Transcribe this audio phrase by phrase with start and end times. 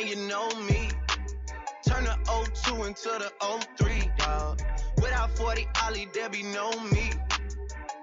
[0.00, 0.88] And you know me.
[1.86, 2.16] Turn the
[2.64, 3.30] 02 into the
[3.76, 4.62] 03, dog.
[4.96, 7.10] Without 40 Ollie, there be no me.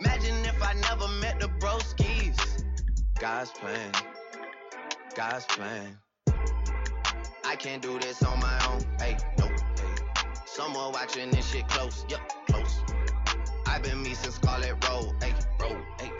[0.01, 2.37] Imagine if I never met the broskies.
[3.19, 3.91] God's plan.
[5.15, 5.97] God's plan.
[7.43, 8.85] I can't do this on my own.
[8.99, 9.55] Hey, no, hey.
[10.45, 12.05] Someone watching this shit close.
[12.09, 12.75] Yup, close.
[13.65, 15.15] I've been me since Scarlet Road.
[15.19, 15.83] Hey, road.
[15.99, 16.11] Hey.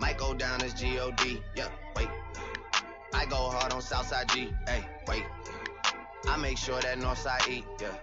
[0.00, 1.40] Might go down as G-O-D.
[1.54, 2.08] Yup, wait.
[3.14, 4.52] I go hard on Southside G.
[4.66, 5.24] Hey, wait.
[6.28, 7.64] I make sure that Northside eat.
[7.80, 7.94] Yeah.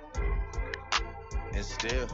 [1.54, 2.08] And still.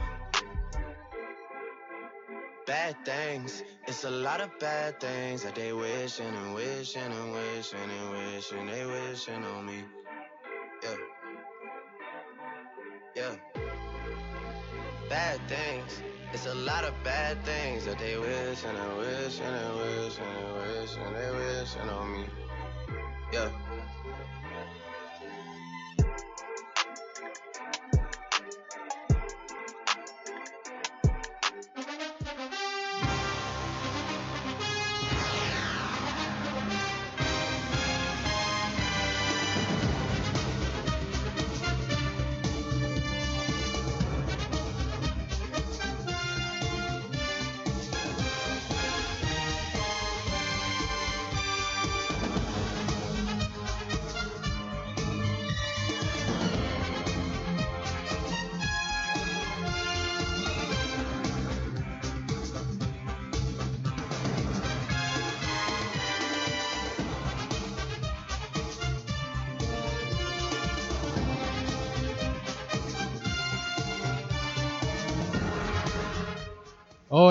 [2.66, 7.80] Bad things, it's a lot of bad things that they wishing and wishing and wishing
[7.80, 9.84] and wishing they wishing on me.
[10.84, 10.96] Yeah.
[13.16, 13.36] Yeah.
[15.10, 16.02] Bad things.
[16.34, 20.18] It's a lot of bad things that they wish and they wish and they wish
[20.18, 22.45] and they wish and they wishing on me.
[23.32, 23.50] Yeah.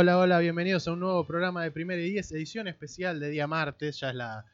[0.05, 3.47] Hola, hola, bienvenidos a un nuevo programa de Primera y Diez, edición especial de día
[3.47, 4.45] martes, ya es la,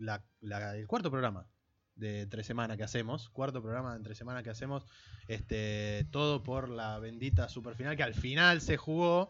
[0.00, 1.46] la- la- el cuarto programa
[1.94, 4.84] de entre semana que hacemos, cuarto programa de entre semana que hacemos,
[5.28, 9.28] este, todo por la bendita superfinal que al final se jugó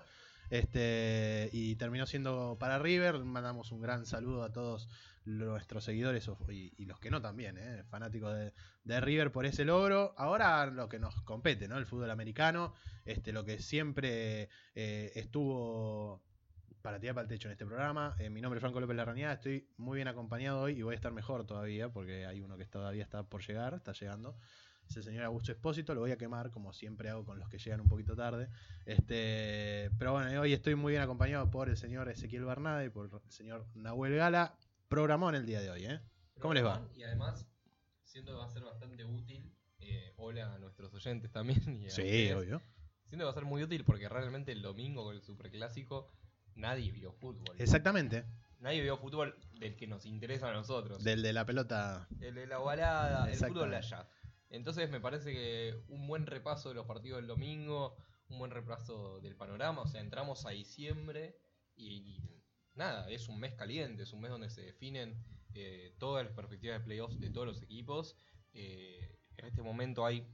[0.49, 4.88] este, y terminó siendo para River, mandamos un gran saludo a todos
[5.25, 8.34] nuestros seguidores y, los que no también, eh, fanáticos
[8.84, 11.78] de, River por ese logro, ahora lo que nos compete, ¿no?
[11.78, 16.22] El fútbol americano, este, lo que siempre eh, estuvo
[16.82, 18.16] para tirar para el techo en este programa.
[18.19, 20.97] Eh, mi nombre es Franco López Larrañada, estoy muy bien acompañado hoy y voy a
[20.97, 24.37] estar mejor todavía porque hay uno que todavía está por llegar, está llegando.
[24.88, 27.58] Es el señor Augusto Espósito, lo voy a quemar como siempre hago con los que
[27.58, 28.48] llegan un poquito tarde.
[28.87, 33.06] Este, pero bueno, hoy estoy muy bien acompañado por el señor Ezequiel Bernade y por
[33.06, 34.56] el señor Nahuel Gala.
[34.94, 36.00] Programón el día de hoy, ¿eh?
[36.40, 36.84] ¿Cómo les va?
[36.96, 37.46] Y además,
[38.02, 39.54] siento que va a ser bastante útil.
[39.78, 41.62] eh, hola a nuestros oyentes también.
[41.80, 42.34] y a Sí, ustedes.
[42.34, 42.58] obvio.
[43.06, 46.10] Siento que va a ser muy útil porque realmente el domingo con el Superclásico
[46.56, 47.54] nadie vio fútbol.
[47.60, 48.24] Exactamente,
[48.58, 51.04] Nadie vio fútbol del que nos interesa a nosotros.
[51.04, 52.08] del de la pelota.
[52.20, 54.08] El de la ovalada, el fútbol allá.
[54.48, 57.96] Entonces me parece que un buen repaso de los partidos del domingo,
[58.28, 61.38] un buen repaso del panorama, o sea, entramos a diciembre
[61.76, 62.39] y,
[62.75, 65.16] nada, es un mes caliente, es un mes donde se definen
[65.54, 68.16] eh, todas las perspectivas de playoffs de todos los equipos.
[68.53, 70.26] Eh, en este momento hay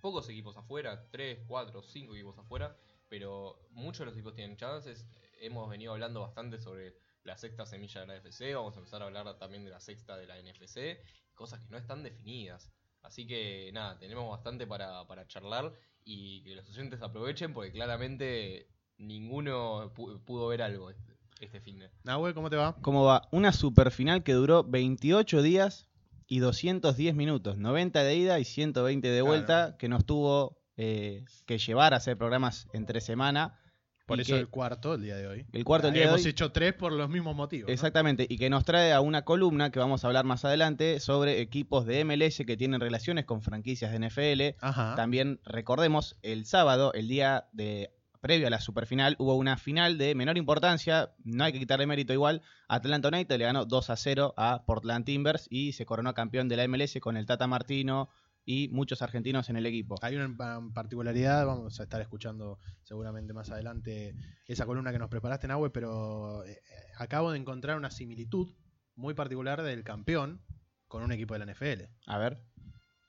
[0.00, 2.76] pocos equipos afuera, 3, 4, 5 equipos afuera,
[3.08, 5.06] pero muchos de los equipos tienen chances.
[5.40, 6.94] Hemos venido hablando bastante sobre
[7.24, 10.16] la sexta semilla de la NFC, vamos a empezar a hablar también de la sexta
[10.16, 11.02] de la NFC,
[11.34, 12.70] cosas que no están definidas.
[13.02, 15.72] Así que nada, tenemos bastante para, para charlar
[16.04, 18.68] y que los oyentes aprovechen porque claramente
[18.98, 21.90] ninguno pu- pudo ver algo este, este fin de.
[22.04, 22.76] Nahuel, ¿cómo te va?
[22.82, 23.28] ¿Cómo va?
[23.30, 25.86] Una superfinal que duró 28 días
[26.26, 29.26] y 210 minutos, 90 de ida y 120 de Claro.
[29.26, 33.58] vuelta, que nos tuvo eh, que llevar a hacer programas entre semana.
[34.06, 35.46] Por eso que- el cuarto el día de hoy.
[35.52, 36.30] el cuarto el día de Hemos hoy.
[36.30, 37.66] hecho tres por los mismos motivos.
[37.68, 37.72] ¿no?
[37.72, 41.40] Exactamente, y que nos trae a una columna que vamos a hablar más adelante sobre
[41.40, 44.56] equipos de MLS que tienen relaciones con franquicias de NFL.
[44.60, 44.94] Ajá.
[44.96, 47.90] También recordemos, el sábado, el día de
[48.26, 52.12] previo a la superfinal, hubo una final de menor importancia, no hay que quitarle mérito
[52.12, 52.42] igual.
[52.66, 56.56] Atlanta United le ganó 2 a 0 a Portland Timbers y se coronó campeón de
[56.56, 58.08] la MLS con el Tata Martino
[58.44, 59.94] y muchos argentinos en el equipo.
[60.02, 65.08] Hay una pa- particularidad, vamos a estar escuchando seguramente más adelante esa columna que nos
[65.08, 66.58] preparaste, Nahue, pero eh,
[66.98, 68.48] acabo de encontrar una similitud
[68.96, 70.40] muy particular del campeón
[70.88, 71.82] con un equipo de la NFL.
[72.06, 72.38] A ver.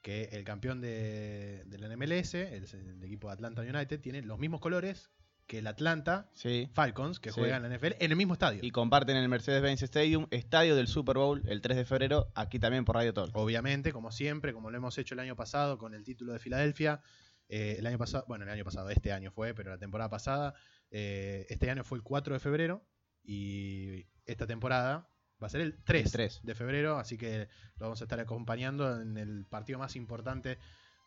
[0.08, 4.40] Que el campeón de, de la MLS, el, el equipo de Atlanta United, tiene los
[4.40, 5.12] mismos colores
[5.48, 6.70] que el Atlanta Sí.
[6.74, 7.42] Falcons, que Sí.
[7.42, 8.62] juegan en la NFL, en el mismo estadio.
[8.64, 12.86] Y comparten el Mercedes-Benz Stadium, estadio del Super Bowl, el 3 de febrero, aquí también
[12.86, 13.32] por Radio Talk.
[13.36, 17.02] Obviamente, como siempre, como lo hemos hecho el año pasado con el título de Filadelfia.
[17.50, 20.54] eh, el año pasado, bueno, el año pasado, este año fue, pero la temporada pasada,
[20.90, 22.86] eh, este año fue el 4 de febrero
[23.24, 25.10] y esta temporada
[25.42, 26.40] va a ser el 3, El 3.
[26.44, 27.48] de febrero, así que
[27.78, 30.58] lo vamos a estar acompañando en el partido más importante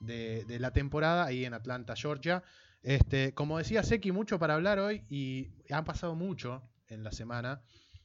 [0.01, 2.43] de, de la temporada, ahí en Atlanta, Georgia.
[2.83, 7.61] Este, como decía Seki, mucho para hablar hoy y han pasado mucho en la semana.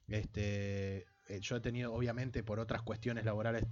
[0.07, 3.65] Este, eh, yo he tenido, obviamente, por otras cuestiones laborales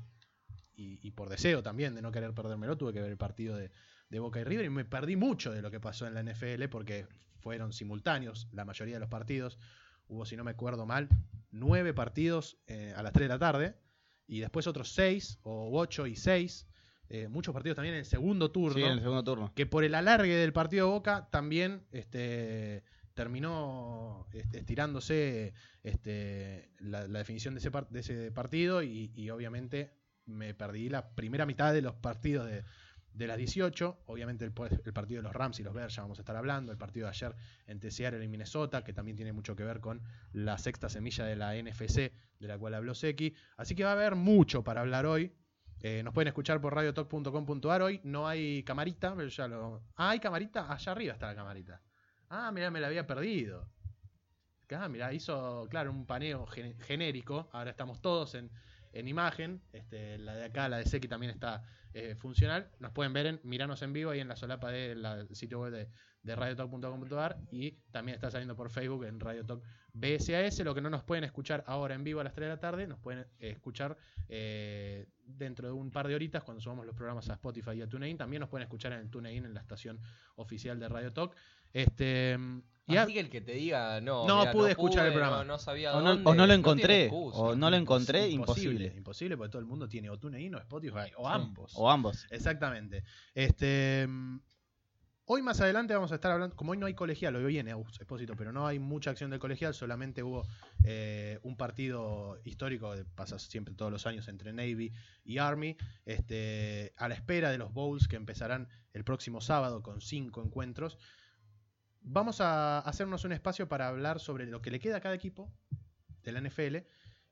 [0.75, 3.71] y, y por deseo también de no querer perdérmelo, tuve que ver el partido de,
[4.09, 6.65] de Boca y River y me perdí mucho de lo que pasó en la NFL
[6.69, 7.07] porque
[7.39, 9.57] fueron simultáneos la mayoría de los partidos.
[10.07, 11.09] Hubo, si no me acuerdo mal,
[11.51, 13.75] nueve partidos eh, a las 3 de la tarde
[14.27, 16.67] y después otros seis o ocho y seis.
[17.09, 19.51] eh, muchos partidos también en el segundo turno Sí, en el segundo turno.
[19.55, 22.83] que por el alargue del partido de Boca también este,
[23.13, 25.53] terminó este, estirándose
[25.83, 29.91] este, la, la definición de ese, par- de ese partido y, y obviamente
[30.25, 32.63] me perdí la primera mitad de los partidos de,
[33.13, 34.03] de las 18.
[34.07, 36.71] Obviamente el, partido de los Rams y los Bears ya vamos a estar hablando.
[36.71, 37.35] El partido de ayer
[37.67, 40.01] entre Seattle y Minnesota, que también tiene mucho que ver con
[40.31, 43.35] la sexta semilla de la NFC, de la cual habló Seki.
[43.57, 45.33] Así que va a haber mucho para hablar hoy.
[45.81, 47.99] Eh, nos pueden escuchar por radiotalk.com.ar hoy.
[48.03, 49.83] No hay camarita, pero ya lo.
[49.95, 50.71] Ah, hay camarita.
[50.71, 51.81] Allá arriba está la camarita.
[52.29, 53.69] Ah, mirá, me la había perdido.
[54.71, 57.49] Ah, mirá, hizo, claro, un paneo gen- genérico.
[57.51, 58.49] Ahora estamos todos en,
[58.93, 59.61] en imagen.
[59.73, 61.63] Este, la de acá, la de Seki también está
[61.93, 62.69] eh, funcional.
[62.79, 65.89] Nos pueden ver en Miranos en vivo ahí en la solapa del sitio web de,
[66.23, 69.61] de radiotalk.com.ar y también está saliendo por Facebook en Radiotalk
[69.93, 70.59] BSAS.
[70.59, 72.87] Lo que no nos pueden escuchar ahora en vivo a las 3 de la tarde,
[72.87, 73.97] nos pueden eh, escuchar
[74.29, 77.87] eh, dentro de un par de horitas cuando subamos los programas a Spotify y a
[77.87, 78.17] TuneIn.
[78.17, 79.99] También nos pueden escuchar en el TuneIn en la estación
[80.35, 81.35] oficial de Radio Talk.
[81.73, 82.37] Este,
[82.85, 85.37] y a- Así que el que te diga, no, No mirá, pude escuchar el programa.
[85.39, 88.71] No, no sabía O no- dónde, o no lo encontré, o no lo encontré, imposible.
[88.85, 88.97] imposible.
[88.97, 91.71] Imposible porque todo el mundo tiene o TuneIn o Spotify o ambos.
[91.75, 92.27] O ambos.
[92.29, 93.03] Exactamente.
[93.33, 94.07] Este,
[95.25, 98.35] hoy más adelante vamos a estar hablando, como hoy no hay colegial, hoy viene Expósito,
[98.35, 100.45] pero no hay mucha acción del colegial, solamente hubo
[100.83, 104.91] eh, un partido histórico, que pasa siempre todos los años entre Navy
[105.23, 110.01] y Army, este, a la espera de los bowls que empezarán el próximo sábado con
[110.01, 110.97] cinco encuentros.
[112.05, 115.49] Vamos a hacernos un espacio para hablar sobre lo que le queda a cada equipo
[116.23, 116.77] de la NFL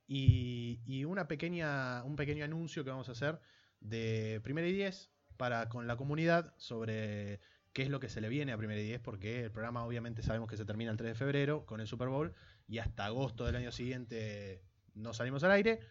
[0.08, 3.40] y, una pequeña, un pequeño anuncio que vamos a hacer
[3.82, 7.42] de Primera y Diez para con la comunidad sobre
[7.74, 10.24] qué es lo que se le viene a Primera y Diez, porque el programa obviamente
[10.24, 12.34] sabemos que se termina el 3 de febrero con el Super Bowl
[12.68, 14.64] y hasta agosto del año siguiente
[14.94, 15.82] no salimos al aire,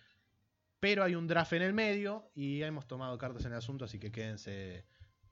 [0.81, 3.99] pero hay un draft en el medio y hemos tomado cartas en el asunto, así
[3.99, 4.87] que quédense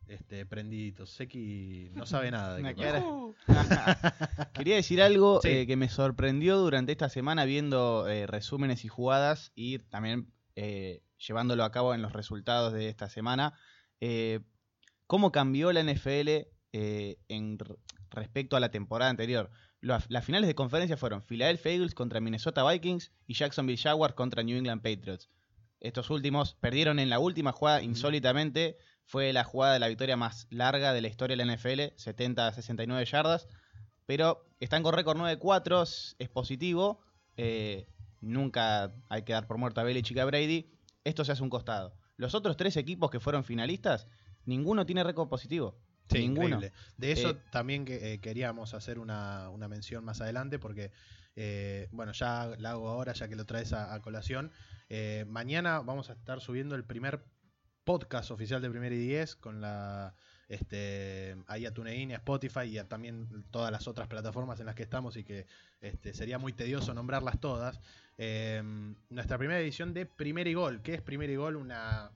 [0.08, 1.10] este, prendiditos.
[1.10, 3.02] Seki no sabe nada de qué.
[4.54, 5.48] Quería decir algo Sí.
[5.48, 11.02] eh, que me sorprendió durante esta semana viendo eh, resúmenes y jugadas y también eh,
[11.18, 13.54] llevándolo a cabo en los resultados de esta semana.
[14.00, 14.40] Eh,
[15.06, 16.28] ¿Cómo cambió la NFL
[16.72, 17.58] eh, en
[18.10, 19.50] respecto a la temporada anterior?
[19.80, 24.42] Las, las finales de conferencia fueron Philadelphia Eagles contra Minnesota Vikings y Jacksonville Jaguars contra
[24.42, 25.30] New England Patriots.
[25.80, 28.76] Estos últimos perdieron en la última jugada insólitamente.
[29.10, 32.46] Fue la jugada de la victoria más larga de la historia de la NFL, 70
[32.46, 33.48] a 69 yardas.
[34.04, 35.82] Pero están con récord 9-4,
[36.18, 37.00] es- positivo.
[37.38, 37.86] Eh,
[38.20, 40.70] nunca hay que dar por muerto a Belichick y a Brady.
[41.04, 41.94] Esto se hace un costado.
[42.18, 44.08] Los otros tres equipos que fueron finalistas,
[44.44, 45.78] ninguno tiene récord positivo.
[46.10, 46.56] Sí, ninguno.
[46.56, 46.72] increíble.
[46.98, 50.90] De eso Eh, también que, eh, queríamos hacer una, una mención más adelante porque,
[51.36, 54.50] eh, bueno, ya la hago ahora ya que lo traes a, a colación.
[55.26, 57.24] Mañana vamos a estar subiendo el primer
[57.88, 60.14] podcast oficial de Primer y Diez con la
[60.50, 64.74] este ahí a TuneIn, a Spotify y a también todas las otras plataformas en las
[64.74, 65.46] que estamos y que
[65.80, 67.80] este, sería muy tedioso nombrarlas todas.
[68.18, 68.62] Eh,
[69.08, 70.82] nuestra primera edición de Primer y Gol.
[70.82, 71.56] ¿Qué es Primer y Gol?
[71.56, 72.10] Una,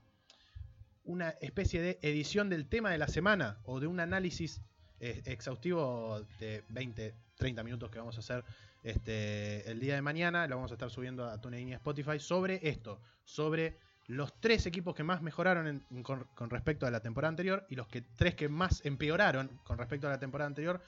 [1.05, 4.61] una especie de edición del tema de la semana o de un análisis
[4.99, 8.43] eh, exhaustivo de 20, 30 minutos que vamos a hacer
[8.83, 10.45] este, el día de mañana.
[10.45, 14.65] Lo vamos a estar subiendo a TuneIn y a Spotify sobre esto, sobre los tres
[14.65, 18.49] equipos que más mejoraron con, respecto a la temporada anterior y los que tres que
[18.49, 20.81] más empeoraron con respecto a la temporada anterior.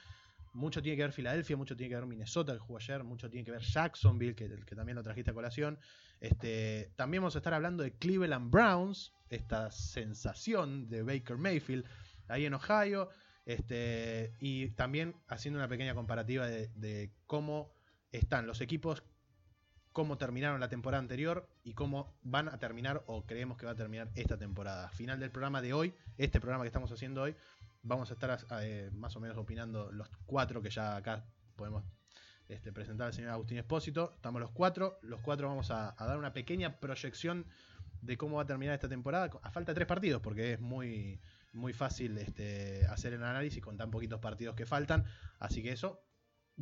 [0.52, 3.44] Mucho tiene que ver Filadelfia, mucho tiene que ver Minnesota, que jugó ayer, mucho tiene
[3.44, 5.78] que ver Jacksonville, que, que también lo trajiste a colación.
[6.20, 11.84] Este, también vamos a estar hablando de Cleveland Browns, esta sensación de Baker Mayfield
[12.28, 13.10] ahí en Ohio.
[13.44, 17.70] Este, y también haciendo una pequeña comparativa de cómo
[18.10, 19.02] están los equipos
[19.96, 23.76] cómo terminaron la temporada anterior y cómo van a terminar o creemos que va a
[23.76, 24.90] terminar esta temporada.
[24.90, 27.34] Final del programa de hoy, este programa que estamos haciendo hoy,
[27.82, 31.24] vamos a estar eh, más o menos opinando los cuatro que ya acá
[31.56, 31.82] podemos
[32.46, 34.12] este, presentar al señor Agustín Espósito.
[34.14, 37.46] Estamos los cuatro, los cuatro vamos a, dar una pequeña proyección
[38.02, 41.22] de cómo va a terminar esta temporada, a falta tres partidos, porque es muy,
[41.54, 45.06] muy fácil este, hacer el análisis con tan poquitos partidos que faltan.
[45.38, 46.05] Así que eso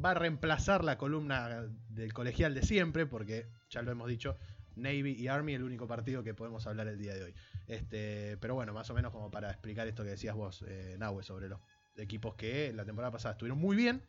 [0.02, 4.36] va a reemplazar la columna del colegial de siempre, porque ya lo hemos dicho,
[4.76, 7.34] Navy y Army el único partido que podemos hablar el día de hoy.
[7.66, 11.22] Este, pero bueno, más o menos como para explicar esto que decías vos, eh, Nahue,
[11.22, 11.60] sobre los
[11.96, 14.02] equipos que la temporada pasada estuvieron muy bien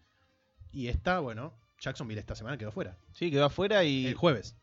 [0.72, 2.98] y esta, bueno, Jacksonville esta semana quedó fuera.
[3.12, 4.56] Sí, quedó afuera y El jueves.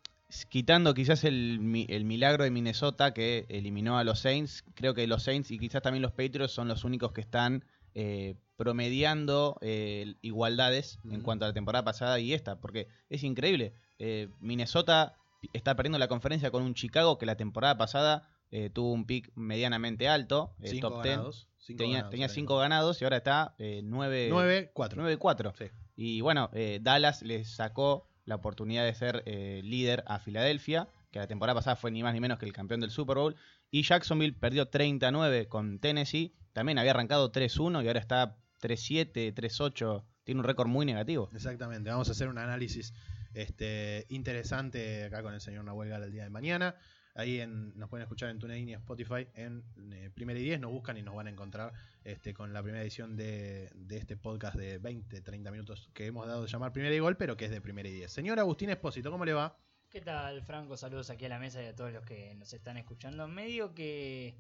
[0.48, 5.22] quitando quizás el, el milagro de Minnesota que eliminó a los Saints, creo que los
[5.22, 7.64] Saints y quizás también los Patriots son los únicos que están
[7.94, 13.74] eh, promediando eh, igualdades en cuanto a la temporada pasada y esta, porque es increíble.
[13.98, 15.16] Eh, Minnesota
[15.52, 19.30] está perdiendo la conferencia con un Chicago que la temporada pasada eh, tuvo un pick
[19.34, 21.16] medianamente alto, eh, Cinco top 10.
[21.16, 21.48] ganados.
[21.58, 25.02] cinco Tenía, ganados tenía cinco ganados y ahora está 9 Nueve, cuatro.
[25.02, 25.54] 9-4.
[25.58, 25.64] Sí.
[25.96, 31.26] Y bueno, Dallas les sacó la oportunidad de ser eh, líder a Filadelfia, que la
[31.26, 33.36] temporada pasada fue ni más ni menos que el campeón del Super Bowl.
[33.74, 36.36] Y Jacksonville perdió 39 con Tennessee.
[36.52, 40.04] También había arrancado 3-1 y ahora está 3-7, 3-8.
[40.24, 41.30] Tiene un récord muy negativo.
[41.34, 42.92] Exactamente, vamos a hacer un análisis
[43.32, 46.76] este, interesante acá con el señor Nahuel Gala el día de mañana.
[47.14, 50.70] Ahí en, nos pueden escuchar en TuneIn y Spotify en eh, Primera y 10, nos
[50.70, 51.72] buscan y nos van a encontrar
[52.04, 56.26] este, con la primera edición de, de este podcast de 20, 30 minutos que hemos
[56.26, 58.12] dado de llamar Primera y Gol, pero que es de Primera y 10.
[58.12, 59.58] Señor Agustín Espósito, ¿cómo le va?
[59.92, 60.74] ¿Qué tal, Franco?
[60.78, 63.28] Saludos aquí a la mesa y a todos los que nos están escuchando.
[63.28, 64.34] Medio que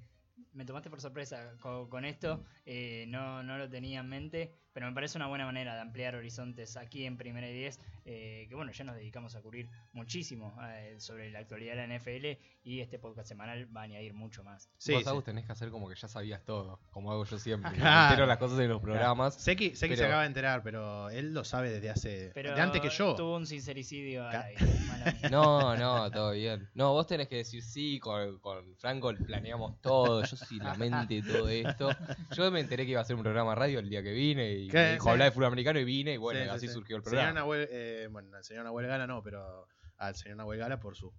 [0.54, 4.86] me tomaste por sorpresa con, con esto, eh, no, no lo tenía en mente, pero
[4.86, 8.54] me parece una buena manera de ampliar horizontes aquí en Primera y 10, eh, que
[8.54, 12.80] bueno, ya nos dedicamos a cubrir muchísimo eh, sobre la actualidad de la NFL y
[12.80, 14.70] este podcast semanal va a añadir mucho más.
[14.78, 15.08] Sí, Vos, sí.
[15.08, 17.72] Agus, tenés que hacer como que ya sabías todo, como hago yo siempre.
[17.82, 18.10] Claro.
[18.10, 19.34] Entero las cosas en los programas.
[19.34, 22.30] Sé que, sé que se acaba de enterar, pero él lo sabe desde hace.
[22.32, 23.14] Pero de antes que yo.
[23.16, 24.44] tuvo un sincericidio mía.
[25.30, 26.68] No, no, todo bien.
[26.74, 31.20] No, vos tenés que decir sí, con, con Franco planeamos todo, yo soy la mente
[31.20, 31.90] de todo esto.
[32.36, 34.61] Yo me enteré que iba a hacer un programa radio el día que vine y
[34.68, 34.76] ¿Qué?
[34.78, 35.10] me dijo Sí.
[35.10, 36.72] hablar de fútbol americano y vine y bueno, Sí, sí, así sí.
[36.74, 37.40] surgió el Señor programa.
[37.40, 41.12] Nahuel, eh, bueno, al señor Nahuel Gala no, pero al señor Nahuel Gala por sus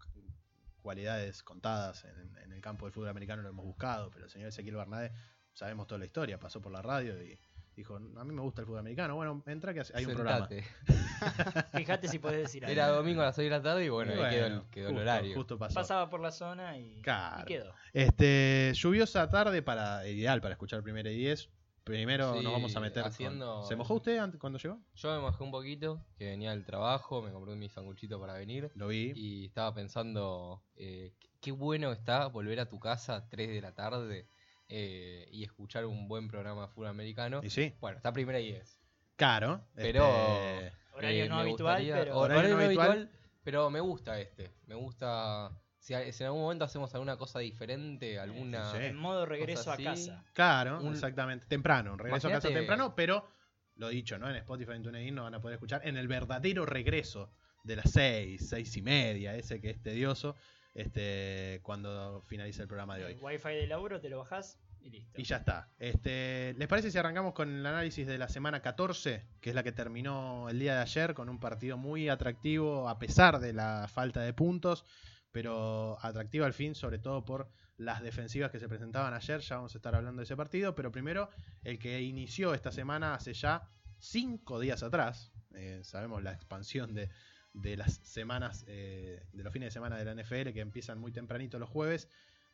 [0.81, 4.50] cualidades contadas en, en el campo del fútbol americano lo hemos buscado, pero el señor
[4.50, 5.12] Ezequiel Bernade
[5.53, 7.39] sabemos toda la historia, pasó por la radio y
[7.75, 10.47] dijo, a mí me gusta el fútbol americano, bueno, entra que hay un programa.
[10.47, 10.65] Sentate.
[11.73, 12.73] Fíjate si podés decir algo.
[12.73, 14.88] Era domingo a las 6 de la tarde y bueno, Y ahí quedó, el- quedó
[14.89, 15.35] el justo- horario.
[15.35, 15.73] Justo pasó.
[15.75, 17.41] Pasaba por la zona y, Claro.
[17.41, 17.73] y quedó.
[17.93, 21.50] Este, lluviosa tarde para ideal para escuchar primera y 10.
[21.84, 23.04] Primero Sí, nos vamos a meter.
[23.04, 24.80] con- ¿Se mojó usted antes, cuando llegó?
[24.96, 28.72] Yo me mojé un poquito, que venía del trabajo, me compré mi sanguchito para venir
[28.75, 29.12] Lo vi.
[29.16, 33.74] y estaba pensando eh, qué- bueno está volver a tu casa a 3 de la
[33.74, 34.28] tarde
[34.70, 37.42] eh, y escuchar un buen programa de fútbol americano.
[37.44, 38.80] Y sí, Bueno, está primera y 10.
[39.18, 39.62] Caro.
[39.75, 42.92] Pero este, Horario Eh, no me habitual, gustaría- pero- Horario, Horario no no habitual.
[42.92, 44.52] habitual, pero me gusta este.
[44.68, 45.52] Me gusta.
[45.84, 48.72] Si, a- si en algún momento hacemos alguna cosa diferente, alguna.
[48.72, 48.78] Sí.
[48.78, 50.24] En modo regreso a casa.
[50.32, 51.46] Claro, Un- exactamente.
[51.46, 53.28] Temprano, regreso a casa temprano, pero
[53.75, 54.30] lo dicho, ¿no?
[54.30, 57.32] En Spotify en TuneIn no van a poder escuchar en el verdadero regreso
[57.66, 60.36] de las seis, seis y media, ese que es tedioso,
[60.74, 63.12] este, cuando finaliza el programa de hoy.
[63.13, 65.20] El wifi de laburo te lo bajás y listo.
[65.20, 65.70] Y ya está.
[65.80, 69.63] Este, ¿Les parece si arrancamos con el análisis de la semana 14, que es la
[69.63, 73.88] que terminó el día de ayer con un partido muy atractivo a pesar de la
[73.92, 74.86] falta de puntos,
[75.34, 79.42] pero atractivo al fin, sobre todo por las defensivas que se presentaban ayer.
[79.42, 81.28] Ya vamos a estar hablando de ese partido, pero primero
[81.63, 85.32] el que inició esta semana hace ya cinco días atrás.
[85.56, 87.10] Eh, sabemos la expansión de,
[87.54, 91.12] de las semanas, eh, de los fines de semana de la NFL que empiezan muy
[91.12, 92.08] tempranito los jueves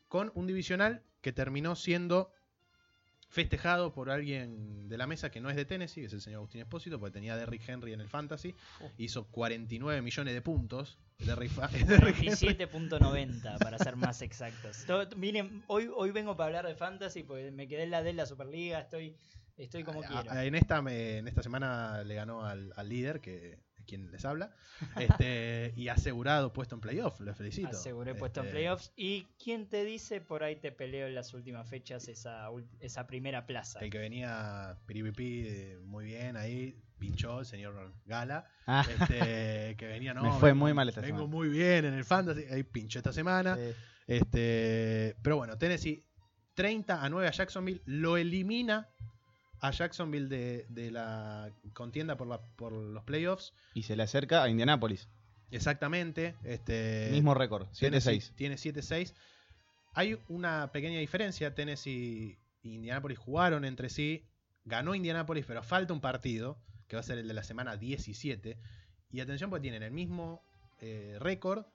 [0.07, 2.31] con un divisional que terminó siendo
[3.29, 6.37] festejado por alguien de la mesa que no es de Tennessee, que es el señor
[6.39, 8.55] Agustín Espósito, porque tenía a Derrick Henry en el Fantasy,
[8.97, 10.97] hizo 49 millones de puntos.
[11.19, 11.51] Derrick,
[11.85, 12.29] Derrick Henry.
[12.29, 14.83] 17.90 para ser más exactos.
[14.87, 18.13] Todo- miren, hoy, hoy vengo para hablar de fantasy porque me quedé en la de
[18.13, 19.15] la Superliga, estoy,
[19.57, 20.39] estoy como A- quiero.
[20.41, 24.53] en, esta, me- en esta semana le ganó al, al líder, que quien les habla,
[24.97, 27.69] este, y asegurado puesto en playoff, lo felicito.
[27.69, 28.91] Aseguré puesto en Este, playoffs.
[28.95, 32.47] ¿Y quién te dice por ahí te peleo en las últimas fechas esa,
[32.79, 33.79] esa primera plaza?
[33.79, 38.45] El que venía piripipi muy bien ahí, pinchó el señor Gala.
[38.67, 40.23] Ah, Este, que venía, no.
[40.23, 41.35] Me fue vengo- muy mal esta Vengo semana.
[41.35, 42.43] muy bien en el fantasy.
[42.51, 43.55] Ahí pinchó esta semana.
[43.55, 43.73] sí.
[44.07, 46.03] Este, pero bueno, Tennessee
[46.55, 47.81] 30 a 9 a Jacksonville.
[47.85, 48.89] Lo elimina
[49.61, 53.53] a Jacksonville de, de la contienda por, la, por los playoffs.
[53.73, 55.09] Y se le acerca a Indianapolis.
[55.51, 56.35] Exactamente.
[56.43, 58.35] Este, Mismo récord, Tennessee 7-6.
[58.35, 59.13] Tiene 7-6.
[59.93, 61.55] Hay una pequeña diferencia.
[61.55, 64.25] Tennessee y Indianapolis jugaron entre sí.
[64.65, 68.57] Ganó Indianapolis, pero falta un partido, que va a ser el de la semana 17.
[69.11, 70.43] Y atención, porque tienen el mismo
[70.81, 71.65] eh, récord,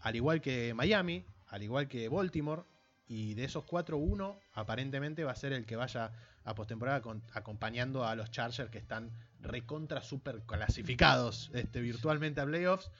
[0.00, 2.62] al igual que Miami, al igual que Baltimore.
[3.06, 6.12] Y de esos cuatro, uno aparentemente va a ser el que vaya
[6.44, 9.10] a postemporada acompañando a los Chargers que están
[9.40, 12.90] recontra super clasificados este, virtualmente a playoffs.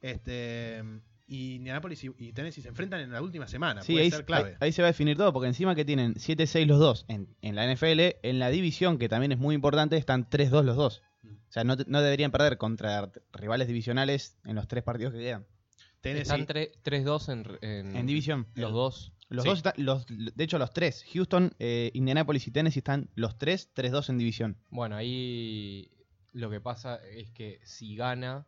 [0.00, 0.82] Este,
[1.26, 3.82] y Indianapolis y, y Tennessee se enfrentan en la última semana.
[3.82, 4.50] Sí, Puede ahí, ser clave.
[4.50, 7.34] ahí- ahí se va a definir todo, porque encima que tienen 7-6 los dos en,
[7.40, 11.02] en la NFL, en la división, que también es muy importante, están 3-2 los dos.
[11.22, 11.28] Mm.
[11.28, 15.46] O sea, no, deberían perder contra rivales divisionales en los tres partidos que quedan.
[16.02, 18.46] Tennessee, Están tre- 3-2 en, en, En división.
[18.54, 19.12] Los dos.
[19.30, 19.48] Los Sí.
[19.48, 21.04] dos están, los, de hecho, los tres.
[21.12, 24.56] Houston, eh, Indianapolis y Tennessee están los tres, 3-2 en división.
[24.70, 25.90] Bueno, ahí
[26.32, 28.46] lo que pasa es que si gana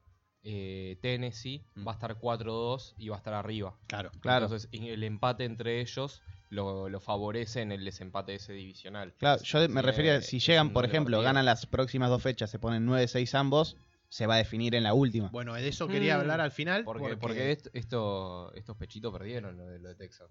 [0.48, 1.86] eh, Tennessee, Mm.
[1.88, 3.76] va a estar 4-2 y va a estar arriba.
[3.88, 4.12] claro.
[4.20, 4.44] Claro.
[4.44, 9.12] Entonces, el empate entre ellos lo, lo favorece en el desempate ese divisional.
[9.18, 11.22] Claro, yo me Así refería, que si es llegan, por ejemplo, partido.
[11.24, 13.76] ganan las próximas dos fechas, se ponen 9-6 ambos,
[14.08, 15.30] se va a definir en la última.
[15.30, 16.20] Bueno, de eso quería Mm.
[16.20, 16.84] hablar al final.
[16.84, 20.30] Porque, porque, porque est- esto, estos pechitos perdieron lo de, lo de Texans.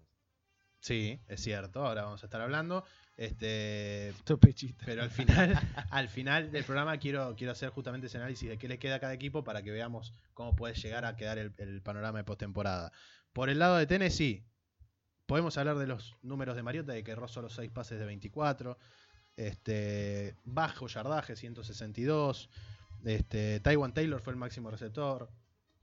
[0.85, 1.83] Sí, es cierto.
[1.83, 2.85] Ahora vamos a estar hablando.
[3.17, 4.85] Este, Estos pechitos.
[4.85, 8.67] pero al final, al final del programa quiero, quiero hacer justamente ese análisis de qué
[8.67, 11.81] le queda a cada equipo para que veamos cómo puede llegar a quedar el, el
[11.81, 12.91] panorama de postemporada.
[13.33, 14.45] Por el lado de Tennessee,
[15.25, 18.77] podemos hablar de los números de Mariota, de que erró solo 6 pases de 24.
[19.37, 22.47] Este, bajo yardaje, 162.
[23.05, 25.31] Este, Taiwan Taylor fue el máximo receptor.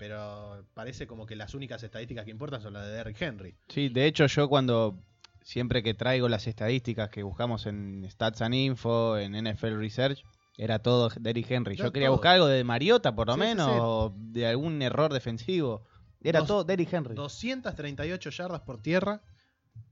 [0.03, 3.55] Pero parece como que las únicas estadísticas que importan son las de Derrick Henry.
[3.69, 4.99] Sí, de hecho yo cuando
[5.43, 10.25] siempre que traigo las estadísticas que buscamos en Stats and Info, en NFL Research,
[10.59, 11.77] era todo Derrick Henry.
[11.77, 12.17] Yo quería todo.
[12.17, 13.79] buscar algo de Mariota por lo Sí, menos, sí.
[13.81, 15.85] o de algún error defensivo.
[16.21, 17.15] Era Dos- todo Derrick Henry.
[17.15, 19.23] 238 yardas por tierra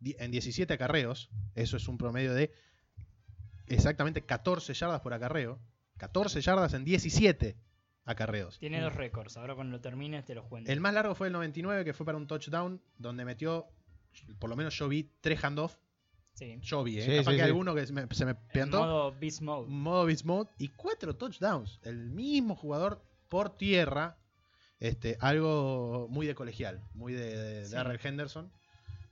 [0.03, 1.31] en 17 acarreos.
[1.55, 2.53] Eso es un promedio de
[3.69, 5.61] exactamente 14 yardas por acarreo.
[5.99, 7.57] 14 yardas en 17
[8.11, 8.59] acarreos.
[8.59, 9.37] Tiene dos récords.
[9.37, 10.71] Ahora cuando lo termines te los cuento.
[10.71, 13.67] El más largo fue el 99, que fue para un touchdown, donde metió,
[14.39, 15.77] por lo menos yo vi, tres handoff.
[16.35, 16.59] Sí.
[16.63, 17.03] Yo vi, ¿eh?
[17.03, 17.49] Sí, Capaz sí, que sí.
[17.49, 18.81] alguno que se me, se me piantó.
[18.81, 19.69] modo Beast Mode.
[19.69, 21.81] modo beast mode y cuatro touchdowns.
[21.83, 24.17] El mismo jugador por tierra.
[24.79, 27.69] Este, algo muy de colegial, muy de, de.
[27.69, 28.51] Darrell Henderson.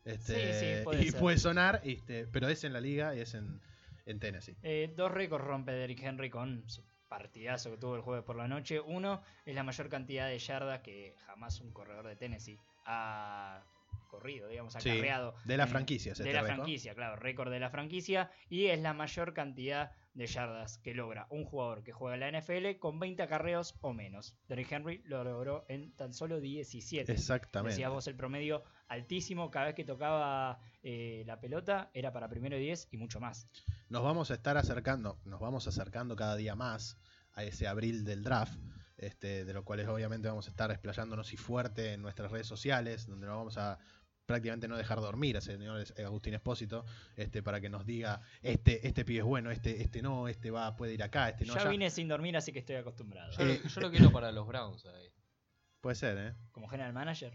[0.04, 1.20] Este, Sí, sí, puede y ser.
[1.20, 3.60] puede sonar, este, pero es en la liga y es en,
[4.06, 4.56] en Tennessee.
[4.62, 8.48] Eh, dos récords rompe Derrick Henry con su partidazo que tuvo el jueves por la
[8.48, 8.80] noche.
[8.80, 13.62] Uno es la mayor cantidad de yardas que jamás un corredor de Tennessee ha
[14.08, 15.34] corrido, digamos, ha Sí, carreado.
[15.44, 16.56] de la en- franquicia es De la récord.
[16.56, 18.30] franquicia, claro, récord de la franquicia.
[18.48, 22.28] Y es la mayor cantidad de yardas que logra un jugador que juega en la
[22.40, 24.34] NFL con 20 acarreos o menos.
[24.48, 27.12] Derrick Henry lo logró en tan solo 17.
[27.12, 27.72] Exactamente.
[27.74, 32.56] Decías vos el promedio altísimo, cada vez que tocaba eh, la pelota era para primero
[32.56, 33.46] y 10 y mucho más.
[33.88, 36.96] Nos vamos a estar acercando, nos vamos acercando cada día más
[37.32, 38.58] a ese abril del draft.
[38.96, 43.06] Este, de lo cual obviamente vamos a estar explayándonos y fuerte en nuestras redes sociales,
[43.06, 43.78] donde nos vamos a
[44.26, 48.86] prácticamente no dejar dormir a ese señor Agustín Espósito, este, para que nos diga, este,
[48.88, 51.60] este pibe es bueno, este, este no, este va, puede ir acá, este no ya
[51.60, 51.70] allá.
[51.70, 53.30] vine sin dormir, así que estoy acostumbrado.
[53.30, 55.08] Yo, Eh, lo, yo lo quiero para los Browns ahí.
[55.80, 56.34] Puede ser, ¿eh?
[56.50, 57.32] Como general manager.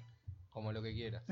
[0.64, 1.24] Como lo que quieras.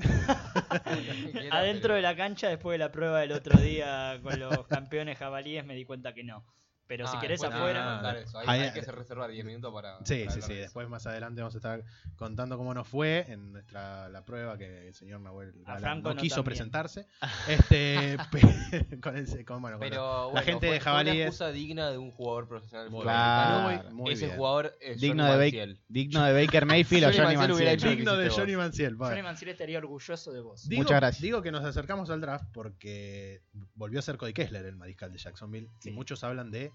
[1.52, 5.64] Adentro de la cancha, después de la prueba del otro día con los campeones jabalíes,
[5.64, 6.44] me di cuenta que no.
[6.88, 7.94] Pero si Ah, querés después afuera.
[7.94, 8.38] contar eso.
[8.40, 9.98] Hay, Ahí- hay que se reservar 10 minutos para.
[10.04, 10.54] Sí, para sí, sí.
[10.56, 10.60] de.
[10.62, 11.84] Después más adelante vamos a estar
[12.18, 16.16] contando cómo nos fue en nuestra la prueba que el señor Nahuel A no no
[16.18, 16.44] quiso también.
[16.46, 17.08] presentarse.
[17.48, 18.18] Este,
[19.02, 21.16] con el, con, bueno, con Pero la bueno, gente fue- de jabalíes.
[21.16, 23.04] una excusa digna de un jugador profesional Muy.
[23.04, 23.92] Claro.
[23.92, 24.38] Muy Ese bien.
[24.38, 25.70] jugador es digno, Johnny de Manziel.
[25.70, 27.18] Baker, digno de Baker Mayfield o Johnny
[27.78, 28.56] que digno de Johnny.
[28.58, 28.96] Manciel.
[28.98, 30.68] Johnny Manciel estaría orgulloso de vos.
[30.68, 31.22] Digo, Muchas gracias.
[31.22, 33.42] Digo que nos acercamos al draft porque
[33.76, 36.72] volvió a ser Cody Kessler el mariscal de Jacksonville y muchos hablan de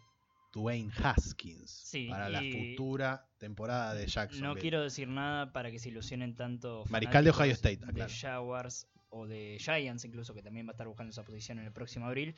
[0.53, 4.47] Dwayne Haskins Sí, para la futura temporada de Jacksonville.
[4.55, 6.85] No quiero decir nada para que se ilusionen tanto.
[6.89, 8.11] Mariscal de Ohio State, aclaro.
[8.11, 11.67] De Jaguars o de Giants, incluso, que también va a estar buscando esa posición en
[11.67, 12.35] el próximo abril.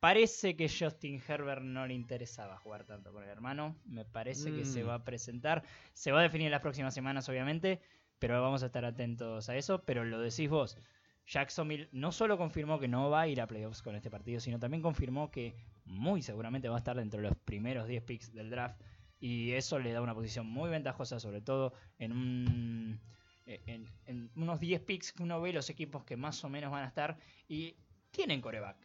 [0.00, 3.76] Parece que Justin Herbert no le interesaba jugar tanto con el hermano.
[3.84, 4.88] Me parece que se Mm.
[4.88, 5.62] va a presentar.
[5.92, 7.80] Se va a definir en las próximas semanas, obviamente.
[8.18, 9.82] Pero vamos a estar atentos a eso.
[9.84, 10.76] Pero lo decís vos.
[11.24, 14.58] Jacksonville no solo confirmó que no va a ir a playoffs con este partido, sino
[14.58, 18.50] también confirmó que muy seguramente va a estar dentro de los primeros 10 picks del
[18.50, 18.80] draft.
[19.20, 23.00] Y eso le da una posición muy ventajosa, sobre todo en un.
[23.44, 26.84] En, en unos 10 picks que uno ve los equipos que más o menos van
[26.84, 27.18] a estar
[27.48, 27.76] y
[28.12, 28.76] tienen coreback.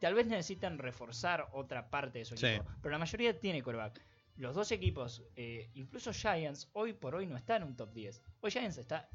[0.00, 2.46] Tal vez necesitan reforzar otra parte de su Sí.
[2.46, 4.00] equipo, pero la mayoría tiene coreback.
[4.36, 8.22] los dos equipos, eh, incluso Giants, hoy por hoy no está en un top 10.
[8.40, 9.08] Hoy Giants está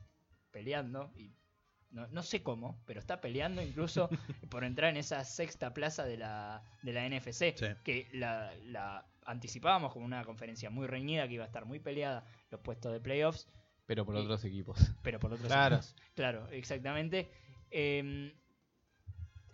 [0.49, 1.32] peleando, y
[1.91, 4.10] no, no sé cómo, pero está peleando incluso
[4.49, 7.65] por entrar en esa sexta plaza de la, de la NFC, Sí.
[7.84, 12.25] que la, la anticipábamos como una conferencia muy reñida, que iba a estar muy peleada
[12.49, 13.47] los puestos de playoffs,
[13.86, 14.91] Pero por Y- otros equipos.
[15.04, 15.75] pero por otros Claro.
[15.77, 15.95] equipos.
[16.15, 17.30] Claro, exactamente.
[17.71, 18.32] Em,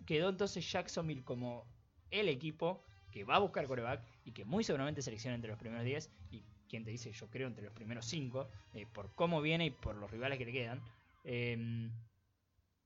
[0.06, 1.66] quedó entonces Jacksonville como
[2.10, 5.84] el equipo que va a buscar coreback y que muy seguramente selecciona entre los primeros
[5.84, 8.48] 10 y quien te dice yo creo entre los primeros 5
[8.92, 10.82] por cómo viene y por los rivales que le quedan.
[11.24, 11.90] Em,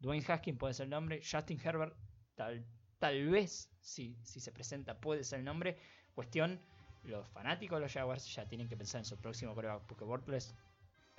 [0.03, 1.97] Dwayne Haskins puede ser el nombre, Justin Herbert
[2.35, 2.65] tal,
[2.99, 5.79] tal vez si, si se presenta puede ser el nombre.
[6.15, 6.61] Cuestión,
[7.05, 10.55] los fanáticos de los Jaguars ya tienen que pensar en su próximo coreback porque Bortles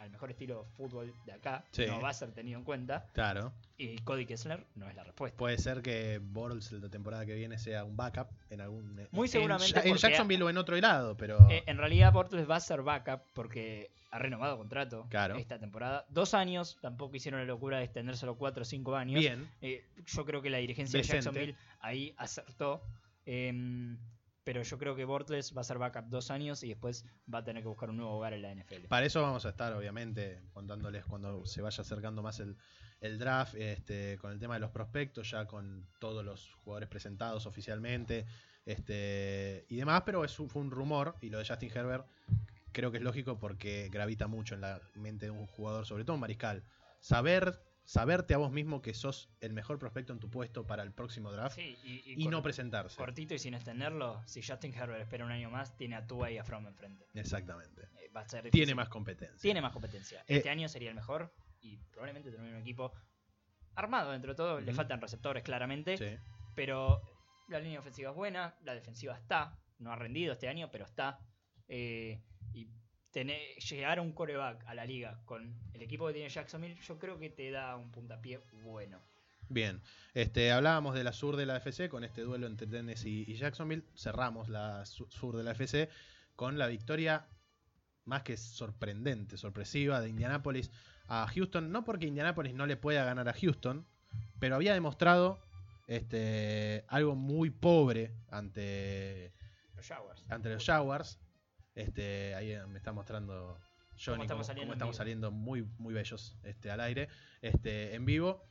[0.03, 1.85] al mejor estilo fútbol de acá Sí.
[1.87, 3.53] no va a ser tenido en cuenta Claro.
[3.77, 5.37] y Cody Kessler no es la respuesta.
[5.37, 8.95] Puede ser que Bortles la temporada que viene sea un backup en algún.
[9.11, 11.49] Muy en- seguramente En, porque- Jacksonville o en otro lado, pero.
[11.49, 15.35] Eh, en realidad Bortles va a ser backup porque ha renovado contrato Claro.
[15.37, 16.05] esta temporada.
[16.09, 19.19] Dos años, tampoco hicieron la locura de extendérselo cuatro o cinco años.
[19.19, 19.49] bien.
[19.61, 21.15] Eh, yo creo que la dirigencia Decente.
[21.17, 22.83] de Jacksonville ahí acertó.
[23.25, 23.97] Em,
[24.43, 27.43] pero yo creo que Bortles va a ser backup dos años y después va a
[27.43, 28.87] tener que buscar un nuevo hogar en la NFL.
[28.87, 32.57] Para eso vamos a estar, obviamente, contándoles cuando se vaya acercando más el,
[33.01, 37.45] el draft, este, con el tema de los prospectos, ya con todos los jugadores presentados
[37.45, 38.25] oficialmente
[38.65, 42.05] este, y demás, pero es, fue un rumor y lo de Justin Herbert
[42.73, 46.15] creo que es lógico porque gravita mucho en la mente de un jugador, sobre todo
[46.15, 46.63] un mariscal.
[46.99, 50.91] Saber, saberte a vos mismo que sos el mejor prospecto en tu puesto para el
[50.93, 52.95] próximo draft Sí, y, y y cor- no presentarse.
[52.97, 56.37] cortito y sin extenderlo, si Justin Herbert espera un año más, tiene a Tua y
[56.37, 57.05] a From enfrente.
[57.13, 57.81] Exactamente.
[57.99, 59.37] Eh, va a ser Tiene más competencia.
[59.41, 60.21] Tiene más competencia.
[60.21, 62.93] Eh, Este año sería el mejor y probablemente termine un equipo
[63.75, 64.59] armado dentro de todo.
[64.61, 66.15] Le faltan receptores claramente, Sí.
[66.55, 67.01] pero
[67.49, 69.59] la línea ofensiva es buena, la defensiva está.
[69.79, 71.19] No ha rendido este año, pero está.
[71.67, 72.21] Eh,
[73.13, 76.99] tener, llegar a un coreback a la liga con el equipo que tiene Jacksonville, yo
[76.99, 78.99] creo que te da un puntapié bueno.
[79.47, 79.81] Bien,
[80.13, 83.83] este, hablábamos de la sur de la FC con este duelo entre Tennessee y Jacksonville.
[83.95, 85.89] Cerramos la su- sur de la FC
[86.35, 87.27] con la victoria
[88.05, 90.71] más que sorprendente, sorpresiva de Indianapolis
[91.07, 91.71] a Houston.
[91.71, 93.85] No porque Indianapolis no le pueda ganar a Houston,
[94.39, 95.39] pero había demostrado
[95.87, 99.33] este, algo muy pobre ante,
[99.75, 100.23] Los Jaguars.
[100.29, 101.19] ante los Jaguars.
[101.75, 103.59] Este, ahí me está mostrando
[103.97, 107.09] Johnny cómo estamos cómo saliendo en estamos saliendo muy, muy bellos este, al aire,
[107.41, 108.43] este, en vivo.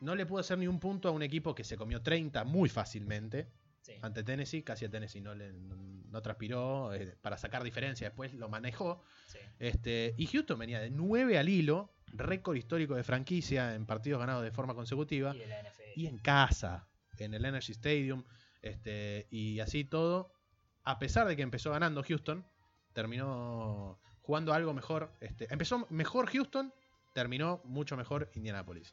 [0.00, 2.68] No le pudo hacer ni un punto a un equipo que se comió 30 muy
[2.68, 3.48] fácilmente
[3.80, 3.92] Sí.
[4.00, 4.62] ante Tennessee.
[4.62, 8.08] Casi a Tennessee no, le, no, no transpiró eh, para sacar diferencia.
[8.08, 9.02] Después lo manejó.
[9.26, 9.38] sí.
[9.58, 14.42] Este, y Houston venía de 9 al hilo, récord histórico de franquicia en partidos ganados
[14.42, 15.82] de forma consecutiva Y de la NFL.
[15.96, 18.24] y en casa, en el Energy Stadium,
[18.62, 20.32] este, y así todo,
[20.84, 22.44] a pesar de que empezó ganando Houston,
[22.92, 25.12] terminó jugando algo mejor.
[25.20, 26.72] Este, empezó mejor Houston,
[27.14, 28.92] terminó mucho mejor Indianapolis.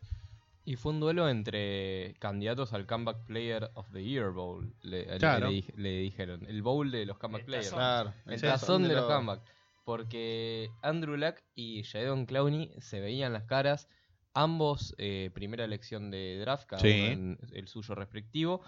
[0.63, 4.73] Y fue un duelo entre candidatos al Comeback Player of the Year Bowl.
[4.83, 5.49] Le, Claro.
[5.49, 6.45] le dij- le dijeron.
[6.47, 7.69] El Bowl de los Comeback El Players.
[7.71, 7.79] tazón.
[7.79, 9.41] Claro, El tazón de los los- comeback.
[9.85, 13.89] Porque Andrew Luck y Jadon Clowney se veían las caras.
[14.33, 16.89] Ambos eh, primera elección de draft, cada Sí.
[17.01, 18.61] uno en el suyo respectivo.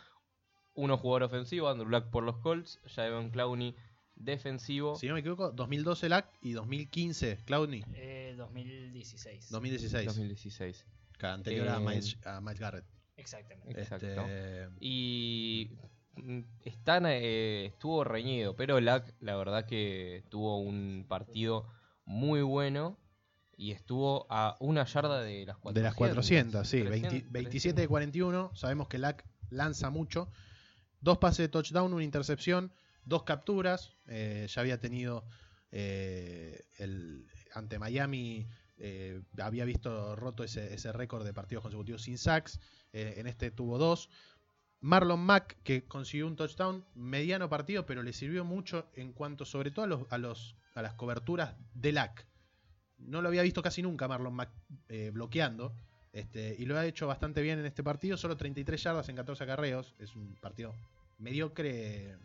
[0.75, 3.75] Uno jugador ofensivo, Andrew Luck por los Colts, Jadon Clowney
[4.15, 4.95] defensivo.
[4.95, 9.49] Si no me equivoco, 2012 LAC y 2015 Cloudney, Eh, 2016.
[9.49, 10.85] 2016, 2016.
[11.17, 12.85] que anterior a, Eh, Miles, a Miles Garrett.
[13.17, 13.79] Exactamente.
[13.79, 14.05] Exacto.
[14.07, 15.71] Este, Y
[16.15, 21.67] mm, están, eh, estuvo reñido, pero Luck la verdad que tuvo un partido
[22.05, 22.97] muy bueno
[23.55, 25.73] y estuvo a una yarda de las 400.
[25.75, 30.29] de las 400, sí, 300, 20 27 de 41, sabemos que LAC lanza mucho.
[31.03, 32.71] Dos pases de touchdown, una intercepción,
[33.03, 33.91] dos capturas.
[34.07, 35.25] eh, ya había tenido
[35.69, 42.17] eh, el ante Miami, eh, había visto roto ese, ese récord de partidos consecutivos sin
[42.17, 42.61] sacks.
[42.93, 44.09] en este tuvo dos.
[44.79, 49.71] Marlon Mack, que consiguió un touchdown, mediano partido, pero le sirvió mucho en cuanto, sobre
[49.71, 52.25] todo, a, los, a, los, a las coberturas de LAC.
[52.97, 54.51] No lo había visto casi nunca Marlon Mack
[55.11, 55.75] bloqueando.
[56.13, 58.15] Este, y lo ha hecho bastante bien en este partido.
[58.17, 59.95] Solo 33 yardas en 14 acarreos.
[59.99, 60.73] Es un partido
[61.17, 62.15] mediocre,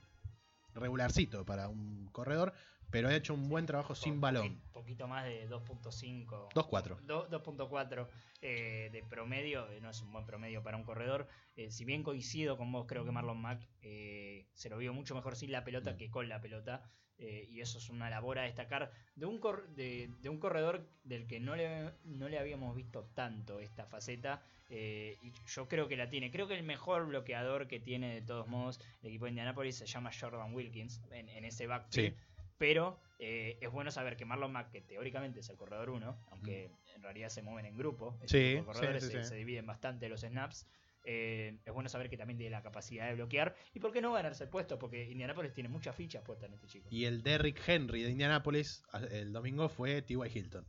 [0.75, 2.53] regularcito para un corredor.
[2.91, 4.63] pero ha hecho un buen trabajo sin balón.
[4.73, 6.49] Poquito más de 2.5.
[6.55, 6.99] 2.4.
[7.01, 8.09] Do- 2.4
[8.41, 11.29] eh, de promedio, eh, no es un buen promedio para un corredor.
[11.55, 15.15] Eh, si bien coincido con vos, creo que Marlon Mack eh, se lo vio mucho
[15.15, 15.97] mejor sin la pelota Mm.
[15.99, 16.91] que con la pelota.
[17.19, 20.89] Eh, y eso es una labor a destacar de un, cor- de, de un corredor
[21.05, 24.43] del que no le, no le habíamos visto tanto esta faceta.
[24.71, 26.31] eh, y yo creo que la tiene.
[26.31, 29.87] Creo que el mejor bloqueador que tiene de todos modos el equipo de Indianapolis se
[29.87, 32.15] llama Jordan Wilkins en, en ese backfield.
[32.15, 32.23] Sí.
[32.59, 36.71] Pero eh, es bueno saber que Marlon Mack, que teóricamente es el corredor 1, aunque
[36.95, 38.27] en realidad se mueven en grupo, Mm.
[38.27, 39.29] Sí, de corredores sí, sí, se, sí.
[39.31, 40.67] se dividen bastante los snaps.
[41.05, 43.55] Eh, es bueno saber que también tiene la capacidad de bloquear.
[43.75, 44.79] ¿Y por qué no ganarse el puesto?
[44.79, 46.89] Porque Indianapolis tiene muchas fichas puestas en este chico.
[46.91, 50.19] Y el Derrick Henry de Indianapolis a- el domingo fue T.Y.
[50.39, 50.67] Hilton.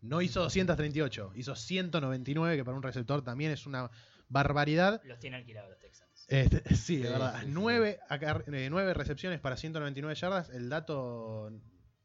[0.00, 3.90] No hizo 238, hizo 199, que para un receptor también es una
[4.28, 5.00] barbaridad.
[5.04, 6.26] Los tiene alquilados los Texans.
[6.28, 7.34] Este, sí, de verdad.
[7.40, 7.50] sí, sí.
[7.50, 10.50] Eh, nueve recepciones para 199 yardas.
[10.50, 11.50] El dato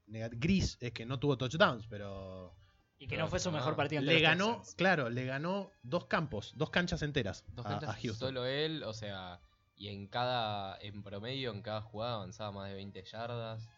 [0.08, 2.56] gris es que no tuvo touchdowns, pero
[3.00, 4.76] y que no fue su Ah, mejor partido ante le los ganó, Texans.
[4.76, 8.28] claro, le ganó dos campos, dos canchas enteras Dos a, canchas a Houston.
[8.30, 9.40] solo él, o sea,
[9.76, 13.70] y en cada, en promedio, en cada jugada avanzaba más de 20 yardas.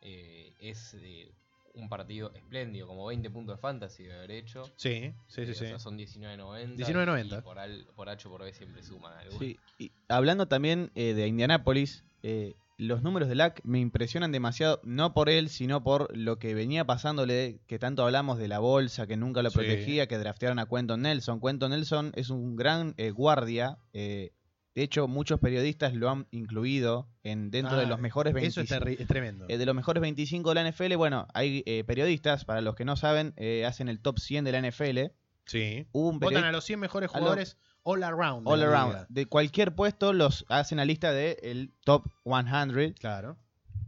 [0.00, 1.34] Eh, es eh,
[1.74, 4.64] un partido espléndido, como 20 puntos de fantasy de haber hecho.
[4.76, 5.64] Sí, sí, sí, Eh, sí.
[5.66, 6.76] O sea, son 19.90.
[6.76, 7.38] 19.90.
[7.38, 9.38] Y por, al- por H por B siempre suman algo.
[9.38, 14.80] Sí, y hablando también eh, de Indianapolis, eh, los números de Lack me impresionan demasiado,
[14.84, 19.06] no por él, sino por lo que venía pasándole, que tanto hablamos de la bolsa,
[19.06, 19.58] que nunca lo Sí.
[19.58, 21.40] protegía, que draftearon a Quentin Nelson.
[21.40, 24.32] Quentin Nelson es un gran eh, guardia, eh,
[24.74, 28.74] de hecho muchos periodistas lo han incluido en dentro de Ah, los mejores Eso 25.
[28.74, 29.44] es, terri- es tremendo.
[29.48, 32.84] Eh, de los mejores 25 de la NFL, bueno, hay eh, periodistas, para los que
[32.84, 35.12] no saben, eh, hacen el top 100 de la NFL.
[35.44, 35.86] sí.
[35.92, 38.46] Hubo un Votan a los 100 mejores jugadores all around.
[38.46, 38.92] de all around.
[38.92, 39.06] liga.
[39.08, 42.94] De cualquier puesto los hacen la lista del el top 100.
[42.94, 43.36] Claro.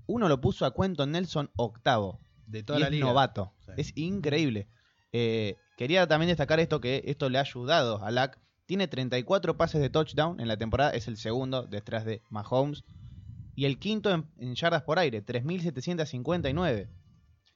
[0.06, 2.20] Uno lo puso a Quentin Nelson octavo.
[2.46, 3.06] De toda y la es liga.
[3.06, 3.52] novato.
[3.64, 3.72] Sí.
[3.76, 4.68] Es increíble.
[5.12, 8.38] Eh, quería también destacar esto, que esto le ha ayudado a Lack.
[8.66, 12.84] Tiene 34 pases de touchdown en la temporada, es el segundo detrás de Mahomes.
[13.54, 16.88] Y el quinto en, en yardas por aire, 3.759.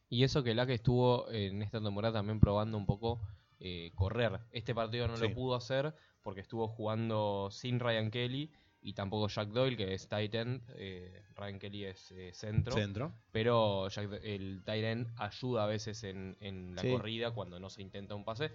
[0.09, 3.21] Y eso que Lack estuvo en esta temporada también probando un poco
[3.59, 4.41] eh, correr.
[4.53, 5.29] Este partido no Sí.
[5.29, 5.95] lo pudo hacer
[6.27, 8.51] porque estuvo jugando sin Ryan Kelly
[8.83, 10.61] y tampoco Jack Doyle, que es tight end.
[10.75, 12.75] eh, Ryan Kelly es eh, centro.
[12.75, 13.13] Centro.
[13.31, 16.91] Pero Jack Do- el tight end ayuda a veces en, en la Sí.
[16.91, 18.51] corrida cuando no se intenta un pase.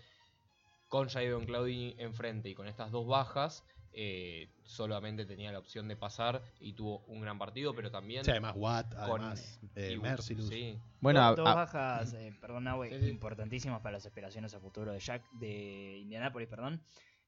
[0.90, 5.96] Con Jadon Cloudy enfrente y con estas dos bajas, eh, solamente tenía la opción de
[5.96, 10.50] pasar y tuvo un gran partido, pero también Sí, además Watt, con además eh, Mercilus.
[10.50, 13.10] sí, Bueno, dos, a- dos a- bajas, eh, perdón, Sí, sí.
[13.10, 16.82] importantísimas para las esperaciones a futuro de Jack de Indianapolis, perdón.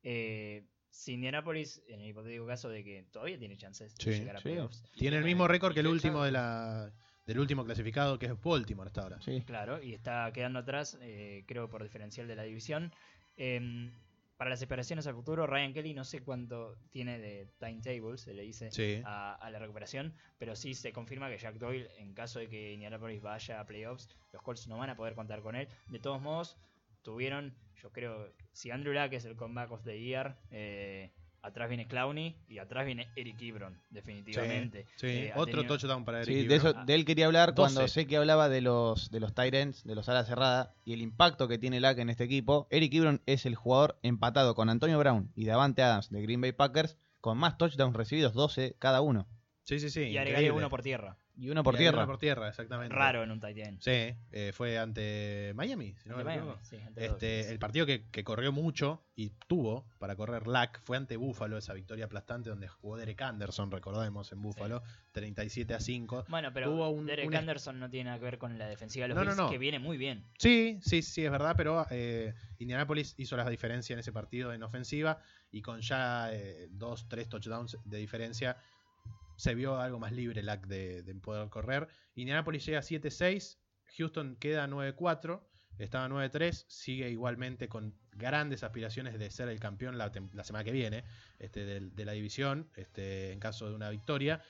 [0.03, 4.35] Eh, si Indianapolis, en el hipotético caso de que todavía tiene chances de Sí, llegar
[4.35, 4.43] a sí.
[4.49, 6.93] playoffs, Tiene el Y- mismo récord que el último de la
[7.25, 9.21] del último clasificado que es Baltimore hasta ahora.
[9.21, 9.41] sí.
[9.45, 12.91] claro, y está quedando atrás, eh, creo por diferencial de la división.
[13.37, 13.91] Em,
[14.37, 18.41] para las esperaciones a futuro, Ryan Kelly no sé cuánto tiene de timetable, se le
[18.43, 19.01] dice Sí.
[19.05, 22.73] a, a la recuperación, pero sí se confirma que Jack Doyle, en caso de que
[22.73, 25.69] Indianapolis vaya a playoffs, los Colts no van a poder contar con él.
[25.87, 26.57] De todos modos,
[27.03, 31.87] tuvieron, yo creo, si Andrew Luck es el comeback of the year, eh, atrás viene
[31.87, 34.85] Clowney y atrás viene Eric Ebron, definitivamente.
[34.95, 36.85] Sí, Eh, otro tenido- touchdown para Eric Sí, de, eso, Ah.
[36.85, 37.93] de él quería hablar cuando 12.
[38.01, 41.01] sé que hablaba de los de los tight ends, de los alas cerradas y el
[41.01, 42.67] impacto que tiene Lack en este equipo.
[42.69, 46.53] Eric Ebron es el jugador empatado con Antonio Brown y Davante Adams de Green Bay
[46.53, 49.27] Packers con más touchdowns recibidos, 12 cada uno.
[49.63, 50.01] Sí, sí, sí.
[50.01, 50.51] y increíble.
[50.51, 51.17] uno por tierra.
[51.35, 51.97] Y uno por Y tierra.
[51.97, 52.93] uno por tierra, exactamente.
[52.95, 53.79] Raro en un tight end.
[53.81, 56.63] Sí, eh, fue ante Miami, si no Ante me Miami, equivoco.
[56.65, 60.81] sí, ante los Este, el partido que, que corrió mucho y tuvo para correr Lack
[60.83, 65.79] fue ante Buffalo, esa victoria aplastante donde jugó Derek Anderson, recordemos, en Buffalo, 37 a
[65.79, 66.25] 5.
[66.29, 69.05] Bueno, pero Tuvo un- Derek un- Anderson no tiene nada que ver con la defensiva
[69.05, 69.49] de los No, no, Bills, no.
[69.49, 70.25] que viene muy bien.
[70.37, 74.61] Sí, sí, sí, es verdad, pero eh, Indianapolis hizo la diferencia en ese partido en
[74.61, 75.19] ofensiva
[75.51, 78.57] y con ya eh, dos, tres touchdowns de diferencia
[79.43, 81.89] se vio algo más libre Lack de, de poder correr.
[82.15, 83.57] Indianapolis llega a 7-6,
[83.97, 85.41] Houston queda 9-4,
[85.79, 90.13] estaba 9-3, sigue igualmente con grandes aspiraciones de ser el campeón la,
[90.45, 91.03] semana que viene
[91.39, 94.41] este, de, la división, este, en caso de una victoria.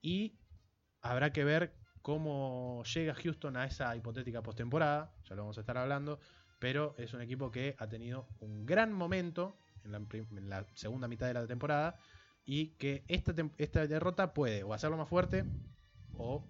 [0.00, 0.38] Y
[1.02, 5.78] habrá que ver cómo llega Houston a esa hipotética postemporada, ya lo vamos a estar
[5.78, 6.20] hablando,
[6.60, 11.34] pero es un equipo que ha tenido un gran momento en la segunda mitad de
[11.34, 11.98] la temporada
[12.46, 15.44] y que esta, esta derrota puede o hacerlo más fuerte
[16.16, 16.48] o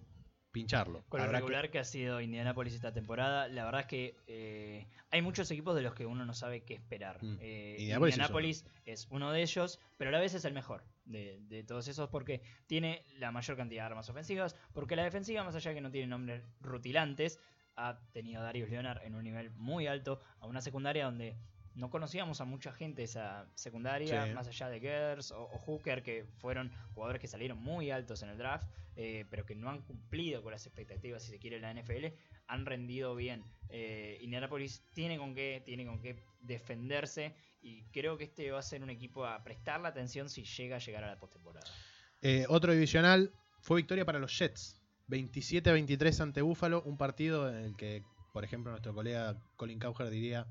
[0.52, 1.04] pincharlo.
[1.08, 1.78] Con lo Habrá regular que...
[1.78, 5.94] ha sido Indianapolis esta temporada, la verdad es que eh, hay muchos equipos de los
[5.94, 7.22] que uno no sabe qué esperar.
[7.22, 7.38] Mm.
[7.40, 11.62] Eh, Indianapolis es uno de ellos, pero a la vez es el mejor de, de
[11.62, 15.70] todos esos porque tiene la mayor cantidad de armas ofensivas, porque la defensiva, más allá
[15.70, 17.38] de que no tiene nombres rutilantes,
[17.76, 21.36] ha tenido a Darius Leonard en un nivel muy alto, a una secundaria donde
[21.76, 24.32] no conocíamos a mucha gente esa secundaria, Sí.
[24.32, 28.30] más allá de Gers o, o Hooker, que fueron jugadores que salieron muy altos en
[28.30, 31.62] el draft, eh, pero que no han cumplido con las expectativas, si se quiere, en
[31.62, 32.06] la NFL,
[32.48, 33.44] han rendido bien.
[33.68, 38.62] Eh, Indianapolis tiene con qué, tiene con qué defenderse y creo que este va a
[38.62, 41.66] ser un equipo a prestarle atención si llega a llegar a la postemporada.
[42.22, 44.80] Eh, otro divisional fue victoria para los Jets.
[45.08, 46.82] 27 a 23 ante Buffalo.
[46.82, 50.46] Un partido en el que, por ejemplo, nuestro colega Colin Cowher diría: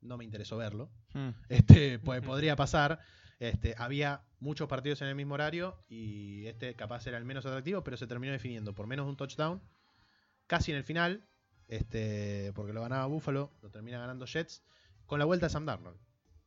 [0.00, 0.90] No me interesó verlo.
[1.14, 1.30] Hmm.
[1.48, 3.00] Este, pues, podría pasar.
[3.38, 7.82] Este, había muchos partidos en el mismo horario y este capaz era el menos atractivo,
[7.82, 9.62] pero se terminó definiendo por menos de un touchdown.
[10.46, 11.26] Casi en el final,
[11.68, 14.62] este, porque lo ganaba Buffalo, lo termina ganando Jets,
[15.06, 15.98] con la vuelta de Sam Darnold.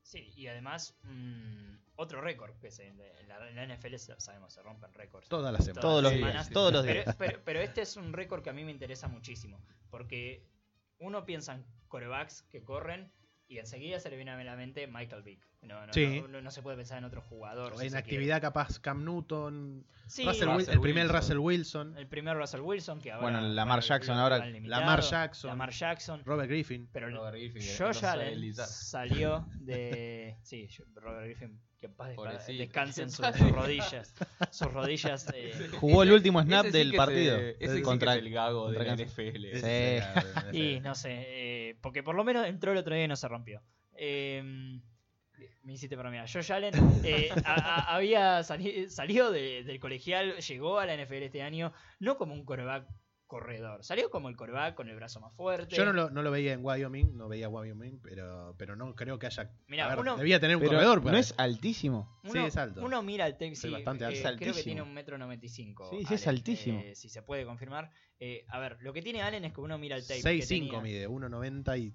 [0.03, 4.61] Sí, y además mm, otro récord que se, en la, en la NFL sabemos se
[4.61, 5.29] rompen récords.
[5.29, 5.81] Todas las semanas.
[5.81, 6.49] Todos los las días, semanas.
[6.51, 9.59] todos los pero- pero este es un récord que a mí me interesa muchísimo.
[9.89, 10.45] Porque
[10.99, 13.11] uno piensa en corebacks que corren
[13.53, 15.52] y enseguida se le viene a la mente Michael Vick.
[15.65, 16.21] No, no, Sí.
[16.21, 17.77] no, no- no se puede pensar en otro jugador.
[17.77, 19.85] si en actividad capaz Cam Newton.
[20.07, 21.17] Sí, Russell Russell el primer Wilson.
[21.21, 23.21] Russell Wilson, el primer Russell Wilson que ahora.
[23.23, 25.49] Bueno, Lamar Jackson ahora- Lamar Jackson.
[25.49, 26.21] Lamar Jackson.
[26.25, 26.87] Robert Griffin.
[26.91, 30.35] Pero Robert Griffin, Josh Allen salió de.
[30.43, 32.09] Sí, Robert Griffin, que paz
[32.47, 34.13] descansen sus, sus rodillas.
[34.51, 35.27] Sus rodillas.
[35.33, 37.37] eh, Jugó el último snap ese sí del partido.
[37.37, 39.01] se- ese sí que contra- es el gago de contra la.
[39.03, 40.51] NFL.
[40.51, 40.57] Sí.
[40.57, 43.27] Y no sé, eh, porque por lo menos entró el otro día y no se
[43.29, 43.61] rompió.
[43.95, 44.79] Eh,
[45.63, 46.29] me hiciste para mirar.
[46.31, 46.73] Josh Allen
[47.03, 51.71] eh, a- a- había sali- salido de- del colegial, llegó a la NFL este año,
[51.99, 52.87] no como un coreback
[53.25, 55.75] corredor, salió como el coreback con el brazo más fuerte.
[55.75, 59.17] Yo no lo, no lo veía en Wyoming, no veía Wyoming, pero, pero no creo
[59.17, 59.49] que haya.
[59.67, 60.97] Mirá, a ver, uno- debía tener un Pero corredor.
[60.99, 62.19] no para- es altísimo.
[62.31, 62.83] Sí, es alto.
[62.85, 64.15] Uno mira el tape, Sí, sí, bastante alto.
[64.15, 64.63] eh, Es creo que altísimo.
[64.65, 65.89] tiene un metro noventa y cinco.
[65.89, 66.79] Sí, sí, es Allen, altísimo.
[66.81, 67.89] eh, si se puede confirmar.
[68.19, 70.21] Eh, a ver, lo que tiene Allen es que uno mira el tape.
[70.21, 71.91] 6'5 que tenía- mide, 1'90 y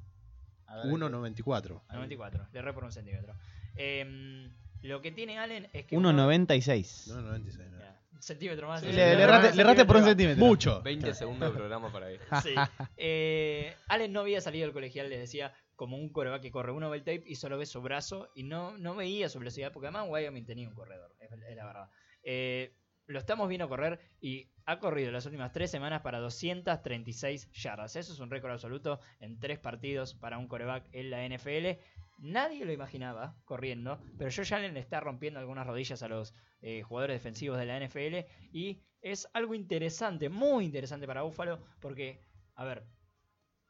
[0.66, 1.82] A ver, 1'94.
[1.92, 3.34] 94, le re por un centímetro.
[3.78, 5.96] Em, lo que tiene Allen es que.
[5.96, 7.08] 1.96.
[7.08, 7.70] 1'96.
[7.70, 7.78] no.
[8.20, 8.80] Centímetro más.
[8.80, 10.44] Sí, Le, le le erraste- erraste, le erraste por un centímetro.
[10.44, 10.82] Mucho.
[10.82, 12.18] 20 segundos de programa para él.
[12.42, 12.52] Sí.
[12.96, 16.72] Eh, Allen no había salido del colegial, les decía, como un coreback que corre.
[16.72, 19.70] Uno ve el tape y solo ve su brazo y no, no veía su velocidad,
[19.72, 21.88] porque además Wyoming tenía un corredor, es, es la verdad.
[22.24, 22.74] Eh,
[23.06, 27.94] lo estamos viendo correr y ha corrido las últimas tres semanas para 236 yardas.
[27.96, 31.78] Eso es un récord absoluto en tres partidos para un coreback en la NFL.
[32.18, 36.82] Nadie lo imaginaba corriendo, pero Josh Allen le está rompiendo algunas rodillas a los eh,
[36.82, 42.20] jugadores defensivos de la NFL y es algo interesante, muy interesante para Buffalo, porque,
[42.56, 42.84] a ver,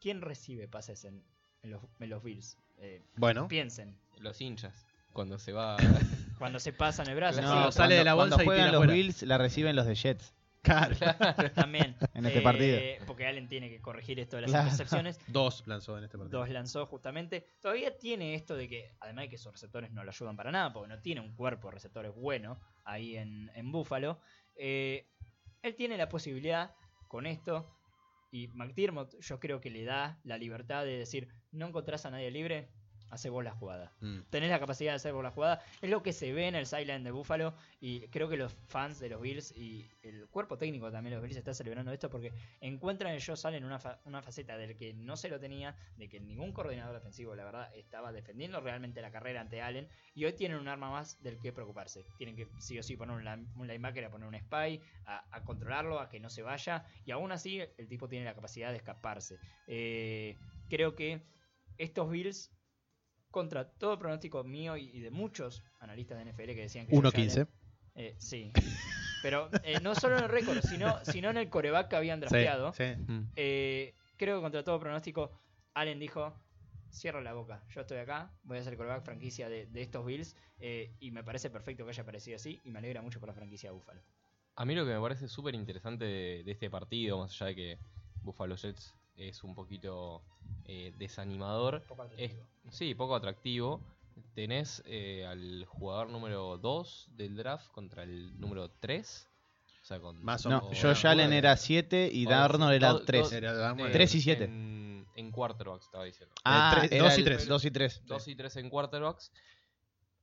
[0.00, 1.22] ¿quién recibe pases en,
[1.62, 2.56] en los, en los Bills?
[2.78, 4.86] Eh, Bueno, piensen, Los hinchas.
[5.12, 5.76] Cuando se va.
[6.38, 8.68] cuando se pasan el brazo, No, sí, cuando sale de la cuando bolsa y juegan
[8.68, 8.92] tira los.
[8.92, 10.34] Bills, la reciben los de Jets.
[10.68, 11.50] Claro.
[11.54, 11.96] también.
[12.14, 12.78] En este Eh, partido.
[13.06, 14.64] Porque Allen tiene que corregir esto de las Claro.
[14.64, 15.18] intercepciones.
[15.28, 16.40] Dos lanzó en este partido.
[16.40, 17.46] Dos lanzó justamente.
[17.60, 20.72] Todavía tiene esto de que, además de que sus receptores no lo ayudan para nada,
[20.72, 24.20] porque no tiene un cuerpo de receptores bueno ahí en, en Buffalo.
[24.56, 25.06] eh,
[25.62, 26.72] él tiene la posibilidad
[27.08, 27.74] con esto.
[28.30, 32.30] Y McDermott, yo creo que le da la libertad de decir: No encontrás a nadie
[32.30, 32.68] libre,
[33.10, 33.92] hace vos la jugada.
[34.00, 34.20] Mm.
[34.30, 35.62] Tenés la capacidad de hacer vos la jugada.
[35.80, 37.54] Es lo que se ve en el sideline de Buffalo.
[37.80, 41.22] Y creo que los fans de los Bills y el cuerpo técnico también de los
[41.24, 44.94] Bills está celebrando esto porque encuentran en Josh Allen una, fa- una faceta del que
[44.94, 49.10] no se lo tenía, de que ningún coordinador defensivo, la verdad, estaba defendiendo realmente la
[49.10, 49.88] carrera ante Allen.
[50.14, 52.04] Y hoy tienen un arma más del que preocuparse.
[52.16, 55.24] Tienen que sí o sí poner un, line- un linebacker, a poner un spy, a,
[55.36, 56.84] a controlarlo, a que no se vaya.
[57.04, 59.38] Y aún así, el tipo tiene la capacidad de escaparse.
[59.66, 60.36] Eh,
[60.68, 61.22] creo que
[61.76, 62.50] estos Bills
[63.30, 67.04] contra todo pronóstico mío y y de muchos analistas de NFL que decían que Josh
[67.12, 67.40] 1.15.
[67.42, 67.48] Allen-
[67.94, 68.52] eh, sí.
[69.22, 72.72] Pero eh, no solo en el récord, sino, sino en el coreback que habían drafteado.
[72.72, 72.84] sí.
[73.06, 73.30] Mm.
[73.36, 75.32] Eh, creo que contra todo pronóstico,
[75.74, 76.38] Allen dijo:
[76.90, 80.06] Cierro la boca, yo estoy acá, voy a ser el coreback franquicia de, de estos
[80.06, 80.36] Bills.
[80.60, 82.60] eh, y me parece perfecto que haya aparecido así.
[82.64, 84.00] Y me alegra mucho por la franquicia de Buffalo.
[84.56, 87.54] A mí lo que me parece súper interesante de, de este partido, más allá de
[87.54, 87.78] que
[88.22, 90.22] Buffalo Jets es un poquito
[90.64, 92.46] eh, desanimador, Poco es, atractivo.
[92.70, 93.80] sí, poco atractivo.
[94.34, 99.28] Tenés eh, al jugador número 2 del draft contra el número 3.
[99.82, 100.82] O sea, con Más o No, menos.
[100.82, 103.22] Josh Allen era 7 y Darnold era dos- 3.
[103.22, 103.90] dos- Era Darnold.
[103.90, 104.44] eh, Tres y siete.
[104.44, 106.34] En, en quarterbacks estaba diciendo.
[106.44, 107.46] Ah, tres- era dos y el- tres.
[107.48, 108.02] dos y 3.
[108.06, 109.32] 2 y 3 en quarterbacks.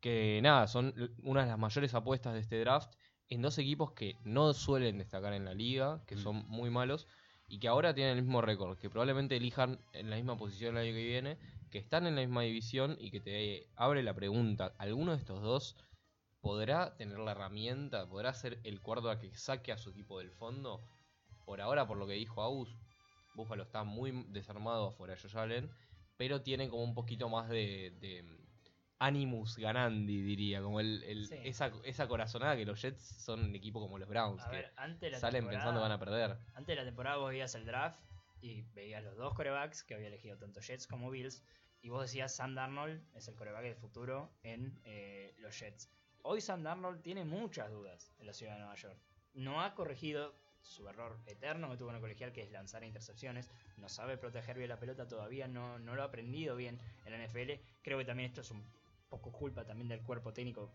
[0.02, 2.94] Que nada, son una de las mayores apuestas de este draft.
[3.28, 6.20] en dos equipos que no suelen destacar en la liga, que Mm.
[6.20, 7.08] son muy malos,
[7.48, 10.84] y que ahora tienen el mismo récord, que probablemente elijan en la misma posición el
[10.84, 11.38] año que viene,
[11.70, 15.41] que están en la misma división y que te abre la pregunta, ¿alguno de estos
[15.41, 15.76] dos
[16.41, 20.32] podrá tener la herramienta, podrá ser el cuarto a que saque a su equipo del
[20.32, 20.82] fondo?
[21.46, 22.76] Por ahora, por lo que dijo Aus,
[23.36, 25.70] Buffalo está muy desarmado afuera de Josh Allen,
[26.18, 27.91] pero tiene como un poquito más de
[29.00, 31.36] animus ganandi, diría, como el, el- Sí.
[31.43, 34.74] esa, esa corazonada que los Jets son un equipo como los Browns, A que ver,
[34.78, 36.38] antes de la salen pensando van a perder.
[36.54, 38.00] Antes de la temporada vos veías el draft
[38.41, 41.43] y veías los dos corebacks que había elegido tanto Jets como Bills
[41.82, 45.89] y vos decías Sam Darnold es el coreback del futuro en eh, los Jets.
[46.24, 48.98] Hoy Sam Darnold tiene muchas dudas en la ciudad de Nueva York.
[49.34, 53.52] No ha corregido su error eterno que tuvo en el colegial que es lanzar intercepciones.
[53.78, 57.24] No sabe proteger bien la pelota todavía, no, no lo ha aprendido bien en la
[57.24, 57.62] NFL.
[57.84, 58.66] Creo que también esto es un
[59.16, 60.72] poco culpa también del cuerpo técnico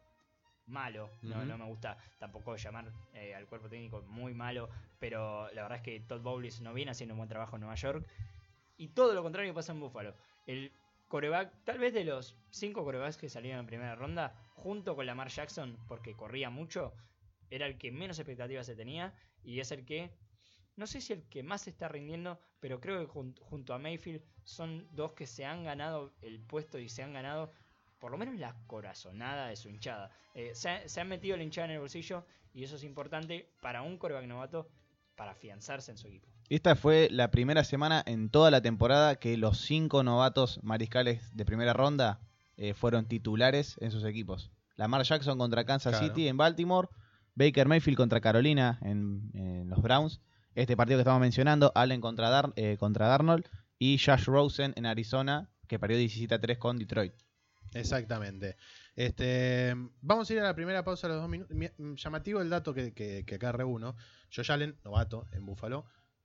[0.67, 1.11] malo.
[1.23, 4.69] No, no me gusta tampoco llamar eh, al cuerpo técnico muy malo,
[4.99, 7.75] pero la verdad es que Todd Bowles no viene haciendo un buen trabajo en Nueva
[7.75, 8.07] York.
[8.77, 10.15] Y todo lo contrario pasa en Buffalo.
[10.47, 10.73] El
[11.09, 15.29] coreback, tal vez de los cinco corebacks que salieron en primera ronda, junto con Lamar
[15.29, 16.95] Jackson, porque corría mucho,
[17.51, 19.13] era el que menos expectativas se tenía
[19.43, 20.11] y es el que,
[20.77, 24.23] no sé si el que más está rindiendo, pero creo que jun- junto a Mayfield
[24.45, 27.53] son dos que se han ganado el puesto y se han ganado
[28.01, 30.11] por lo menos la corazonada de su hinchada.
[30.35, 33.49] Eh, se, ha- se han metido la hinchada en el bolsillo y eso es importante
[33.61, 34.69] para un coreback novato
[35.17, 36.29] para afianzarse en su equipo.
[36.49, 41.45] Esta fue la primera semana en toda la temporada que los cinco novatos mariscales de
[41.45, 42.21] primera ronda
[42.57, 44.51] eh, fueron titulares en sus equipos.
[44.77, 46.07] Lamar Jackson contra Kansas Claro.
[46.15, 46.89] City en Baltimore,
[47.35, 50.21] Baker Mayfield contra Carolina en, en los Browns,
[50.55, 53.47] este partido que estamos mencionando, Allen contra, Dar- eh, contra Darnold
[53.79, 57.13] y Josh Rosen en Arizona, que perdió 17 a 3 con Detroit.
[57.73, 58.57] Exactamente.
[58.97, 61.57] Este, vamos a ir a la primera pausa a los dos minutos.
[61.57, 63.55] Mi- Llamativo el dato que, que, que acá.
[64.35, 65.85] Josh Allen, novato en Buffalo,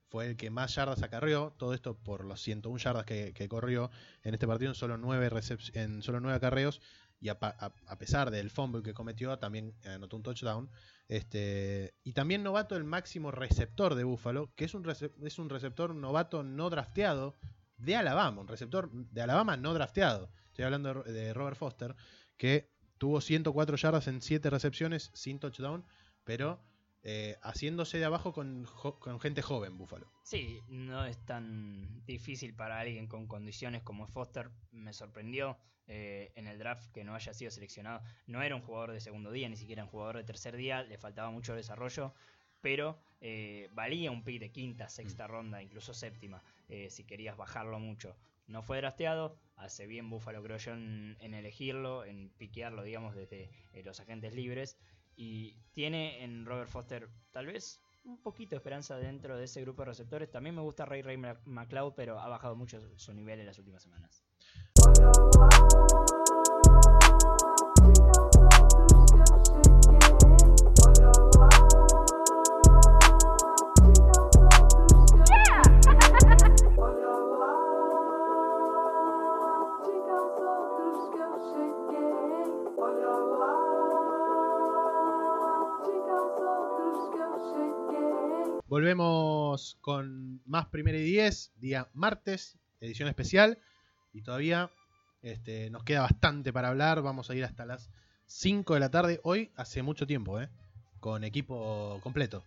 [0.10, 1.54] fue el que más yardas acarrió.
[1.58, 3.92] Todo esto por los 101 yardas que, corrió
[4.24, 5.30] en este partido en solo 9,
[5.74, 6.82] en solo 9 acarreos.
[7.20, 10.70] Y a, a- a pesar del fumble que cometió, también anotó un touchdown.
[11.08, 14.84] Este, y también novato el máximo receptor de Buffalo, que es un,
[15.24, 17.36] es un receptor novato no drafteado
[17.78, 20.32] de Alabama, un receptor de Alabama no drafteado.
[20.56, 21.96] Estoy hablando de Ro- de Robert Foster,
[22.38, 25.86] que tuvo 104 yardas en 7 recepciones sin touchdown,
[26.24, 26.64] pero
[27.04, 28.66] eh, haciéndose de abajo con,
[29.20, 30.10] gente joven, Buffalo.
[30.24, 34.50] Sí, no es tan difícil para alguien con condiciones como Foster.
[34.72, 38.02] Me sorprendió eh, en el draft que no haya sido seleccionado.
[38.26, 40.84] No era un jugador de segundo día, ni siquiera un jugador de tercer día.
[40.84, 42.14] Le faltaba mucho desarrollo,
[42.66, 47.78] pero eh, valía un pick de quinta, sexta ronda, incluso séptima, eh, si querías bajarlo
[47.78, 48.16] mucho.
[48.48, 53.52] No fue drafteado, hace bien Buffalo creo yo en, en elegirlo, en piquearlo, digamos, desde
[53.74, 54.80] eh, los agentes libres.
[55.16, 59.84] Y tiene en Robert Foster tal vez un poquito de esperanza dentro de ese grupo
[59.84, 60.32] de receptores.
[60.32, 63.60] También me gusta Ray Ray Mc- McLeod, pero ha bajado mucho su nivel en las
[63.60, 64.24] últimas semanas.
[89.56, 93.58] Volvemos con más primera y 10, día martes, edición especial.
[94.12, 94.70] Y todavía
[95.22, 97.02] este, nos queda bastante para hablar.
[97.02, 97.90] Vamos a ir hasta las
[98.26, 99.22] 5 de la tarde.
[99.24, 100.50] Hoy hace mucho tiempo, ¿eh?
[101.00, 102.44] Con equipo completo.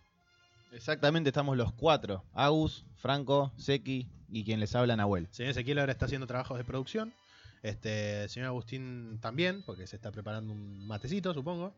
[0.71, 2.23] Exactamente, estamos los cuatro.
[2.31, 5.23] Agus, Franco, Seki y quien les habla, Nahuel.
[5.23, 7.11] El señor Ezequiel ahora está haciendo trabajos de producción.
[7.63, 11.73] Este, señor Agustín también, porque se está preparando un matecito, supongo.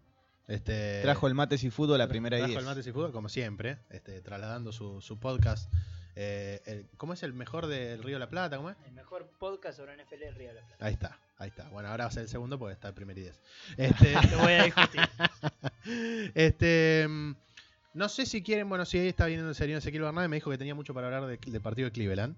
[0.47, 3.29] Este, Trajo el Mates y Fútbol la primera trajo y el Mates y Fútbol, como
[3.29, 5.71] siempre, este, trasladando su, su podcast.
[6.15, 8.57] eh, el- ¿Cómo es el mejor del Río de la Plata?
[8.57, 8.75] ¿Cómo es?
[8.85, 10.85] El mejor podcast sobre NFL del Río de la Plata.
[10.85, 11.69] Ahí está, ahí está.
[11.69, 13.41] Bueno, ahora va a ser el segundo porque está el primer y 10.
[13.77, 15.01] Este, Te voy a discutir.
[16.35, 17.07] este,
[17.93, 20.49] no sé si quieren, bueno, si ahí está viendo el señor Ezequiel Bernal, me dijo
[20.51, 22.35] que tenía mucho para hablar de- del partido de Cleveland.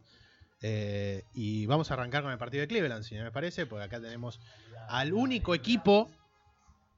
[0.62, 3.84] Eh, y vamos a arrancar con el partido de Cleveland, si no me parece, porque
[3.86, 4.40] acá tenemos
[4.88, 6.10] al único equipo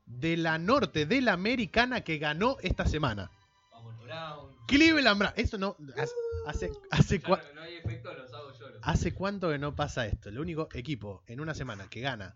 [0.05, 3.31] de la norte de la americana que ganó esta semana.
[3.71, 4.55] Vamos, Brown.
[4.67, 5.37] Cleveland Browns.
[5.37, 5.75] Esto no.
[5.97, 6.13] Hace,
[6.47, 8.69] hace, hace Ya cua- no, no hay efecto, los hago yo.
[8.69, 10.29] los- ¿Hace cuánto que no pasa esto?
[10.29, 12.35] El único equipo en una semana que gana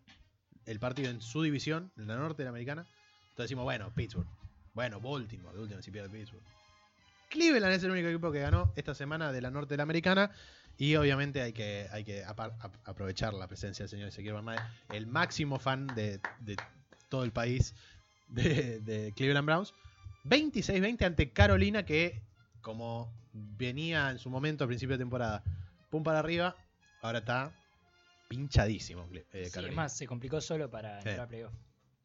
[0.66, 2.82] el partido en su división, en la norte de la americana.
[3.30, 4.28] Entonces decimos, bueno, Pittsburgh.
[4.74, 6.44] Bueno, Baltimore, de última si pierde Pittsburgh.
[7.30, 10.32] Cleveland es el único equipo que ganó esta semana de la norte de la americana.
[10.78, 12.24] Y obviamente hay que, hay que
[12.86, 14.58] aprovechar la presencia del señor Ezequiel Bernal,
[14.94, 16.56] el máximo fan de, de
[17.10, 17.76] todo el país
[18.28, 19.74] de, de Cleveland Browns.
[20.24, 22.22] 26-20 ante Carolina que,
[22.62, 25.44] como venía en su momento a principio de temporada,
[25.90, 26.56] pum para arriba,
[27.02, 27.54] ahora está
[28.28, 31.10] pinchadísimo eh, Sí, es más, se complicó solo para Sí.
[31.10, 31.54] entrar a playoff.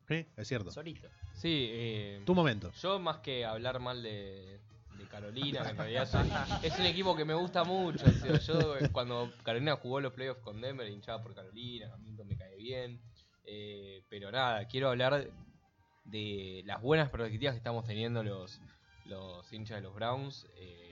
[0.09, 0.71] Sí, es cierto.
[0.71, 1.09] Solito.
[1.33, 2.73] Sí, eh, Tu momento.
[2.73, 4.61] yo más que hablar mal de,
[4.97, 6.31] de Carolina, que en realidad es un,
[6.63, 8.07] es un equipo que me gusta mucho.
[8.07, 12.29] o sea, yo eh, cuando Carolina jugó los playoffs con Denver, hinchaba por Carolina, Hamilton
[12.29, 13.01] me cae bien.
[13.47, 15.31] Eh, pero nada, quiero hablar
[16.05, 18.61] de las buenas perspectivas que estamos teniendo los,
[19.07, 20.47] los hinchas de los Browns.
[20.57, 20.85] eh,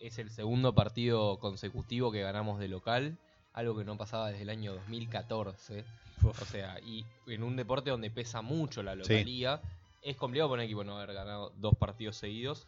[0.00, 3.16] es el segundo partido consecutivo que ganamos de local,
[3.54, 5.84] algo que no pasaba desde el año 2014.
[6.22, 6.42] Uf.
[6.42, 9.62] O sea, y en un deporte donde pesa mucho la localía,
[10.02, 12.66] es complicado para un equipo no haber ganado dos partidos seguidos.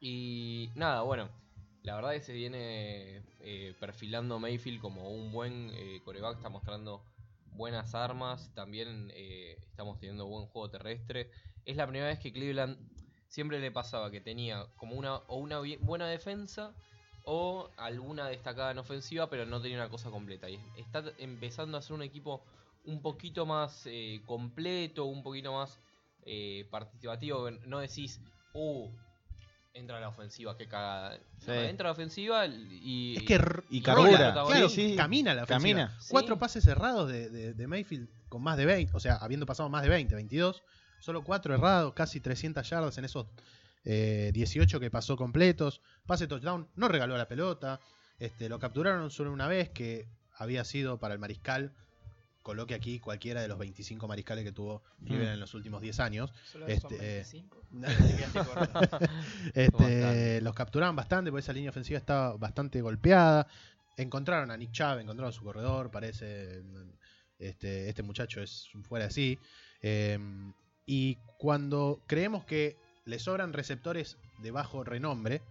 [0.00, 1.28] Y nada, bueno,
[1.84, 6.48] la verdad es que se viene eh, perfilando Mayfield como un buen eh, coreback, está
[6.48, 7.04] mostrando
[7.52, 11.30] buenas armas, también eh, estamos teniendo buen juego terrestre.
[11.64, 12.78] Es la primera vez que Cleveland
[13.28, 16.74] siempre le pasaba que tenía como una o una buena defensa
[17.24, 20.50] o alguna destacada en ofensiva, pero no tenía una cosa completa.
[20.50, 22.44] Y está empezando a ser un equipo
[22.84, 25.78] un poquito más eh, completo, un poquito más
[26.24, 27.50] eh, participativo.
[27.66, 28.20] No decís,
[28.54, 28.88] uh,
[29.74, 31.16] entra a la ofensiva, qué cagada.
[31.38, 31.46] Sí.
[31.48, 33.16] No, entra a la ofensiva y.
[33.16, 34.32] Es que y rola, carbura.
[34.32, 34.96] claro, Sí, sí.
[34.96, 35.80] camina la ofensiva.
[35.86, 35.98] Camina.
[36.08, 36.40] Cuatro Sí.
[36.40, 39.82] pases cerrados de, de- de Mayfield con más de 20, o sea, habiendo pasado más
[39.82, 40.62] de 20, 22,
[41.00, 43.26] solo cuatro errados, casi 300 yardas en esos
[43.84, 45.80] eh, 18 que pasó completos.
[46.06, 47.80] Pase touchdown, no regaló la pelota.
[48.18, 50.06] Este, lo capturaron solo una vez, que
[50.36, 51.72] había sido para el mariscal.
[52.42, 55.34] Coloque aquí cualquiera de los 25 mariscales que tuvo Cleveland Mm.
[55.34, 56.32] en los últimos 10 años.
[56.50, 57.62] Solo Este, son 25.
[57.82, 58.98] eh, Te quedaste corto.
[59.54, 60.40] Este, Bastante.
[60.42, 63.46] los capturaban bastante, porque esa línea ofensiva estaba bastante golpeada.
[63.96, 66.62] Encontraron a Nick Chubb, encontraron su corredor, parece.
[67.38, 69.38] Este, este muchacho es un fuera así.
[69.80, 70.18] Eh,
[70.86, 75.42] y cuando creemos que le sobran receptores de bajo renombre,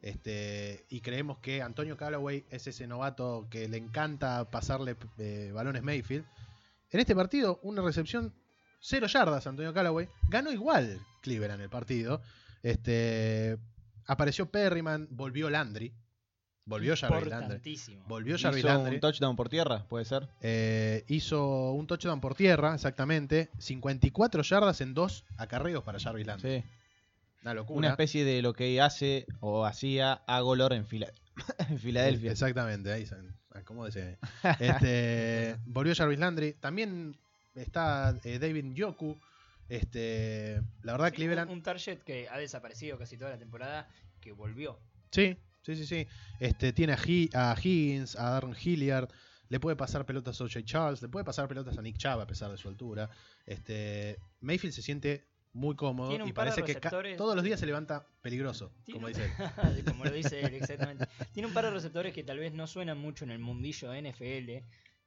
[0.00, 5.82] este, y creemos que Antonio Callaway es ese novato que le encanta pasarle eh, balones
[5.82, 6.24] Mayfield,
[6.90, 8.32] en este partido, una recepción,
[8.80, 12.22] cero yardas Antonio Callaway, ganó igual Cleveland el partido.
[12.62, 13.58] Este,
[14.06, 15.92] apareció Perryman, volvió Landry,
[16.64, 18.94] volvió Jarvis Landry, volvió Jarvis Hizo Landry.
[18.94, 20.28] un touchdown por tierra, puede ser.
[20.40, 23.50] Eh, hizo un touchdown por tierra, exactamente.
[23.58, 26.60] 54 yardas en dos acarreos para Jarvis Landry.
[26.60, 26.64] Sí.
[27.42, 27.78] Una locura.
[27.78, 31.12] Una especie de lo que hace o hacía Agolor en, Fila-
[31.68, 32.32] en Filadelfia.
[32.32, 33.16] Exactamente, ahí se-
[33.64, 34.18] ¿Cómo dice?
[34.60, 36.52] Este, volvió Jarvis Landry.
[36.54, 37.16] También
[37.54, 39.18] está eh, David Njoku.
[39.68, 41.50] Este, la verdad, Sí, Cleveland.
[41.50, 43.88] Un, un target que ha desaparecido casi toda la temporada,
[44.20, 44.80] que volvió.
[45.10, 46.06] Sí, sí, sí, sí.
[46.40, 49.08] Este, tiene a, a Higgins, a Darren Hilliard.
[49.50, 50.62] Le puede pasar pelotas a O.J.
[50.64, 51.02] Charles.
[51.02, 53.10] Le puede pasar pelotas a Nick Chubb a pesar de su altura.
[53.46, 57.44] Este, Mayfield se siente muy cómodo Tiene un y par de parece que todos los
[57.44, 59.84] días se levanta peligroso, Tiene como un- dice él.
[59.86, 61.06] Como lo dice él, exactamente.
[61.32, 64.64] Tiene un par de receptores que tal vez no suenan mucho en el mundillo NFL,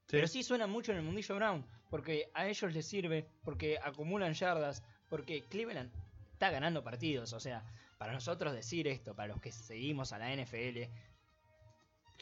[0.07, 4.33] pero sí suenan mucho en el mundillo Brown, porque a ellos les sirve, porque acumulan
[4.33, 5.91] yardas, porque Cleveland
[6.33, 7.31] está ganando partidos.
[7.33, 7.63] O sea,
[7.97, 10.89] para nosotros decir esto, para los que seguimos a la NFL,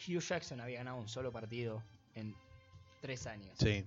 [0.07, 1.84] Hugh Jackson había ganado un solo partido
[2.15, 2.36] en
[3.01, 3.86] tres años Sí,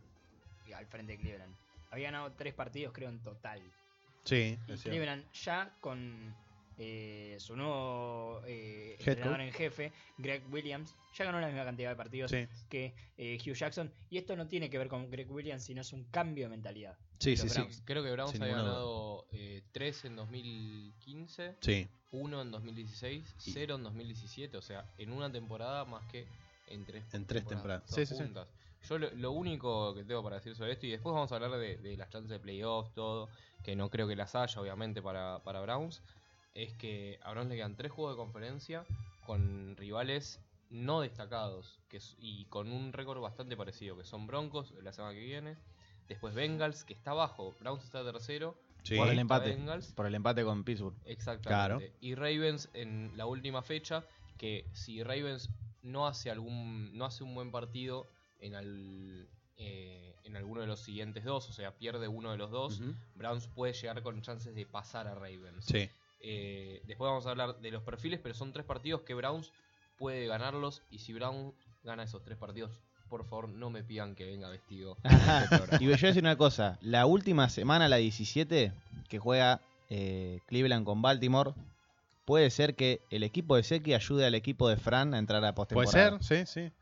[0.74, 1.54] al frente de Cleveland.
[1.90, 3.60] Había ganado tres partidos, creo, en total.
[4.24, 4.58] Sí.
[4.68, 4.76] Y.
[4.76, 6.34] Cleveland ya con
[6.78, 11.96] eh, su nuevo eh, entrenador en jefe, Greg Williams, ya ganó la misma cantidad de
[11.96, 13.92] partidos Sí, que eh, Hugh Jackson.
[14.10, 16.96] Y esto no tiene que ver con Greg Williams, sino es un cambio de mentalidad.
[17.18, 17.48] sí, sí.
[17.48, 17.58] sí.
[17.58, 17.82] Browns.
[17.84, 19.26] Creo que Browns Sin había ganado
[19.72, 24.56] 3 en 2015, Sí, 1 en 2016, Y- 0 en 2017.
[24.56, 26.26] O sea, en una temporada más que
[26.68, 27.84] en tres, En tres temporadas.
[27.86, 28.22] Sí, sí, sí.
[28.22, 28.48] juntas.
[28.88, 31.52] Yo lo, lo único que tengo para decir sobre esto, y después vamos a hablar
[31.52, 33.28] de, de las chances de playoffs, todo,
[33.62, 36.02] que no creo que las haya, obviamente, para, para Browns,
[36.54, 38.84] es que a Browns le quedan tres juegos de conferencia
[39.24, 44.92] con rivales no destacados que, y con un récord bastante parecido, que son Broncos la
[44.92, 45.56] semana que viene,
[46.08, 48.96] después Bengals, que está abajo, Browns está tercero, sí.
[48.96, 49.50] Por el empate.
[49.50, 50.96] Bengals, Por el empate con Pittsburgh.
[51.04, 51.92] Exactamente.
[52.00, 54.04] Y Ravens en la última fecha,
[54.38, 55.50] que si Ravens
[55.82, 58.06] no hace algún no hace un buen partido
[58.42, 59.26] en al-
[59.56, 62.80] eh, en alguno de los siguientes dos, o sea, pierde uno de los dos.
[63.14, 65.64] Browns puede llegar con chances de pasar a Ravens.
[65.64, 65.88] Sí,
[66.24, 69.50] Eh, después vamos a hablar de los perfiles, pero son tres partidos que Browns
[69.98, 72.70] puede ganarlos y si Browns gana esos tres partidos,
[73.08, 74.96] por favor no me pidan que venga vestido.
[75.04, 75.76] este.
[75.80, 76.78] Y yo voy a decir una cosa.
[76.80, 78.72] La última semana, la 17,
[79.08, 81.52] que juega eh, Cleveland con Baltimore,
[82.24, 85.54] puede ser que el equipo de Seki ayude al equipo de Fran a entrar a
[85.54, 86.22] puede postemporada.
[86.22, 86.72] ser, sí, sí.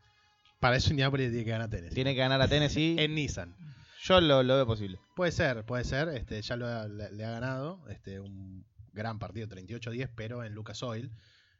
[0.61, 1.95] Para eso Indianapolis tiene que ganar Tennessee.
[1.95, 2.95] Tiene que ganar a Tennessee.
[2.99, 3.53] En Nissan.
[4.03, 4.97] Yo lo, lo veo posible.
[5.15, 6.07] Puede ser, puede ser.
[6.09, 10.53] Este, ya lo ha- le, le ha ganado este, un, gran partido, 38-10, pero en
[10.55, 11.11] Lucas Oil.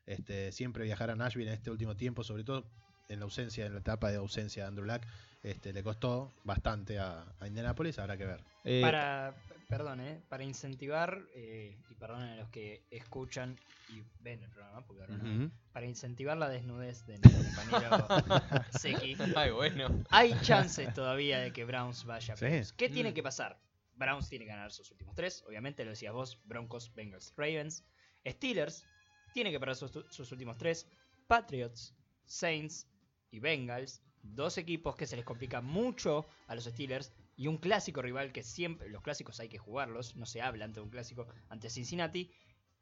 [0.06, 2.66] Este, siempre viajar a Nashville en este último tiempo, sobre todo
[3.10, 5.02] en la ausencia, en la etapa de ausencia de Andrew Luck,
[5.44, 8.44] este, le costó bastante a, a Indianapolis, habrá que ver.
[8.64, 9.36] Eh, Para,
[9.72, 14.86] perdón, eh, para incentivar, eh, y perdonen a los que escuchan y ven el programa,
[14.86, 17.90] porque ahora no, para incentivar la desnudez de nuestro compañero
[18.70, 19.88] Seki, Ay, bueno.
[20.10, 22.46] hay chances todavía de que Browns vaya a Sí.
[22.46, 22.74] playoffs.
[22.74, 23.14] ¿Qué tiene Mm.
[23.14, 23.60] que pasar?
[23.96, 27.86] Browns tiene que ganar sus últimos tres, obviamente lo decías vos, Broncos, Bengals, Ravens.
[28.28, 28.88] Steelers
[29.32, 30.88] tiene que perder sus, sus últimos tres.
[31.28, 31.96] Patriots,
[32.26, 32.88] Saints
[33.30, 34.02] y Bengals.
[34.24, 37.12] Dos equipos que se les complica mucho a los Steelers.
[37.42, 40.80] Y un clásico rival que siempre, los clásicos hay que jugarlos, no se habla ante
[40.80, 42.30] un clásico ante Cincinnati.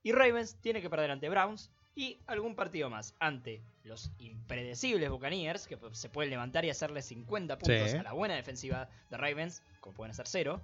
[0.04, 5.66] Y Ravens tiene que perder ante Browns y algún partido más ante los impredecibles Buccaneers,
[5.66, 7.98] que se pueden levantar y hacerle 50 puntos Sí.
[7.98, 10.62] a la buena defensiva de Ravens, como pueden hacer cero.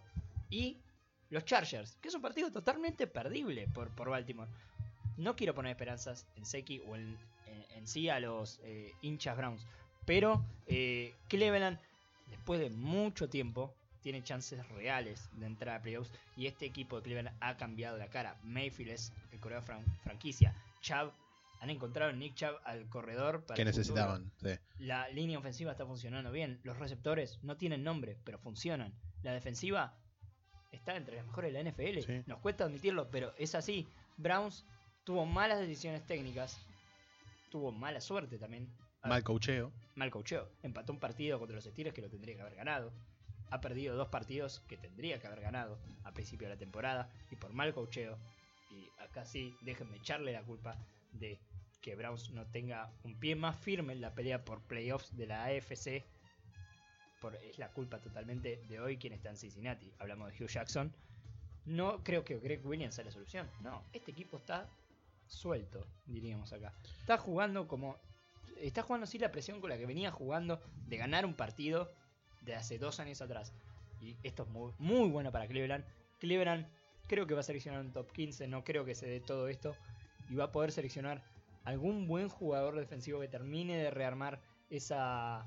[0.49, 0.77] Y
[1.29, 4.51] los Chargers, que es un partido totalmente perdible por, por Baltimore.
[5.15, 7.17] No quiero poner esperanzas en Seki o en,
[7.47, 9.65] en- en sí a los eh, hinchas Browns,
[10.05, 11.79] pero eh, Cleveland,
[12.29, 13.73] después de mucho tiempo,
[14.05, 18.07] tiene chances reales de entrar a playoffs y este equipo de Cleveland ha cambiado la
[18.07, 18.37] cara.
[18.43, 20.53] Mayfield es el corredor fran- franquicia.
[20.81, 21.11] Chubb,
[21.59, 24.31] han encontrado en Nick Chubb al corredor para que necesitaban.
[24.43, 24.49] sí.
[24.77, 26.59] La línea ofensiva está funcionando bien.
[26.61, 28.93] Los receptores no tienen nombre, pero funcionan.
[29.23, 29.97] La defensiva
[30.71, 32.01] está entre las mejores de la NFL.
[32.05, 32.21] Sí.
[32.27, 33.87] Nos cuesta admitirlo, pero es así.
[34.17, 34.67] Browns
[35.03, 36.63] tuvo malas decisiones técnicas.
[37.49, 38.69] Tuvo mala suerte también.
[39.03, 39.71] Mal cocheo.
[39.95, 40.47] mal coacheo.
[40.61, 42.93] Empató un partido contra los Steelers que lo tendría que haber ganado.
[43.49, 47.09] Ha perdido dos partidos que tendría que haber ganado a principio de la temporada.
[47.31, 48.17] Y por mal coacheo.
[48.71, 50.77] Y acá sí, déjenme echarle la culpa
[51.11, 51.39] de
[51.81, 55.45] que Browns no tenga un pie más firme en la pelea por playoffs de la
[55.45, 56.03] AFC.
[57.21, 59.93] Por, es la culpa totalmente de hoy quien está en Cincinnati.
[59.99, 60.93] Hablamos de Hugh Jackson.
[61.65, 63.49] No creo que Greg Williams sea la solución.
[63.61, 64.69] No, este equipo está
[65.27, 66.73] suelto, diríamos acá.
[66.99, 67.97] Está jugando como
[68.57, 71.91] está jugando así la presión con la que venía jugando de ganar un partido
[72.45, 73.53] de hace dos años atrás.
[74.01, 75.83] Y esto es muy, muy bueno para Cleveland.
[76.19, 76.67] Cleveland
[77.07, 79.75] creo que va a seleccionar un top 15, no creo que se dé todo esto.
[80.29, 81.23] Y va a poder seleccionar
[81.63, 84.39] algún buen jugador defensivo que termine de rearmar
[84.69, 85.45] esa,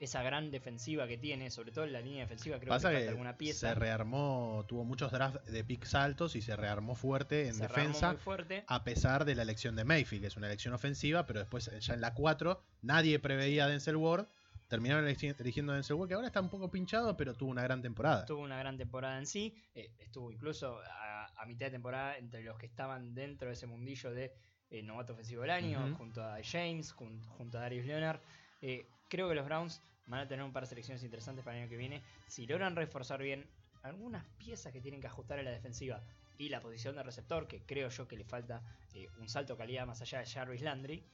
[0.00, 2.58] esa gran defensiva que tiene, sobre todo en la línea defensiva.
[2.58, 3.68] Creo Pasa que falta alguna pieza.
[3.68, 8.08] se rearmó, tuvo muchos drafts de picks altos y se rearmó fuerte en Se defensa.
[8.12, 8.64] muy fuerte.
[8.66, 11.94] A pesar de la elección de Mayfield, que es una elección ofensiva, pero después ya
[11.94, 14.26] en la 4 nadie preveía a Denzel Ward.
[14.70, 18.24] Terminaron eligiendo a Denzel que ahora está un poco pinchado, pero tuvo una gran temporada.
[18.24, 19.54] Tuvo una gran temporada en sí.
[19.74, 23.66] eh, estuvo incluso a, a mitad de temporada entre los que estaban dentro de ese
[23.66, 24.32] mundillo de
[24.70, 28.20] eh, novato ofensivo del año, junto a James, jun- junto a Darius Leonard.
[28.62, 31.62] Eh, creo que los Browns van a tener un par de selecciones interesantes para el
[31.64, 32.02] año que viene.
[32.28, 33.50] Si logran reforzar bien
[33.82, 36.00] algunas piezas que tienen que ajustar a la defensiva
[36.38, 38.62] y la posición de receptor, que creo yo que le falta
[38.94, 41.04] eh, un salto de calidad más allá de Jarvis Landry.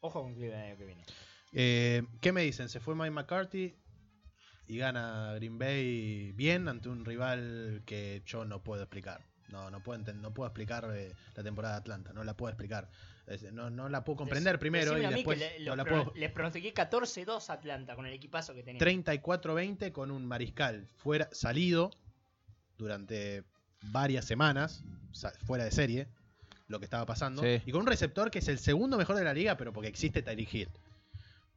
[0.00, 1.04] Ojo con Cleveland el año que viene.
[1.52, 2.68] Eh, ¿Qué me dicen?
[2.68, 3.74] Se fue Mike McCarthy
[4.68, 9.24] y gana Green Bay bien ante un rival que yo no puedo explicar.
[9.48, 12.88] No, no puedo, no puedo explicar eh, la temporada de Atlanta, no la puedo explicar.
[13.28, 15.64] Es- no, no la puedo comprender Dec- primero decime y a mí después que le-
[15.66, 16.16] no la pro- puedo.
[16.18, 18.80] les pronostiqué 14-2 Atlanta con el equipazo que tenía.
[18.80, 21.90] 34-20 con un mariscal fuera salido
[22.76, 23.44] durante
[23.82, 24.82] varias semanas,
[25.44, 26.08] fuera de serie,
[26.68, 27.42] lo que estaba pasando.
[27.42, 27.62] Sí.
[27.66, 30.22] Y con un receptor que es el segundo mejor de la liga, pero porque existe
[30.22, 30.68] Tyreek Hill.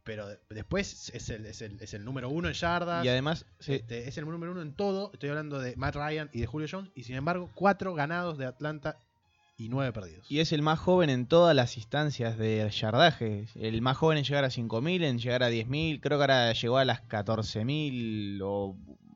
[0.10, 3.06] Pero de- después es el, es, el, es el número uno en yardas.
[3.06, 5.12] Y además, sí, este, es el número uno en todo.
[5.14, 6.90] Estoy hablando de Matt Ryan y de Julio Jones.
[6.96, 8.98] Y sin embargo, cuatro ganados de Atlanta
[9.56, 10.26] y nueve perdidos.
[10.32, 13.46] y es el más joven en todas las instancias de yardaje.
[13.54, 16.00] El más joven en llegar a 5.000, en llegar a 10.000.
[16.02, 18.76] Creo que ahora llegó a las 14.000 o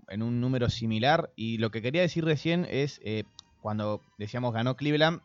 [0.10, 1.32] en un número similar.
[1.36, 3.24] Y lo que quería decir recién es, eh,
[3.62, 5.22] cuando decíamos ganó Cleveland,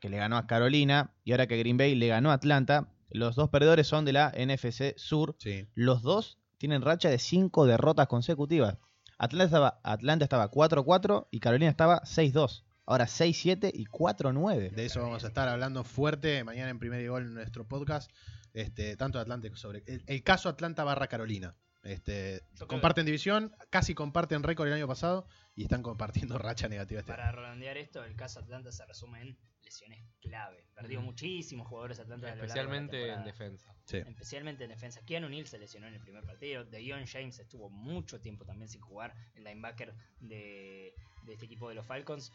[0.00, 3.36] que le ganó a Carolina, y ahora que Green Bay le ganó a Atlanta, los
[3.36, 5.36] dos perdedores son de la NFC Sur.
[5.38, 5.66] Sí.
[5.74, 8.78] Los dos tienen racha de 5 derrotas consecutivas.
[9.18, 12.64] Atlanta estaba, Atlanta estaba 4-4 y Carolina estaba 6-2.
[12.86, 14.70] Ahora 6-7 y 4-9.
[14.70, 18.10] De eso vamos a estar hablando fuerte mañana en primer y gol en nuestro podcast.
[18.54, 21.56] Este, tanto de Atlanta sobre el, el caso Atlanta barra Carolina.
[21.82, 27.12] Este, comparten división, casi comparten récord el año pasado y están compartiendo racha negativa este
[27.12, 27.20] año.
[27.20, 29.38] Para redondear esto, el caso Atlanta se resume en
[29.72, 30.64] lesiones clave.
[30.74, 33.74] Perdió muchísimos jugadores Atlanta a lo largo de la Especialmente en defensa.
[33.84, 33.96] Sí.
[33.98, 35.00] Especialmente en defensa.
[35.04, 36.64] Keanu Neal se lesionó en el primer partido.
[36.64, 39.14] Deion James estuvo mucho tiempo también sin jugar.
[39.34, 40.94] El linebacker de,
[41.24, 42.32] de este equipo de los Falcons.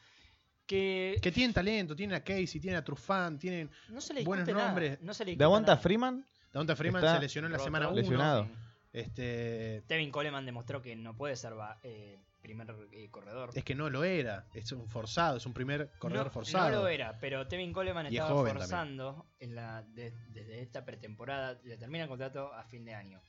[0.65, 3.69] Que, Que tienen talento, tienen a Casey, tienen a Trufant, tienen.
[3.89, 5.01] no se le buenos nada, nombres.
[5.01, 5.81] No se le ¿De discute aguanta nada.
[5.81, 6.25] Freeman?
[6.51, 7.95] Davonta Freeman Está se lesionó en la Roto, semana 1.
[7.97, 8.45] lesionado.
[8.45, 8.51] Sí.
[8.93, 13.51] Este, Tevin Coleman demostró que no puede ser va- eh, primer eh, corredor.
[13.53, 14.47] Es que no lo era.
[14.53, 16.71] Es un forzado, es un primer corredor no, forzado.
[16.71, 21.59] No lo era, pero Tevin Coleman Y estaba forzando en la, de- desde esta pretemporada,
[21.63, 23.21] le termina el contrato a fin de año.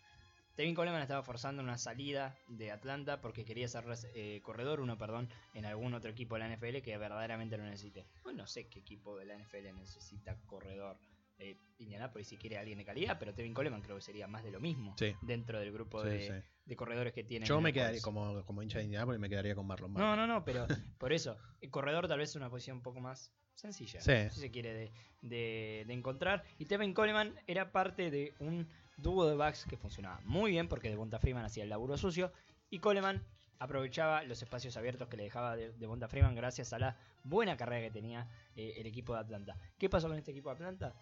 [0.58, 5.28] Tevin Coleman estaba forzando una salida de Atlanta porque quería ser eh, corredor, uno, perdón,
[5.54, 8.06] en algún otro equipo de la NFL que verdaderamente lo necesite.
[8.24, 10.96] Pues no sé qué equipo de la NFL necesita corredor.
[11.40, 14.50] Eh, Indianapolis si quiere alguien de calidad, pero Tevin Coleman creo que sería más de
[14.50, 15.14] lo mismo Sí.
[15.22, 16.48] dentro del grupo Sí, de, sí.
[16.64, 17.46] de corredores que tiene.
[17.46, 20.02] Yo me quedaría, como, como hincha de Indianapolis, me quedaría con Marlon Mack.
[20.02, 20.66] No, no, no, pero
[20.98, 24.50] por eso, el corredor tal vez es una posición un poco más sencilla, si se
[24.50, 26.42] quiere, de, de- de encontrar.
[26.58, 30.88] Y Tevin Coleman era parte de un dúo de backs que funcionaba muy bien porque
[30.88, 32.32] Devonta Freeman hacía el laburo sucio
[32.68, 33.22] y Coleman
[33.60, 37.86] aprovechaba los espacios abiertos que le dejaba de- Devonta Freeman gracias a la buena carrera
[37.86, 39.56] que tenía eh, el equipo de Atlanta.
[39.78, 40.94] ¿Qué pasó con este equipo de Atlanta?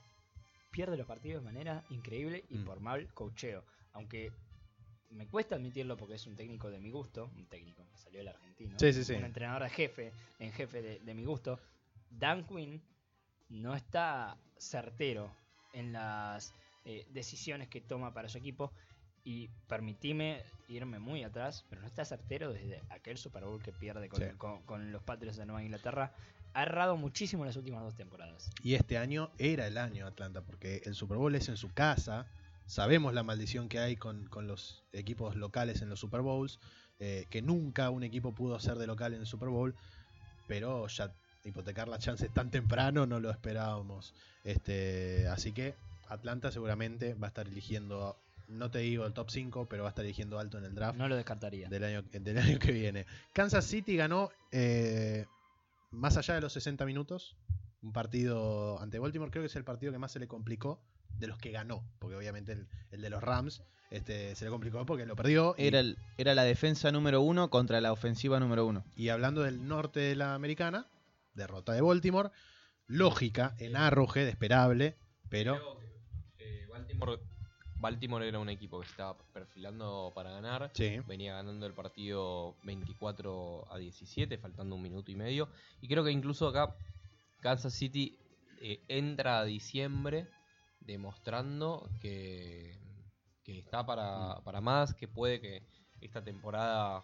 [0.70, 2.64] Pierde los partidos de manera increíble y Mm.
[2.64, 3.64] por mal cocheo.
[3.92, 4.30] Aunque
[5.10, 8.28] me cuesta admitirlo porque es un técnico de mi gusto, un técnico, me salió el
[8.28, 9.14] argentino, Sí, sí, sí.
[9.14, 11.58] un entrenador de jefe, en jefe de, de mi gusto,
[12.10, 12.82] Dan Quinn
[13.48, 15.30] no está certero
[15.72, 16.52] en las
[16.84, 18.72] eh, decisiones que toma para su equipo
[19.24, 24.08] y permitime irme muy atrás, pero no está certero desde aquel Super Bowl que pierde
[24.08, 24.26] con, Sí.
[24.36, 26.12] con- con los Patriots de Nueva Inglaterra.
[26.56, 28.50] Ha errado muchísimo en las últimas dos temporadas.
[28.62, 32.24] Y este año era el año Atlanta, porque el Super Bowl es en su casa.
[32.64, 36.58] Sabemos la maldición que hay con, con los equipos locales en los Super Bowls,
[36.98, 39.74] eh, que nunca un equipo pudo ser de local en el Super Bowl,
[40.48, 41.12] pero ya
[41.44, 44.14] hipotecar las chances tan temprano no lo esperábamos.
[44.42, 45.74] Este, así que
[46.08, 48.16] Atlanta seguramente va a estar eligiendo,
[48.48, 50.96] no te digo el top 5, pero va a estar eligiendo alto en el draft
[50.96, 51.68] No lo descartaría.
[51.68, 53.04] del año, del año que viene.
[53.34, 55.26] Kansas City ganó eh,
[55.90, 57.36] más allá de los 60 minutos.
[57.82, 60.80] Un partido ante Baltimore, creo que es el partido que más se le complicó
[61.18, 61.84] de los que ganó.
[61.98, 65.54] Porque obviamente el, el de los Rams este, se le complicó porque lo perdió.
[65.58, 68.84] y- Era, el- era la defensa número uno contra la ofensiva número uno.
[68.96, 70.88] Y hablando del norte de la americana,
[71.34, 72.30] derrota de Baltimore.
[72.88, 74.96] Lógica, en Arrowhead, esperable,
[75.28, 77.20] pero Creo que, eh, Baltimore,
[77.78, 80.70] Baltimore era un equipo que estaba perfilando para ganar.
[80.74, 80.98] sí.
[81.06, 85.48] Venía ganando el partido 24 a 17, faltando un minuto y medio.
[85.80, 86.74] Y creo que incluso acá
[87.40, 88.18] Kansas City
[88.60, 90.26] eh, entra a diciembre
[90.80, 92.78] demostrando que,
[93.44, 95.62] que está para, para más, que puede que
[96.00, 97.02] esta temporada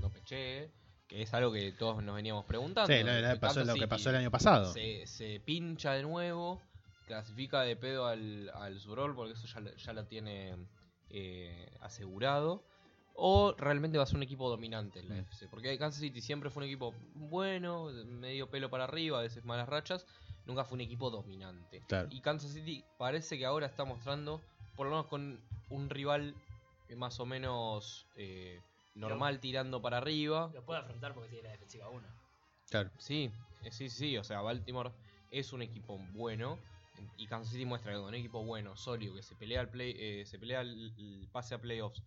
[0.00, 0.70] no pechee,
[1.06, 2.92] que es algo que todos nos veníamos preguntando.
[2.92, 4.72] Sí, lo, lo Que pasó, Kansas lo que City pasó el año pasado.
[4.72, 6.60] se, se pincha de nuevo,
[7.06, 8.80] clasifica de pedo al, al
[9.14, 10.56] porque eso ya, lo- ya lo tiene
[11.10, 12.64] eh, asegurado.
[13.14, 15.18] O realmente va a ser un equipo dominante en la Mm.
[15.18, 15.48] FC.
[15.48, 19.68] Porque Kansas City siempre fue un equipo bueno, medio pelo para arriba, a veces malas
[19.68, 20.06] rachas.
[20.46, 21.82] Nunca fue un equipo dominante.
[21.88, 22.08] Claro.
[22.10, 24.40] Y Kansas City parece que ahora está mostrando,
[24.76, 26.34] por lo menos con un rival
[26.96, 28.60] más o menos eh,
[28.94, 30.50] normal tirando para arriba.
[30.54, 32.08] Lo puede afrontar porque tiene la defensiva 1.
[32.70, 32.90] Claro.
[32.98, 33.30] Sí,
[33.62, 34.90] eh, sí, sí, o sea, Baltimore
[35.30, 36.58] es un equipo bueno
[37.16, 39.94] y Kansas City muestra que con un equipo bueno, sólido, que se pelea el play,
[39.98, 42.02] eh, se pelea el, el pase a playoffs,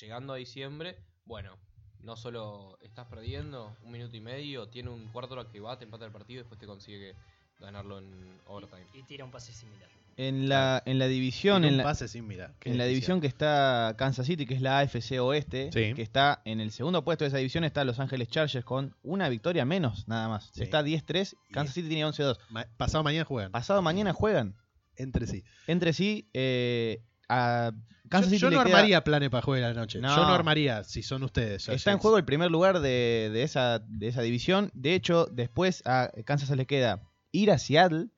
[0.00, 1.58] llegando a diciembre, bueno,
[2.00, 5.84] no solo estás perdiendo un minuto y medio, tiene un cuarto hora que va, te
[5.84, 7.14] empata el partido y después te consigue
[7.58, 8.86] ganarlo en overtime.
[8.92, 9.88] Y tira un pase similar.
[10.16, 12.54] En la, en la división, en la, pase sin mirar.
[12.60, 15.94] Qué en la división que está Kansas City, que es la AFC Oeste, Sí.
[15.94, 19.28] que está en el segundo puesto de esa división, está Los Ángeles Chargers con una
[19.28, 20.50] victoria menos, nada más.
[20.54, 20.62] Sí.
[20.62, 22.38] Está 10-3, Y- Kansas City tiene 11-2.
[22.50, 23.52] Ma- pasado mañana juegan.
[23.52, 24.54] Pasado mañana juegan
[24.96, 25.44] Entre sí.
[25.66, 26.28] entre sí.
[26.34, 27.72] Eh, a
[28.10, 29.98] Kansas yo City yo no queda- armaría planes para jugar la noche.
[30.00, 30.08] No.
[30.14, 31.66] Yo no armaría si son ustedes.
[31.70, 34.70] Está en juego el primer lugar de, de esa, de esa división.
[34.74, 37.00] De hecho, después a Kansas le queda
[37.30, 38.08] ir a Seattle,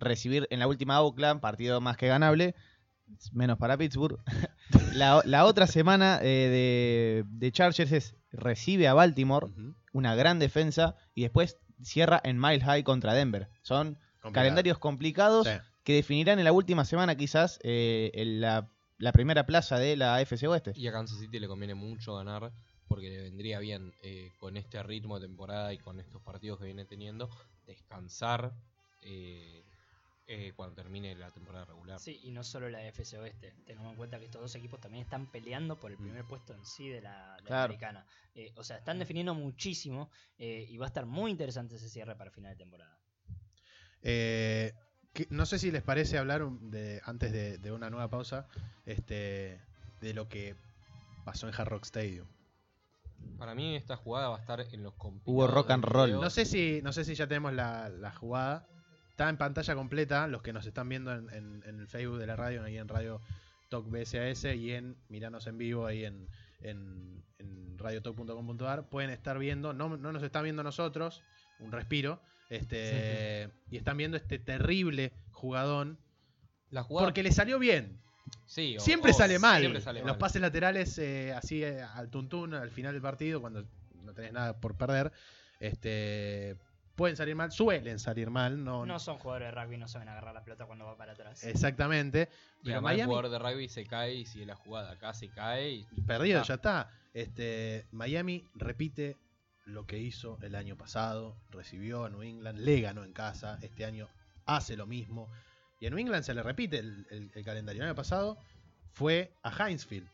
[0.00, 2.54] recibir en la última Oakland, partido más que ganable,
[3.32, 4.18] menos para Pittsburgh.
[4.94, 9.48] la, la otra semana eh, de, de Chargers es recibe a Baltimore,
[9.92, 13.48] una gran defensa, y después cierra en Mile High contra Denver.
[13.62, 14.32] Son Complicado.
[14.32, 15.52] calendarios complicados Sí.
[15.84, 20.16] que definirán en la última semana quizás eh, en la, la primera plaza de la
[20.16, 20.72] AFC Oeste.
[20.76, 22.52] Y a Kansas City le conviene mucho ganar
[22.86, 26.66] porque le vendría bien eh, con este ritmo de temporada y con estos partidos que
[26.66, 27.30] viene teniendo
[27.66, 28.52] descansar
[29.02, 29.64] eh,
[30.26, 31.98] eh, cuando termine la temporada regular.
[31.98, 33.52] Sí, y no solo la FC Oeste.
[33.66, 36.02] Tengamos en cuenta que estos dos equipos también están peleando por el Mm.
[36.02, 37.64] primer puesto en sí de la, de la Claro.
[37.64, 38.06] americana.
[38.34, 42.14] Eh, o sea, están definiendo muchísimo eh, y va a estar muy interesante ese cierre
[42.16, 42.96] para final de temporada.
[44.02, 44.72] Eh,
[45.12, 48.46] que- no sé si les parece hablar un- de, antes de, de una nueva pausa
[48.86, 49.60] este,
[50.00, 50.54] de lo que
[51.24, 52.26] pasó en Hard Rock Stadium.
[53.36, 56.12] Para mí esta jugada va a estar en los compilados Hubo rock and roll.
[56.12, 58.66] No sé si, no sé si ya tenemos la, la jugada.
[59.20, 60.26] Está en pantalla completa.
[60.28, 62.88] Los que nos están viendo en, en- en el Facebook de la radio, ahí en
[62.88, 63.20] Radio
[63.68, 66.26] Talk BSAS y en Miranos en vivo ahí en,
[66.62, 71.20] en, en radiotalk.com.ar pueden estar viendo, no, no nos están viendo nosotros,
[71.58, 72.18] un respiro,
[72.48, 75.98] este, y están viendo este terrible jugadón,
[76.70, 77.06] La jugada.
[77.08, 78.00] porque le salió bien.
[78.46, 79.60] sí, o- Siempre o sale mal.
[79.60, 80.18] siempre sale Los mal.
[80.18, 83.66] pases laterales eh, así eh, al tuntún al final del partido, cuando
[84.02, 85.12] no tenés nada por perder,
[85.60, 86.56] este,
[87.00, 90.34] pueden salir mal, suelen salir mal, no, No son jugadores de rugby, no saben agarrar
[90.34, 91.42] la pelota cuando va para atrás.
[91.44, 92.28] exactamente.
[92.60, 94.90] Y Pero además el Miami jugador de rugby se cae y sigue la jugada.
[94.92, 96.44] Acá se cae y perdido, Ah.
[96.46, 96.90] ya está.
[97.14, 99.16] Este, Miami repite
[99.64, 103.86] lo que hizo el año pasado, recibió a New England, le ganó en casa, este
[103.86, 104.06] año
[104.44, 105.30] hace lo mismo.
[105.80, 107.80] Y a New England se le repite el, el- el calendario.
[107.82, 108.36] El año pasado
[108.92, 110.06] fue a Hinesfield.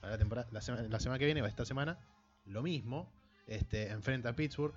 [0.00, 1.98] La, temporada, la, sema- la semana que viene, esta semana,
[2.46, 3.10] lo mismo.
[3.48, 4.74] Este, enfrenta a Pittsburgh.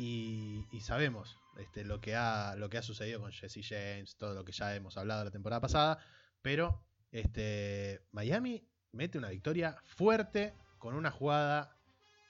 [0.00, 4.32] Y, y sabemos este, lo, que ha, lo que ha sucedido con Jesse James, todo
[4.34, 5.98] lo que ya hemos hablado la temporada pasada.
[6.40, 6.80] Pero
[7.10, 11.74] este, Miami mete una victoria fuerte con una jugada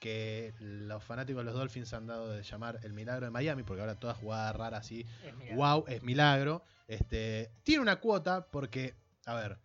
[0.01, 3.81] que los fanáticos de los Dolphins han dado de llamar el milagro de Miami, porque
[3.81, 6.63] ahora toda jugada rara así Es wow, es milagro.
[6.87, 8.95] Este, tiene una cuota porque,
[9.25, 9.59] a ver,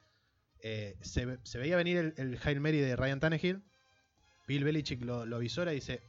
[0.59, 3.63] eh, se, ve- se veía venir el, el Hail Mary de Ryan Tannehill.
[4.47, 6.03] Bill Belichick lo, lo visora y dice: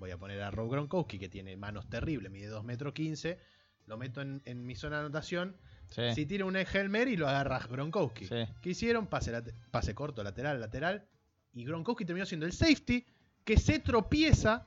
[0.00, 3.38] Voy a poner a Rob Gronkowski, que tiene manos terribles, mide 2 metros 15.
[3.86, 5.56] Lo meto en, en mi zona de anotación.
[5.90, 6.02] Sí.
[6.14, 8.26] Si tira un Hail Mary, lo agarra Gronkowski.
[8.26, 8.46] Sí.
[8.62, 9.06] ¿Qué hicieron?
[9.06, 11.06] Pase, late- pase corto, lateral, lateral.
[11.52, 13.04] Y Gronkowski terminó siendo el safety
[13.44, 14.66] que se tropieza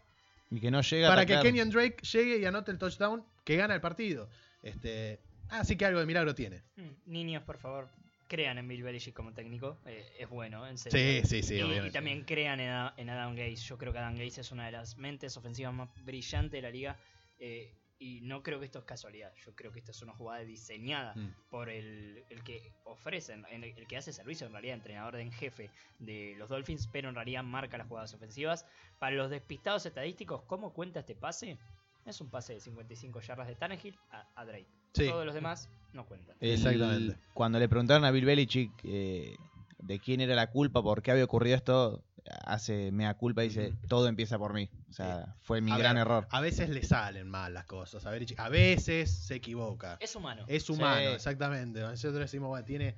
[0.51, 1.39] Y que no llega a para que.
[1.41, 4.29] Kenyon Drake llegue y anote el touchdown que gana el partido.
[4.61, 5.19] Este,
[5.49, 6.61] así que algo de milagro tiene.
[6.75, 7.89] Mm, Niños, por favor,
[8.27, 9.79] crean en Bill Belichick como técnico.
[9.85, 11.25] eh, es bueno, en Sí, serio.
[11.25, 11.87] sí, sí, y, obviamente.
[11.87, 13.57] y también crean en, Ad- en Adam Gaze.
[13.57, 16.69] Yo creo que Adam Gaze es una de las mentes ofensivas más brillantes de la
[16.71, 16.97] liga.
[17.39, 19.31] eh, y no creo que esto es casualidad.
[19.45, 21.29] Yo creo que esta es una jugada diseñada Mm.
[21.49, 25.69] por el, el que ofrece, el, el que hace servicio en realidad, entrenador en jefe
[25.99, 28.65] de los Dolphins, pero en realidad marca las jugadas ofensivas.
[28.99, 31.57] Para los despistados estadísticos, ¿cómo cuenta este pase?
[32.05, 34.67] Es un pase de 55 yardas de Tannehill a, a Drake.
[34.93, 35.07] Sí.
[35.07, 36.35] Todos los demás no cuentan.
[36.39, 37.17] El- Exactamente.
[37.33, 39.35] Cuando le preguntaron a Bill Belichick eh,
[39.79, 42.03] de quién era la culpa, por qué había ocurrido esto,
[42.45, 44.69] hace mea culpa y dice, todo empieza por mí.
[44.89, 46.27] O sea, fue mi A gran ver, error.
[46.29, 48.05] A veces le salen mal las cosas.
[48.05, 49.97] A, Belichick- a veces se equivoca.
[49.99, 50.45] Es humano.
[50.47, 51.15] Es humano, Sí.
[51.15, 51.79] exactamente.
[51.81, 52.95] Nosotros decimos, bueno, tiene.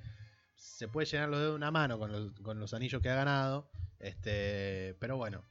[0.54, 3.14] Se puede llenar los dedos de una mano con los, con los anillos que ha
[3.14, 3.68] ganado.
[3.98, 5.42] Este, pero bueno,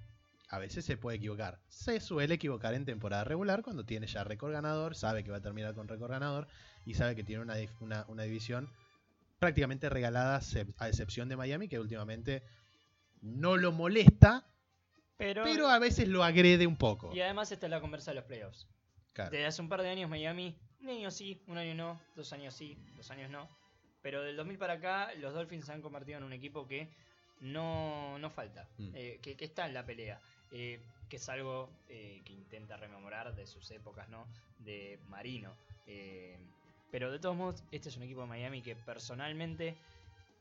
[0.49, 1.59] a veces se puede equivocar.
[1.69, 5.41] Se suele equivocar en temporada regular cuando tiene ya récord ganador, sabe que va a
[5.41, 6.47] terminar con récord ganador
[6.85, 8.69] y sabe que tiene una, una, una división
[9.39, 10.39] prácticamente regalada,
[10.77, 12.43] a excepción de Miami, que últimamente
[13.21, 14.45] no lo molesta,
[15.17, 17.13] Pero, pero a veces lo agrede un poco.
[17.13, 18.67] y además está la conversa de los playoffs.
[19.13, 19.31] Claro.
[19.31, 22.53] Desde hace un par de años Miami, un año sí, un año no, dos años
[22.53, 23.49] sí, dos años no.
[24.01, 26.89] Pero del 2000 para acá los Dolphins se han convertido en un equipo que
[27.41, 28.91] no, no falta, Mm.
[28.93, 30.19] eh, que, que está en la pelea.
[30.57, 30.79] Eh,
[31.09, 34.25] que es algo eh, que intenta rememorar de sus épocas, ¿no?
[34.59, 35.53] De Marino.
[35.85, 36.37] eh,
[36.91, 39.75] pero de todos modos, este es un equipo de Miami que personalmente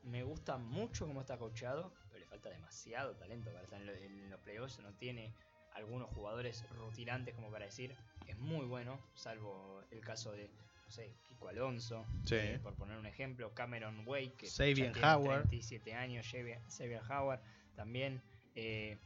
[0.03, 3.93] me gusta mucho cómo está coachado, pero le falta demasiado talento para estar en, lo-
[3.93, 4.79] en los playoffs.
[4.79, 5.33] No tiene
[5.73, 7.93] algunos jugadores rutilantes como para decir,
[8.27, 12.35] es muy bueno, salvo el caso de, no sé, Kiko Alonso, Sí.
[12.35, 15.41] eh, por poner un ejemplo, Cameron Wake, que Xavier ya tiene Howard.
[15.49, 17.41] 37 años, Xavier, Xavier Howard
[17.75, 18.21] también.
[18.55, 18.97] Eh,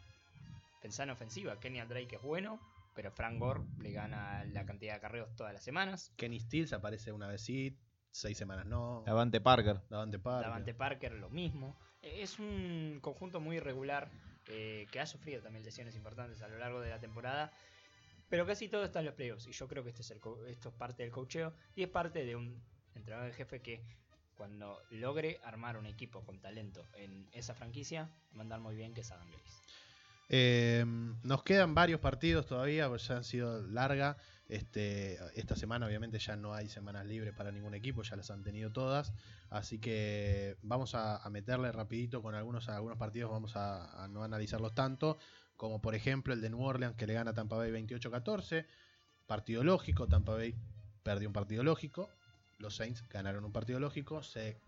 [0.82, 2.60] pensá en ofensiva, Kenny Drake es bueno,
[2.96, 6.12] pero Frank Gore le gana la cantidad de carreos todas las semanas.
[6.18, 7.78] Kenny Stills aparece una vez sí,
[8.12, 9.04] seis semanas no.
[9.06, 9.82] Davante Parker.
[9.90, 10.46] Davante Parker.
[10.48, 11.78] Davante Parker lo mismo.
[12.02, 14.12] Eh, Es un conjunto muy irregular
[14.48, 17.52] eh, que ha sufrido también lesiones importantes a lo largo de la temporada.
[18.30, 19.48] Pero casi todo está en los playoffs.
[19.48, 21.54] Y yo creo que este es el co- esto es parte del cocheo.
[21.76, 22.62] Y es parte de un
[22.96, 23.84] entrenador en jefe que
[24.36, 28.04] cuando logre armar un equipo con talento en esa franquicia,
[28.36, 29.62] va a andar muy bien que es Adam Gaze.
[30.30, 30.86] Eh,
[31.24, 34.18] nos quedan varios partidos todavía, pues ya han sido larga.
[34.48, 38.44] Este, esta semana obviamente ya no hay semanas libres para ningún equipo, ya las han
[38.44, 39.14] tenido todas.
[39.50, 44.24] Así que vamos a, a meterle rapidito con algunos, algunos partidos, vamos a, a no
[44.24, 45.18] analizarlos tanto.
[45.58, 48.66] Como por ejemplo el de New Orleans que le gana a Tampa Bay 28-14.
[49.28, 50.56] Partido lógico, Tampa Bay
[51.04, 52.10] perdió un partido lógico.
[52.60, 54.24] Los Saints ganaron un partido lógico.
[54.24, 54.60] Se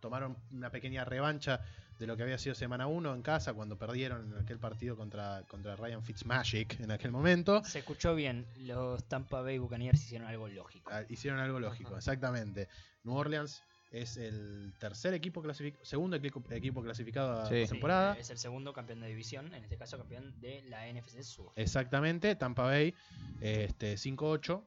[0.00, 1.60] tomaron una pequeña revancha
[2.02, 5.44] de lo que había sido semana 1 en casa cuando perdieron en aquel partido contra,
[5.46, 7.62] contra Ryan Fitzmagic en aquel momento.
[7.62, 10.90] Se escuchó bien, los Tampa Bay Buccaneers hicieron algo lógico.
[10.92, 11.98] Ah, Hicieron algo lógico, Ajá.
[11.98, 12.68] exactamente.
[13.04, 17.54] New Orleans es el tercer equipo clasificado, segundo equipo, clasificado a Sí.
[17.60, 18.18] la Sí, temporada.
[18.18, 21.52] es el segundo campeón de división, en este caso campeón de la NFC Sur.
[21.54, 22.94] Exactamente, Tampa Bay
[23.40, 24.64] este 5-8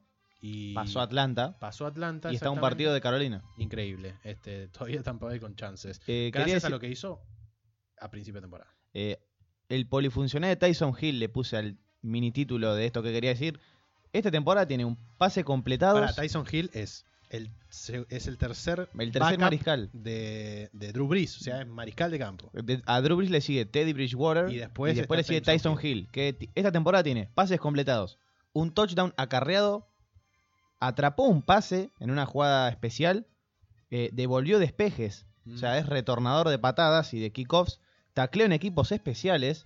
[0.48, 1.58] y Pasó a Atlanta.
[1.60, 2.32] pasó a Atlanta.
[2.32, 3.44] Y está un partido de Carolina.
[3.58, 4.16] increíble.
[4.24, 6.00] Este, todavía Tampa Bay con chances.
[6.08, 7.22] Eh, Gracias a lo que hizo
[8.00, 8.72] a principio de temporada.
[8.94, 9.18] eh,
[9.70, 13.60] el polifuncional de Tyson Hill, le puse al mini título de esto que quería decir.
[14.14, 16.00] Esta temporada tiene un pase completado.
[16.00, 17.50] Para Tyson Hill es el,
[18.10, 19.90] es el tercer, El tercer mariscal.
[19.92, 22.52] de, de Drew Brees, o sea, es mariscal de campo.
[22.54, 25.86] De- A Drew Brees le sigue Teddy Bridgewater Y después está le sigue Tyson Tyson
[25.92, 26.08] Hill.
[26.12, 28.20] que esta temporada tiene pases completados,
[28.54, 29.88] un touchdown acarreado,
[30.80, 33.28] atrapó un pase en una jugada especial,
[33.92, 37.80] eh, devolvió despejes, o sea, es retornador de patadas y de kickoffs,
[38.14, 39.66] tacleó en equipos especiales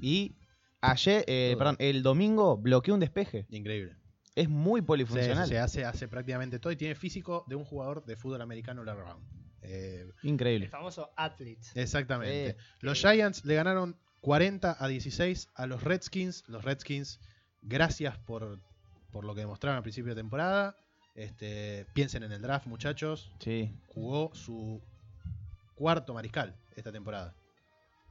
[0.00, 0.36] y
[0.80, 3.46] ayer, eh, perdón, el domingo bloqueó un despeje.
[3.50, 3.96] Increíble.
[4.34, 5.48] Es muy polifuncional.
[5.48, 8.88] se hace, hace prácticamente todo y tiene físico de un jugador de fútbol americano all
[8.88, 9.24] around.
[9.62, 10.68] Eh, El Increíble.
[10.68, 11.66] famoso athlete.
[11.74, 12.50] exactamente.
[12.50, 16.44] Eh, los Giants le ganaron 40 a 16 a los Redskins.
[16.46, 17.20] Los Redskins,
[17.62, 18.60] gracias por,
[19.12, 20.76] por lo que demostraron al principio de temporada.
[21.14, 23.30] Este, piensen en el draft, muchachos.
[23.40, 23.74] Sí.
[23.88, 24.80] Jugó su
[25.74, 27.34] cuarto mariscal esta temporada.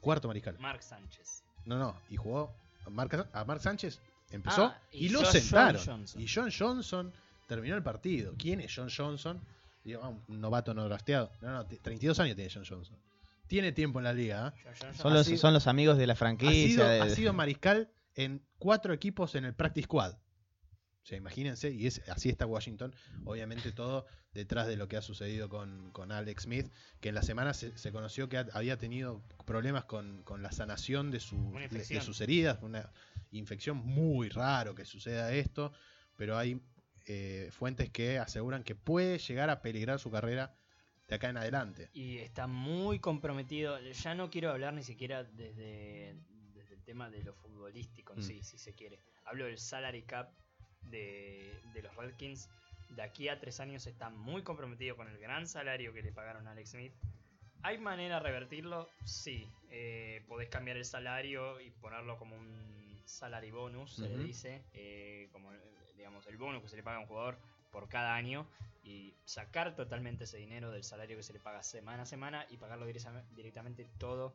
[0.01, 0.57] Cuarto mariscal.
[0.59, 1.43] Mark Sánchez.
[1.65, 1.95] No, no.
[2.09, 2.53] Y jugó
[2.85, 3.99] a Marc Sánchez.
[4.31, 5.81] Empezó Ah, y, y lo sentaron.
[5.83, 6.21] Johnson.
[6.21, 7.13] Y John Johnson
[7.47, 8.33] terminó el partido.
[8.37, 9.39] ¿Quién es John Johnson?
[9.85, 11.31] Digo, ah, un novato no drafteado.
[11.41, 12.97] No, no, t- 32 años tiene John Johnson.
[13.47, 14.53] Tiene tiempo en la liga.
[14.65, 14.93] ¿eh?
[14.95, 16.67] Son los, sido- son los amigos de la Ha, franquicia.
[16.67, 20.15] sido, de- ha sido mariscal en cuatro equipos en el Practice Squad.
[21.08, 22.93] O sea, imagínense, y es, así está Washington.
[23.24, 27.22] Obviamente todo detrás de lo que ha sucedido con, con Alex Smith, que en la
[27.22, 31.53] semana se, se conoció que ha- había tenido problemas con, con la sanación de, su,
[31.72, 32.91] de, sus heridas, una
[33.32, 35.72] infección muy raro que suceda esto,
[36.18, 36.62] pero hay
[37.05, 40.58] eh, fuentes que aseguran que puede llegar a peligrar su carrera
[41.08, 41.89] de acá en adelante.
[41.93, 43.80] Y está muy comprometido.
[43.80, 46.18] Ya no quiero hablar ni siquiera desde,
[46.53, 48.24] desde el tema de lo futbolístico en Mm.
[48.24, 48.99] sí, si se quiere.
[49.24, 50.34] Hablo del salary cap
[50.89, 52.49] de, de los Redskins.
[52.89, 56.47] De aquí a tres años está muy comprometido con el gran salario que le pagaron
[56.47, 56.93] a Alex Smith.
[57.63, 58.89] ¿Hay manera de revertirlo?
[59.03, 59.49] Sí.
[59.69, 64.63] Eh, podés cambiar el salario y ponerlo como un salary bonus, se le dice.
[64.73, 65.51] eh, como
[65.95, 67.38] digamos el bonus que se le paga a un jugador
[67.71, 68.47] por cada año
[68.83, 72.57] y sacar totalmente ese dinero del salario que se le paga semana a semana y
[72.57, 74.33] pagarlo directame- directamente todo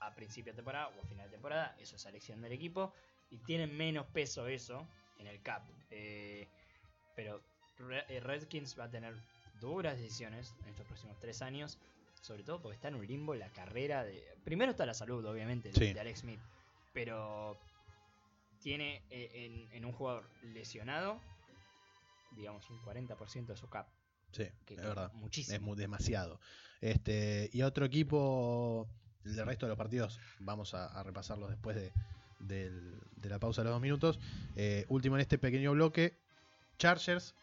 [0.00, 1.74] a, a principio de temporada o a final de temporada.
[1.78, 2.92] Eso es elección del equipo
[3.30, 4.86] y tiene menos peso eso
[5.18, 5.62] en el cap.
[5.90, 6.48] Eh,
[7.16, 7.40] pero
[8.08, 9.14] eh, Redskins va a tener
[9.60, 11.78] duras decisiones en estos próximos tres años,
[12.20, 14.24] sobre todo porque está en un limbo la carrera de...
[14.44, 15.92] Primero está la salud, obviamente, de, Sí.
[15.92, 16.40] de Alex Smith,
[16.92, 17.58] pero
[18.60, 21.20] tiene eh, en, en un jugador lesionado,
[22.32, 23.86] digamos, un 40% de su cap.
[24.32, 25.12] Sí, Que es verdad.
[25.12, 25.54] Muchísimo.
[25.54, 26.40] Es muy demasiado.
[26.80, 28.88] Este, y otro equipo,
[29.24, 31.92] el del resto de los partidos, vamos a, a repasarlos después de,
[32.38, 32.70] de
[33.28, 34.18] la pausa de los dos minutos.
[34.56, 36.16] Eh, último en este pequeño bloque,
[36.78, 37.34] Chargers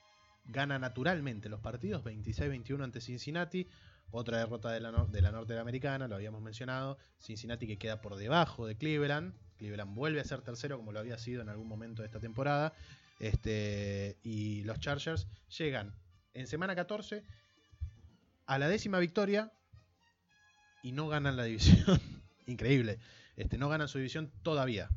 [0.45, 3.67] gana naturalmente los partidos 26-21 ante Cincinnati.
[4.13, 6.97] Otra derrota de la, nor- de la norteamericana, lo habíamos mencionado.
[7.19, 9.33] Cincinnati que queda por debajo de Cleveland.
[9.57, 12.73] Cleveland vuelve a ser tercero como lo había sido en algún momento de esta temporada.
[13.19, 15.27] Este, y los Chargers
[15.57, 15.93] llegan
[16.33, 17.23] en semana 14
[18.47, 19.51] a la décima victoria
[20.83, 22.01] y no ganan la división.
[22.47, 22.99] Increíble.
[23.41, 24.89] Este, no ganan su división todavía.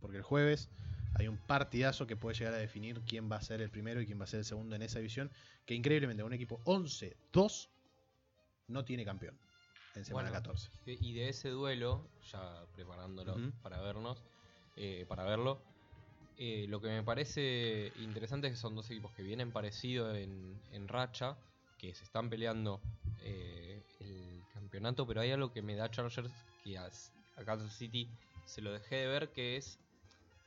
[0.00, 0.70] Porque el jueves
[1.14, 4.06] hay un partidazo que puede llegar a definir quién va a ser el primero y
[4.06, 5.30] quién va a ser el segundo en esa división.
[5.66, 7.68] Que increíblemente un equipo 11-2
[8.68, 9.36] no tiene campeón
[9.94, 10.70] en semana Bueno, 14.
[10.86, 14.22] de- Y de ese duelo, ya preparándolo para vernos,
[14.76, 15.60] eh, para verlo,
[16.38, 20.62] eh, lo que me parece interesante es que son dos equipos que vienen parecidos en,
[20.70, 21.36] en racha,
[21.76, 22.80] que se están peleando
[23.18, 26.30] eh, el campeonato, pero hay algo que me da Chargers
[26.62, 26.88] que a,
[27.42, 28.10] a Kansas City
[28.44, 29.78] se lo dejé de ver, que es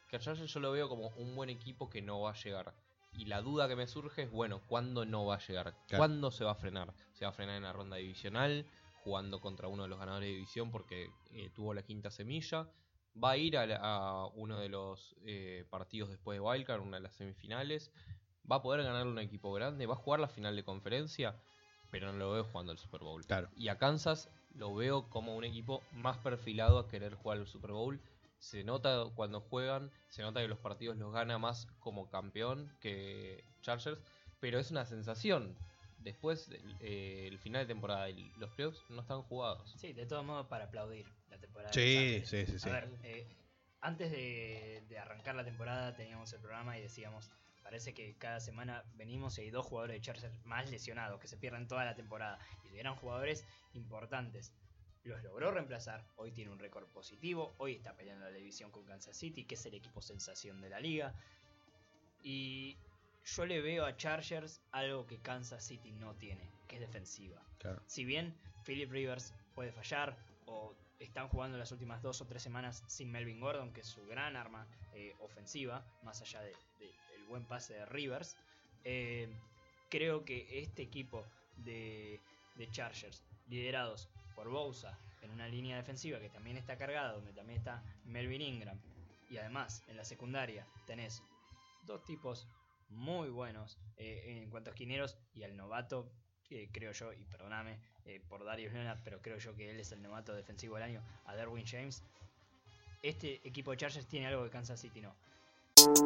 [0.09, 2.73] que a Chargers yo lo veo como un buen equipo que no va a llegar.
[3.13, 5.73] Y la duda que me surge es, bueno, ¿cuándo no va a llegar?
[5.87, 5.99] Claro.
[5.99, 6.93] ¿Cuándo se va a frenar?
[7.13, 8.65] ¿Se va a frenar en la ronda divisional?
[9.03, 12.69] jugando contra uno de los ganadores de división porque eh, tuvo la quinta semilla.
[13.21, 16.95] Va a ir a, la- a uno de los eh, partidos después de Wildcard, una
[16.97, 17.91] de las semifinales.
[18.49, 19.85] Va a poder ganarle un equipo grande.
[19.87, 21.35] Va a jugar la final de conferencia,
[21.91, 23.25] pero no lo veo jugando el Super Bowl.
[23.25, 23.49] Claro.
[23.57, 27.71] Y a Kansas lo veo como un equipo más perfilado a querer jugar el Super
[27.71, 28.01] Bowl.
[28.39, 33.43] Se nota cuando juegan, se nota que los partidos los gana más como campeón que
[33.61, 33.99] Chargers,
[34.39, 35.57] pero es una sensación.
[35.97, 39.73] Después, el, eh, el final de temporada y los playoffs no están jugados.
[39.77, 41.71] Sí, de todos modos para aplaudir la temporada.
[41.71, 42.69] de Sí, sí, sí, sí.
[42.69, 43.37] A ver, eh,
[43.79, 47.31] antes de, de arrancar la temporada teníamos el programa y decíamos,
[47.63, 51.37] parece que cada semana venimos y hay dos jugadores de Chargers más lesionados que se
[51.37, 52.39] pierden toda la temporada
[52.71, 54.53] y eran jugadores importantes.
[55.03, 59.17] Los logró reemplazar, hoy tiene un récord positivo, hoy está peleando la división con Kansas
[59.17, 61.13] City, que es el equipo sensación de la liga.
[62.21, 62.77] Y
[63.25, 67.81] yo le veo a Chargers algo que Kansas City no tiene, que es defensiva Claro.
[67.87, 68.35] si bien
[68.65, 73.39] Philip Rivers puede fallar o están jugando las últimas dos o tres semanas sin Melvin
[73.39, 76.53] Gordon, que es su gran arma eh, ofensiva, más allá de,
[77.27, 78.35] buen pase de Rivers.
[78.83, 79.29] Eh,
[79.89, 81.25] creo que este equipo
[81.57, 82.19] de,
[82.71, 87.83] Chargers, liderados por Bosa, en una línea defensiva que también está cargada, donde también está
[88.05, 88.79] Melvin Ingram,
[89.29, 91.23] y además en la secundaria tenés
[91.85, 92.47] dos tipos
[92.89, 96.09] muy buenos eh, en cuanto a esquineros y al novato,
[96.71, 100.01] creo yo, y perdóname eh, por Darius Leonard, pero creo yo que él es el
[100.01, 102.03] novato defensivo del año, a Derwin James.
[103.01, 105.15] Este equipo de Chargers tiene algo que Kansas City no.
[105.75, 106.03] Y nos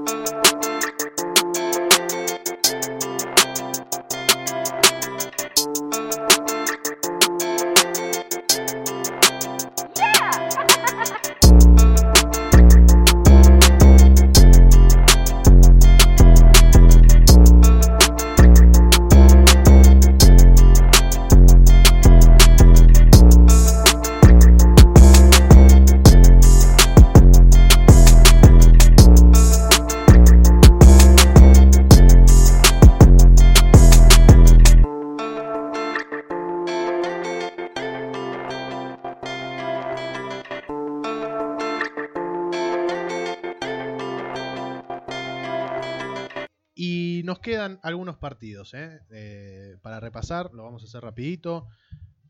[47.84, 49.02] algunos partidos ¿eh?
[49.12, 51.68] Eh, para repasar, lo vamos a hacer rapidito.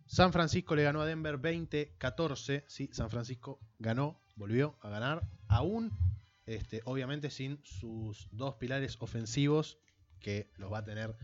[0.05, 2.63] San Francisco le ganó a Denver 20-14.
[2.67, 5.29] Sí, San Francisco ganó, volvió a ganar.
[5.47, 5.91] Aún,
[6.45, 9.77] este, obviamente, sin sus dos pilares ofensivos
[10.19, 11.15] que los va a tener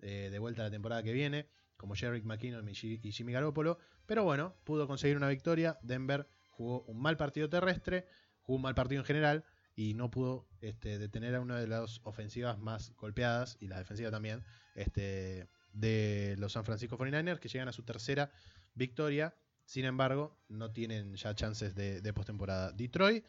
[0.00, 2.74] eh, de vuelta la temporada que viene, como Jerick McKinnon y
[3.12, 3.78] Jimmy Garoppolo.
[4.06, 5.78] Pero bueno, pudo conseguir una victoria.
[5.82, 8.06] Denver jugó un mal partido terrestre,
[8.40, 9.44] jugó un mal partido en general
[9.74, 14.10] y no pudo este, detener a una de las ofensivas más golpeadas y la defensiva
[14.10, 14.44] también
[14.74, 18.30] este, de los San Francisco 49ers que llegan a su tercera
[18.74, 19.34] victoria.
[19.64, 22.72] Sin embargo, no tienen ya chances de, postemporada.
[22.72, 23.24] Detroit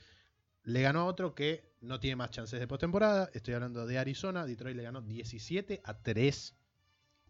[0.64, 3.30] le ganó a otro que no tiene más chances de postemporada.
[3.34, 4.46] Estoy hablando de Arizona.
[4.46, 6.56] Detroit le ganó 17 a 3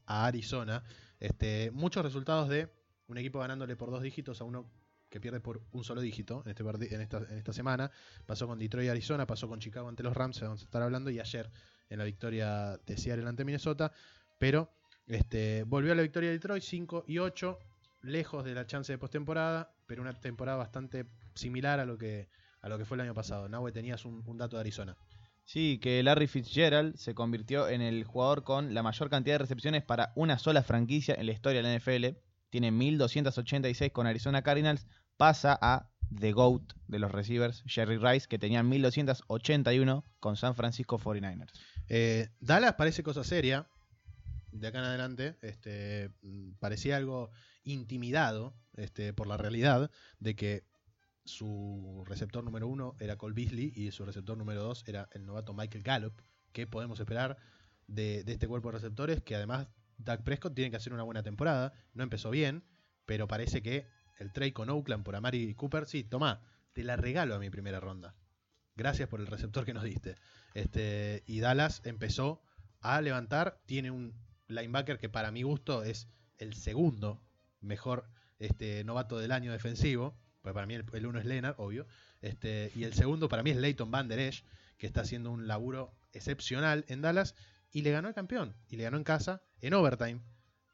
[0.06, 0.84] a Arizona.
[1.20, 2.72] Este, muchos resultados de
[3.08, 4.72] un equipo ganándole por dos dígitos a uno
[5.14, 6.64] que pierde por un solo dígito en, este
[6.96, 7.92] en, esta, en esta semana.
[8.26, 11.12] Pasó con Detroit y Arizona, pasó con Chicago ante los Rams, vamos a estar hablando,
[11.12, 11.52] y ayer
[11.92, 13.92] en la victoria de Seattle ante Minnesota.
[14.40, 14.72] Pero
[15.06, 17.60] este, volvió a la victoria de Detroit 5 y 8,
[18.02, 21.06] lejos de la chance de postemporada, pero una temporada bastante
[21.36, 22.28] similar a lo que,
[22.62, 23.48] a lo que fue el año pasado.
[23.48, 24.98] Nahue, tenías un, un dato de Arizona.
[25.44, 29.84] Sí, que Larry Fitzgerald se convirtió en el jugador con la mayor cantidad de recepciones
[29.84, 32.18] para una sola franquicia en la historia de la NFL.
[32.50, 34.86] Tiene 1286 con Arizona Cardinals.
[35.18, 35.90] Pasa a
[36.20, 41.52] The GOAT de los receivers, Jerry Rice, que tenía 1281 con San Francisco 49ers.
[41.88, 43.68] Eh, Dallas parece cosa seria.
[44.52, 47.32] De acá en adelante, este, mm, parecía algo
[47.64, 49.90] intimidado este, por la realidad
[50.20, 50.64] de que
[51.26, 55.54] su receptor número uno era Cole Beasley y su receptor número dos era el novato
[55.54, 56.22] Michael Gallup.
[56.52, 57.38] ¿Qué podemos esperar
[57.88, 59.22] de, de este cuerpo de receptores?
[59.24, 61.74] Que además Dak Prescott tiene que hacer una buena temporada.
[61.94, 62.64] No empezó bien,
[63.06, 63.88] pero parece que
[64.18, 66.42] el trade con Oakland por Amari Cooper, sí, toma,
[66.74, 68.16] te la regalo a mi primera ronda.
[68.76, 70.16] Gracias por el receptor que nos diste.
[70.54, 72.42] Este, y Dallas empezó
[72.82, 73.60] a levantar.
[73.66, 74.14] Tiene un
[74.48, 76.08] linebacker que para mi gusto es
[76.38, 77.22] el segundo
[77.62, 78.10] mejor
[78.40, 80.18] este, novato del año defensivo.
[80.42, 81.86] Pues para mí el, el uno es Leonard, obvio.
[82.22, 84.44] Este, y el segundo para mí es Leighton Van Der Esch,
[84.78, 87.36] que está haciendo un laburo excepcional en Dallas.
[87.72, 88.56] Y le ganó al campeón.
[88.68, 90.20] Y le ganó en casa, en overtime.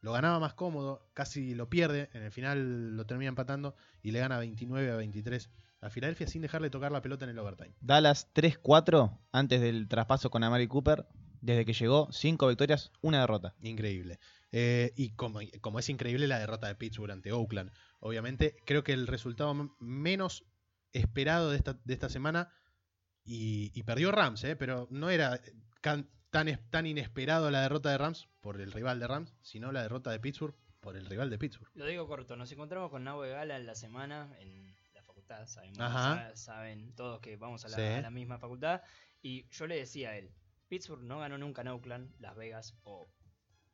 [0.02, 2.10] Lo ganaba más cómodo, casi lo pierde.
[2.14, 5.50] En el final lo termina empatando y le gana 29 a 23
[5.82, 7.74] a Filadelfia sin dejarle tocar la pelota en el overtime.
[7.82, 11.06] Dallas 3-4 antes del traspaso con Amari Cooper.
[11.42, 13.56] Desde que llegó, 5 victorias, una derrota.
[13.62, 14.20] Increíble.
[14.52, 17.72] Eh, y como, como es increíble la derrota de Pittsburgh ante Oakland.
[18.02, 20.44] Obviamente, creo que el resultado menos
[20.92, 22.50] esperado de esta, de esta semana.
[23.24, 25.40] Y, y perdió Rams, eh, pero no era
[25.82, 29.82] can- tan, tan inesperado la derrota de Rams por el rival de Rams, sino la
[29.84, 31.72] derrota de Pittsburgh por el rival de Pittsburgh.
[31.76, 35.80] Lo digo corto, nos encontramos con Nahue Gala en la semana en la facultad, sabemos,
[35.80, 36.36] Ajá.
[36.36, 37.82] saben todos que vamos a la, Sí.
[37.82, 38.82] a la misma facultad,
[39.22, 40.32] y yo le decía a él,
[40.70, 43.10] Pittsburgh no ganó nunca en Oakland, Las Vegas o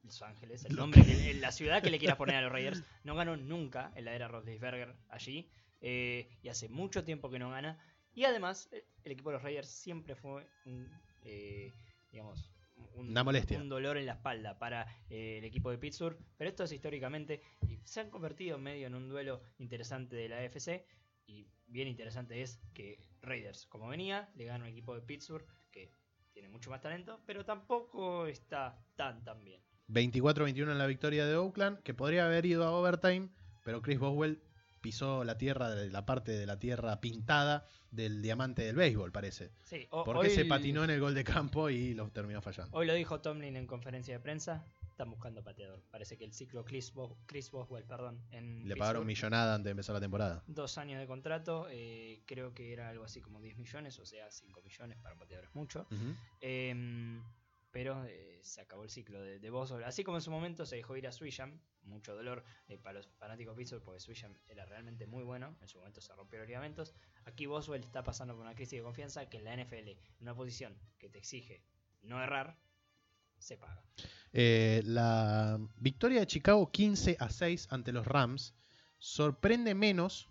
[0.04, 3.16] Los Ángeles, el nombre, que- la ciudad que le quieras poner a los Raiders, no
[3.16, 5.50] ganó nunca en la era Roethlisberger allí,
[5.82, 7.78] eh, y hace mucho tiempo que no gana,
[8.14, 8.70] y además
[9.04, 10.90] el equipo de los Raiders siempre fue un,
[11.24, 11.74] eh,
[12.16, 12.50] digamos,
[12.96, 13.60] un, Una molestia.
[13.60, 17.42] un dolor en la espalda para eh, el equipo de Pittsburgh, pero esto es históricamente
[17.68, 20.86] y se han convertido medio en un duelo interesante de la AFC
[21.28, 25.92] y bien interesante es que Raiders, como venía, le gana un equipo de Pittsburgh que
[26.32, 29.62] tiene mucho más talento, pero tampoco está tan tan bien.
[29.90, 33.30] 24-21 en la victoria de Oakland, que podría haber ido a overtime,
[33.66, 34.42] pero Chris Boswell
[34.86, 39.52] pisó la tierra, la parte de la tierra pintada del diamante del béisbol, parece.
[39.64, 42.78] Sí, o- Porque hoy, se patinó en el gol de campo y lo terminó fallando.
[42.78, 44.64] Hoy lo dijo Tomlin en conferencia de prensa.
[44.92, 45.82] Están buscando pateador.
[45.92, 49.66] Parece que el ciclo Chris, Bo- Chris Boswell, perdón, en Le pagaron Pittsburgh, millonada antes
[49.66, 50.44] de empezar la temporada.
[50.48, 54.32] Dos años de contrato, eh, creo que era algo así como 10 millones, o sea,
[54.32, 55.86] 5 millones para un pateador es mucho.
[56.42, 57.22] Em,
[57.76, 59.84] pero eh, se acabó el ciclo de, Boswell.
[59.84, 63.10] Así como en su momento se dejó ir a Swisham, mucho dolor eh, para los
[63.18, 65.58] fanáticos Pittsburgh, porque Swisham era realmente muy bueno.
[65.60, 66.94] En su momento se rompió los ligamentos.
[67.26, 70.34] Aquí Boswell está pasando por una crisis de confianza que en la NFL, en una
[70.34, 71.66] posición que te exige
[72.02, 72.58] no errar,
[73.40, 73.84] se paga.
[74.32, 78.56] Eh, la victoria de Chicago 15 a 6 ante los Rams
[79.00, 80.30] sorprende menos,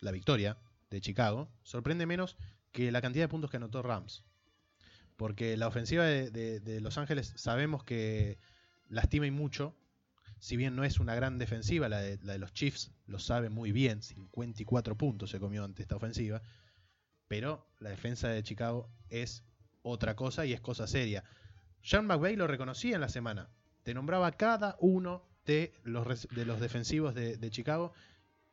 [0.00, 0.58] la victoria
[0.90, 2.36] de Chicago, sorprende menos
[2.72, 4.26] que la cantidad de puntos que anotó Rams.
[5.16, 8.38] Porque la ofensiva de, Los Ángeles sabemos que
[8.88, 9.76] lastima y mucho.
[10.40, 14.02] Si bien no es una gran defensiva, la de, los Chiefs lo sabe muy bien.
[14.02, 16.42] 54 puntos se comió ante esta ofensiva.
[17.28, 19.44] Pero la defensa de Chicago es
[19.82, 21.24] otra cosa y es cosa seria.
[21.82, 23.48] Sean McVay lo reconocía en la semana.
[23.82, 27.92] Te nombraba cada uno de los, res- de los defensivos de, de Chicago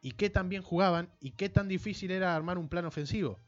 [0.01, 3.39] y qué tan bien jugaban y qué tan difícil era armar un plan ofensivo.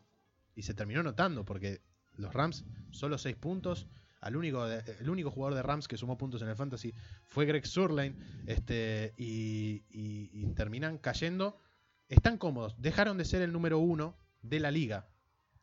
[0.56, 1.81] Y se terminó notando porque
[2.15, 3.88] los Rams solo 6 puntos.
[4.22, 6.94] Al único, de- el único jugador de Rams que sumó puntos en el Fantasy
[7.26, 8.15] fue Greg Surlane.
[8.45, 11.60] Este, y, terminan cayendo.
[12.07, 12.76] Están cómodos.
[12.80, 15.10] Dejaron de ser el número uno de la liga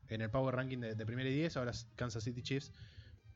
[0.09, 1.57] en el Power Ranking de, primera y 10.
[1.57, 2.73] Ahora Kansas City Chiefs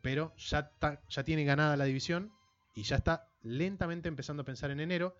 [0.05, 0.71] pero ya,
[1.09, 2.31] ya tiene ganada la división
[2.75, 5.19] y ya está lentamente empezando a pensar en enero,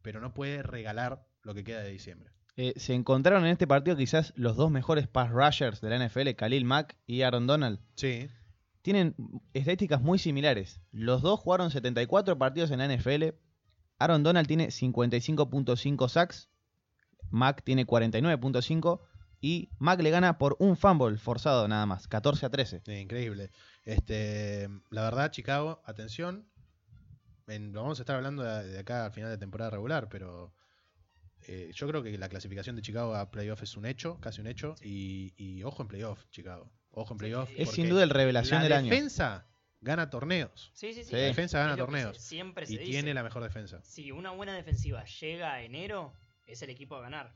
[0.00, 2.32] pero no puede regalar lo que queda de diciembre.
[2.60, 6.30] Eh, se encontraron en este partido quizás los dos mejores pass rushers de la NFL,
[6.36, 7.78] Khalil Mack y Aaron Donald.
[7.94, 8.28] Sí,
[8.82, 9.14] Tienen
[9.54, 10.80] estadísticas muy similares.
[10.90, 13.34] Los dos jugaron 74 partidos en la NFL.
[14.00, 16.48] Aaron Donald tiene 55.5 sacks.
[17.30, 19.00] Mack tiene 49.5.
[19.40, 22.82] Y Mack le gana por un fumble forzado nada más, 14 a 13.
[23.00, 23.50] increíble.
[23.84, 26.48] Este, la verdad, Chicago, atención,
[27.46, 30.52] en- lo vamos a estar hablando de, de acá al final de temporada regular, pero
[31.48, 34.46] eh, yo creo que la clasificación de Chicago a playoff es un hecho, casi un
[34.46, 36.70] hecho, y, y ojo en playoff, Chicago.
[36.90, 37.50] Ojo en playoff.
[37.56, 38.90] Es sin duda el revelación la del año.
[38.90, 39.46] defensa
[39.80, 41.12] gana torneos Sí, sí, sí.
[41.12, 42.16] La defensa gana torneos.
[42.16, 42.90] se- siempre se y dice.
[42.90, 43.80] tiene la mejor defensa.
[43.82, 46.12] Si una buena defensiva llega a enero,
[46.46, 47.34] es el equipo a ganar.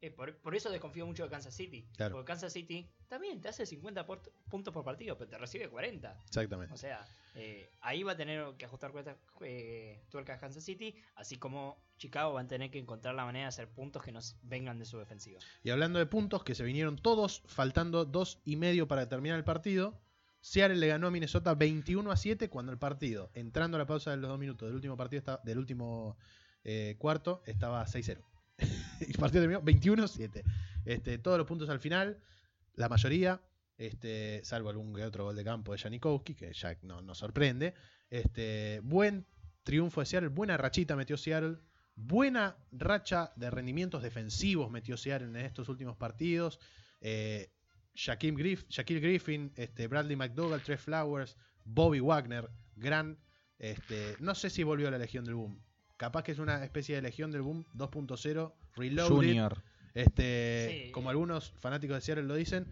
[0.00, 1.84] Eh, por, por eso desconfío mucho de Kansas City.
[1.96, 2.14] Claro.
[2.14, 6.16] Porque Kansas City también te hace 50 por- puntos por partido, pero te recibe 40.
[6.24, 6.72] Exactamente.
[6.72, 7.04] O sea,
[7.34, 12.32] eh, ahí va a tener que ajustar cuentas, eh, tuercas Kansas City, así como Chicago
[12.34, 14.98] van a tener que encontrar la manera de hacer puntos que nos vengan de su
[14.98, 15.40] defensiva.
[15.64, 19.44] Y hablando de puntos que se vinieron todos, faltando dos y medio para terminar el
[19.44, 20.00] partido,
[20.40, 24.12] Seattle le ganó a Minnesota 21 a 7 cuando el partido, entrando a la pausa
[24.12, 26.16] de los dos minutos del último partido, del último
[26.62, 28.22] eh, cuarto, estaba 6-0.
[29.00, 30.44] el partido terminó 21 a 7.
[30.84, 32.18] Este, todos los puntos al final,
[32.74, 33.40] la mayoría,
[33.76, 37.74] este, salvo algún que otro gol de campo de Janikowski, que ya no nos sorprende.
[38.10, 39.26] Este, buen
[39.62, 41.58] triunfo de Seattle, buena rachita metió Seattle.
[42.00, 46.60] Buena racha de rendimientos defensivos metió Seattle en estos últimos partidos.
[47.00, 47.52] Eh,
[47.92, 53.18] Shaquille, Shaquille Griffin, este, Bradley McDougall, Trey Flowers, Bobby Wagner, gran.
[53.58, 55.60] Este, no sé si volvió a la Legión del Boom.
[55.98, 59.14] Capaz que es una especie de Legión del Boom 2.0 Reloaded.
[59.14, 59.62] Junior.
[59.94, 60.92] Este, Sí.
[60.92, 62.66] como algunos fanáticos de Seattle lo dicen.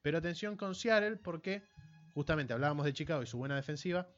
[0.00, 1.62] Pero atención con Seattle porque
[2.14, 4.08] justamente hablábamos de Chicago y su buena defensiva.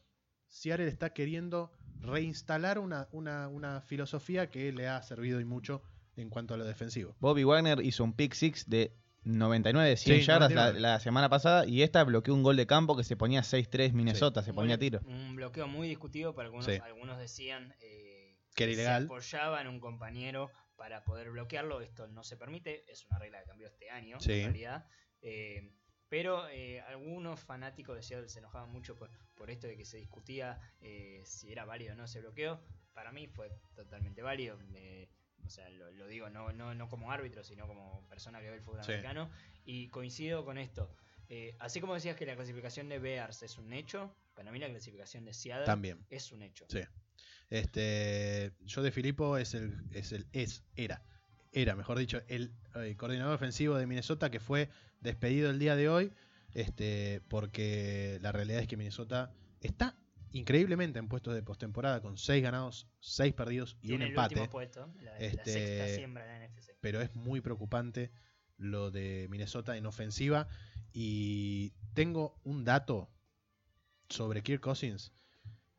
[0.49, 5.83] Seattle está queriendo reinstalar una, una, una filosofía que le ha servido y mucho
[6.17, 7.17] en cuanto a lo defensivo.
[7.21, 10.81] Bobby Wagner hizo un pick six de 99 100 Sí, yardas la, 99.
[10.81, 14.43] la semana pasada y esta bloqueó un gol de campo que se ponía 6-3 Minnesota,
[14.43, 15.01] se ponía tiro.
[15.05, 16.79] Un bloqueo muy discutido, pero algunos, Sí.
[16.83, 18.10] algunos decían eh,
[18.55, 19.03] Que era ilegal.
[19.03, 21.81] se apoyaba en un compañero para poder bloquearlo.
[21.81, 24.33] Esto no se permite, es una regla que cambió este año, Sí.
[24.33, 24.87] en realidad.
[25.23, 25.73] Eh,
[26.09, 29.99] pero eh, algunos fanáticos de Seattle se enojaban mucho por, por esto de que se
[29.99, 32.61] discutía eh, si era válido o no ese bloqueo.
[32.93, 34.59] Para mí fue totalmente válido.
[34.75, 35.09] eh,
[35.45, 38.57] o sea, lo, lo digo no, no, no como árbitro, sino como persona que ve
[38.57, 38.93] el fútbol Sí.
[38.93, 39.31] americano.
[39.65, 40.95] Y coincido con esto.
[41.61, 45.25] Así como decías que la clasificación de Bears es un hecho, para mí la clasificación
[45.25, 46.05] de Seattle También.
[46.11, 46.67] es un hecho.
[46.69, 46.81] Sí.
[47.51, 51.03] Este, yo de Filippo es el, es el, es, era,
[51.53, 54.71] era, mejor dicho, el, eh, coordinador ofensivo de Minnesota que fue
[55.01, 56.13] despedido el día de hoy,
[56.55, 59.97] este, porque la realidad es que Minnesota está
[60.33, 64.35] increíblemente en puestos de postemporada con 6 ganados, 6 perdidos y Tiene un empate.
[64.37, 66.71] último puesto, la, la Este, sexta siembra en la NFC.
[66.81, 68.13] pero es muy preocupante
[68.57, 70.47] lo de Minnesota en ofensiva.
[70.93, 73.11] Y tengo un dato
[74.09, 75.13] sobre Kirk Cousins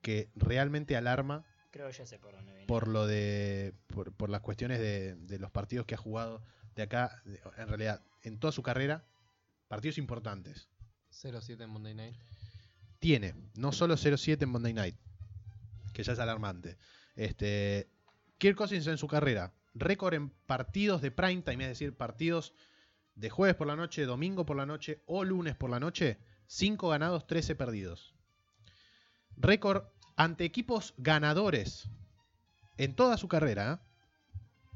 [0.02, 2.68] que realmente alarma Creo que ya sé por dónde viene.
[2.68, 6.44] por lo de por, por las cuestiones de, de los partidos que ha jugado
[6.76, 9.06] de acá, de- en realidad, en toda su carrera,
[9.68, 10.68] partidos importantes.
[11.12, 12.16] 0-7 en Monday Night.
[13.00, 14.96] Tiene no solo 0-7 en Monday Night,
[15.94, 16.78] que ya es alarmante.
[17.16, 17.90] Este,
[18.38, 22.54] Kirk Cousins en su carrera, récord en partidos de prime time, es decir, partidos
[23.16, 26.18] de jueves por la noche, domingo por la noche o lunes por la noche,
[26.48, 28.14] 5 ganados, 13 perdidos.
[29.38, 29.86] Récord
[30.16, 31.90] ante equipos ganadores
[32.78, 33.92] en toda su carrera, ¿eh?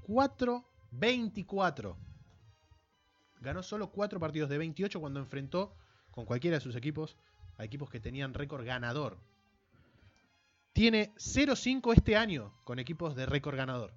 [0.07, 1.95] 4-24.
[3.41, 5.75] Ganó solo 4 partidos de 28 cuando enfrentó
[6.11, 7.17] con cualquiera de sus equipos
[7.57, 9.17] a equipos que tenían récord ganador.
[10.73, 13.93] Tiene 0-5 este año con equipos de récord ganador.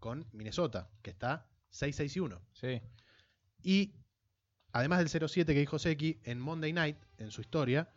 [0.00, 2.40] Con Minnesota, que está 6-6-1.
[2.52, 2.80] Sí.
[3.62, 3.94] Y
[4.72, 7.88] además del 0-7 que dijo Seki, en Monday Night, en su historia,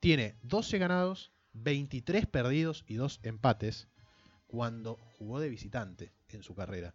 [0.00, 3.88] tiene 12 ganados, 23 perdidos y 2 empates
[4.46, 6.94] cuando jugó de visitante en su carrera.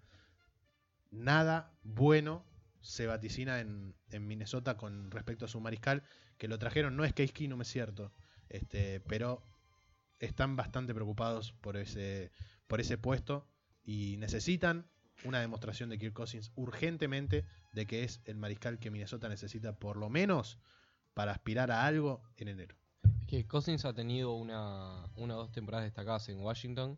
[1.11, 2.45] Nada bueno
[2.81, 6.03] se vaticina en, Minnesota con respecto a su mariscal,
[6.38, 8.14] que lo trajeron, no es Case Keenum, es cierto,
[8.48, 9.44] este, pero
[10.19, 12.31] están bastante preocupados por ese,
[12.68, 13.48] por ese puesto
[13.84, 14.90] y necesitan
[15.23, 19.98] una demostración de Kirk Cousins urgentemente de que es el mariscal que Minnesota necesita por
[19.98, 20.60] lo menos
[21.14, 22.78] para aspirar a algo en enero.
[23.30, 26.97] Que Cousins ha tenido una, una o dos temporadas destacadas en Washington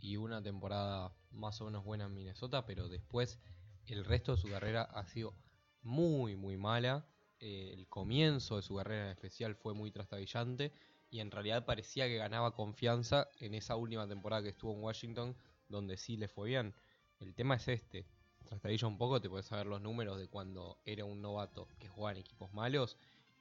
[0.00, 3.38] y una temporada más o menos buena en Minnesota, pero después
[3.84, 5.34] el resto de su carrera ha sido
[5.82, 7.06] muy, muy mala.
[7.40, 10.72] Eh, el comienzo de su carrera en especial fue muy trastabillante
[11.10, 15.36] y en realidad parecía que ganaba confianza en esa última temporada que estuvo en Washington,
[15.68, 16.74] donde sí le fue bien.
[17.20, 18.06] El tema es este.
[18.46, 22.12] Trastabilla un poco, te puedes saber los números de cuando era un novato que jugaba
[22.12, 22.96] en equipos malos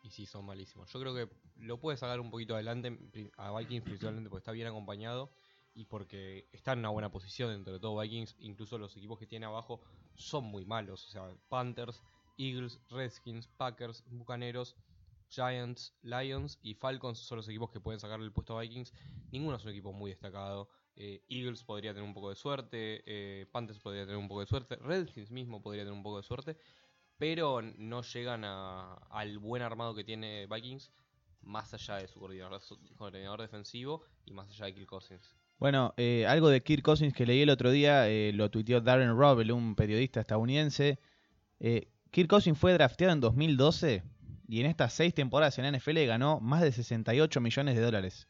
[0.05, 0.91] y sí son malísimos.
[0.93, 1.27] Yo creo que
[1.57, 2.95] lo puede sacar un poquito adelante
[3.37, 5.31] a Vikings principalmente porque está bien acompañado
[5.73, 8.35] y porque está en una buena posición dentro de todo Vikings.
[8.39, 9.81] Incluso los equipos que tiene abajo
[10.13, 11.07] son muy malos.
[11.07, 12.03] O sea, Panthers,
[12.37, 14.75] Eagles, Redskins, Packers, Bucaneros,
[15.29, 18.93] Giants, Lions y Falcons son los equipos que pueden sacarle el puesto a Vikings.
[19.31, 20.69] Ninguno es un equipo muy destacado.
[20.97, 24.47] Eh, Eagles podría tener un poco de suerte, eh, Panthers podría tener un poco de
[24.47, 26.57] suerte, Redskins mismo podría tener un poco de suerte,
[27.17, 30.91] pero no llegan a- al buen armado que tiene Vikings
[31.41, 32.59] más allá de su coordinador,
[32.97, 35.35] coordinador defensivo y más allá de Kirk Cousins.
[35.57, 39.15] Bueno, eh, algo de Kirk Cousins que leí el otro día, eh, lo tuiteó Darren
[39.17, 40.99] Robel, un periodista estadounidense.
[41.59, 44.03] Eh, Kirk Cousins fue drafteado en 2012
[44.47, 48.27] y en estas seis temporadas en NFL ganó más de 68 millones de dólares.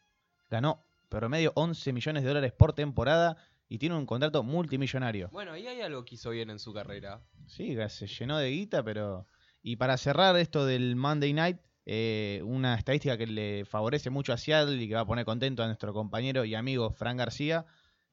[0.50, 3.36] Ganó promedio 11 millones de dólares por temporada
[3.68, 5.28] y tiene un contrato multimillonario.
[5.30, 7.22] Bueno, ahí hay algo que hizo bien en su carrera.
[7.46, 9.26] Sí, se llenó de guita, pero...
[9.62, 14.36] Y para cerrar esto del Monday Night, eh, una estadística que le favorece mucho a
[14.36, 17.66] Seattle y que va a poner contento a nuestro compañero y amigo Fran García.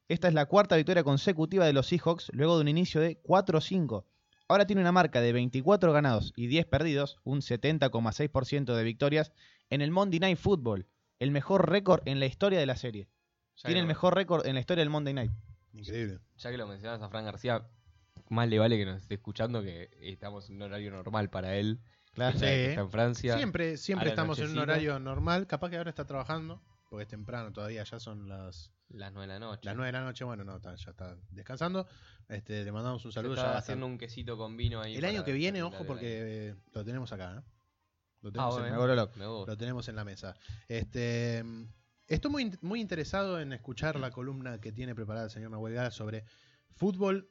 [0.08, 4.04] Esta es la cuarta victoria consecutiva de los Seahawks luego de un inicio de 4-5.
[4.48, 9.32] Ahora tiene una marca de 24 ganados y 10 perdidos, un 70,6% de victorias
[9.70, 10.86] en el Monday Night Football,
[11.18, 13.08] el mejor récord en la historia de la serie.
[13.56, 15.32] Ya Tiene que el mejor récord en la historia del Monday Night.
[15.72, 16.20] Increíble.
[16.38, 17.66] Ya que lo mencionas a Fran García,
[18.28, 21.80] más le vale que nos esté escuchando que estamos en un horario normal para él.
[22.12, 22.30] Claro.
[22.32, 22.68] que está- que Sí.
[22.70, 23.36] está en Francia.
[23.36, 25.48] Siempre, siempre estamos en un horario normal.
[25.48, 29.40] Capaz que ahora está trabajando, porque es temprano todavía, ya son las, Las 9 de
[29.40, 29.62] la noche.
[29.64, 30.22] las 9 de la noche.
[30.24, 31.88] Bueno, no, está- ya está descansando.
[32.28, 33.34] Este, le mandamos un Se saludo.
[33.34, 34.94] está Ya haciendo un quesito con vino ahí.
[34.96, 37.38] El año que viene, ojo, porque eh, lo tenemos acá.
[37.38, 37.42] ¿eh?
[38.22, 38.58] Lo Ah, tenemos,
[39.16, 40.36] en, lo tenemos en la mesa.
[40.68, 41.44] Este,
[42.14, 45.90] estoy muy, muy interesado en escuchar la columna que tiene preparada el señor Nahuel Gala
[45.90, 46.24] sobre
[46.74, 47.30] fútbol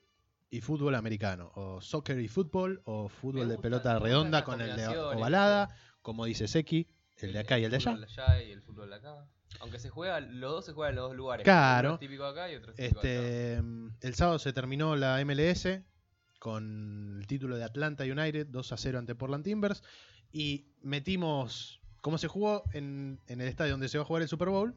[0.49, 4.88] y fútbol americano, o soccer y fútbol, o fútbol de pelota redonda con el de
[4.88, 6.88] ovalada, como dice Seki,
[7.18, 7.91] el de acá y el de allá.
[7.91, 9.26] fútbol allá y el fútbol de acá.
[9.60, 11.43] Aunque se juega, los dos se juegan en los dos lugares.
[11.43, 11.89] Claro.
[11.89, 13.10] Uno es típico acá y otro es típico acá.
[13.10, 15.81] Este, mm, el sábado se terminó la MLS
[16.39, 19.81] con el título de Atlanta United 2 a 0 ante Portland Timbers
[20.31, 24.28] y metimos, como se jugó en, en el estadio donde se va a jugar el
[24.28, 24.76] Super Bowl,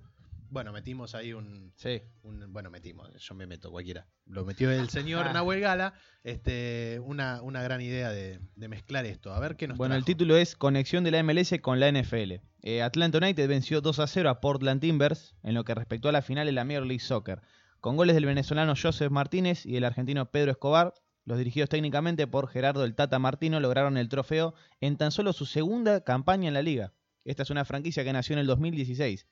[0.48, 2.00] bueno, metimos ahí un, Sí.
[2.22, 7.42] un- bueno, metimos, yo me meto cualquiera, lo metió el señor Nahuel Gala, este, una,
[7.42, 10.54] una gran idea de, de mezclar esto, a ver qué nos Bueno, el título es
[10.54, 12.40] Conexión de la MLS con la NFL.
[12.62, 16.12] Eh, Atlanta United venció 2 a 0 a Portland Timbers en lo que respectó a
[16.12, 17.42] la final de la Major League Soccer,
[17.80, 20.94] con goles del venezolano Joseph Martínez y el argentino Pedro Escobar.
[21.24, 25.44] Los dirigidos técnicamente por Gerardo el Tata Martino lograron el trofeo en tan solo su
[25.44, 26.92] segunda campaña en la liga.
[27.26, 29.26] Esta es una franquicia que nació en el 2016.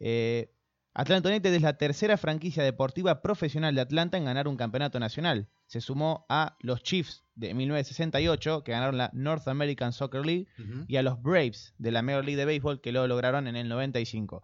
[0.00, 0.50] Eh,
[0.94, 5.48] Atlanta United es la tercera franquicia deportiva profesional de Atlanta en ganar un campeonato nacional.
[5.66, 10.46] Se sumó a los Chiefs de 1968, que ganaron la North American Soccer League,
[10.86, 13.68] y a los Braves de la Major League de Béisbol, que lo lograron en el
[13.68, 14.42] 95.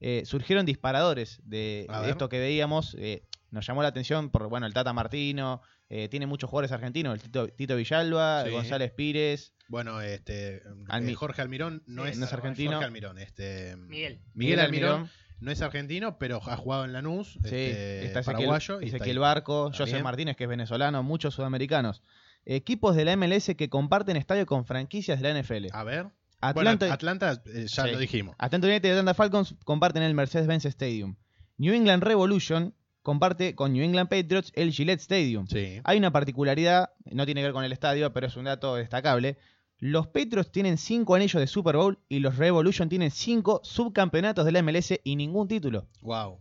[0.00, 2.94] eh, surgieron disparadores de, esto que veíamos.
[2.98, 7.14] eh, nos llamó la atención por, bueno, el Tata Martino, eh, tiene muchos jugadores argentinos,
[7.14, 8.50] el Tito, Tito Villalba, Sí.
[8.50, 10.62] González Pires, Bueno, este.
[10.88, 12.72] Almi- eh, Jorge Almirón no Sí, es, no es argentino.
[12.72, 13.76] Jorge Almirón, este.
[13.76, 14.20] Miguel.
[14.34, 15.10] Miguel Almirón
[15.40, 18.80] no es argentino, pero ha jugado en Lanús, Sí, este, está Ezequiel, paraguayo.
[18.80, 19.18] y está Ezequiel.
[19.18, 19.70] Barco.
[19.76, 22.02] José Martínez, que es venezolano, muchos sudamericanos.
[22.44, 25.68] Equipos de la MLS que comparten estadio con franquicias de la NFL.
[25.72, 26.06] A ver.
[26.40, 27.90] Atlanta, Bueno, Atlanta eh, ya Sí.
[27.92, 28.36] lo dijimos.
[28.38, 31.16] Atlanta United y Atlanta Falcons comparten el Mercedes-Benz Stadium.
[31.58, 32.74] New England Revolution
[33.06, 35.46] comparte con New England Patriots el Gillette Stadium.
[35.46, 35.80] Sí.
[35.84, 39.38] Hay una particularidad, no tiene que ver con el estadio, pero es un dato destacable.
[39.78, 44.50] Los Patriots tienen cinco anillos de Super Bowl y los Revolution tienen cinco subcampeonatos de
[44.50, 45.86] la MLS y ningún título.
[46.00, 46.40] Wow.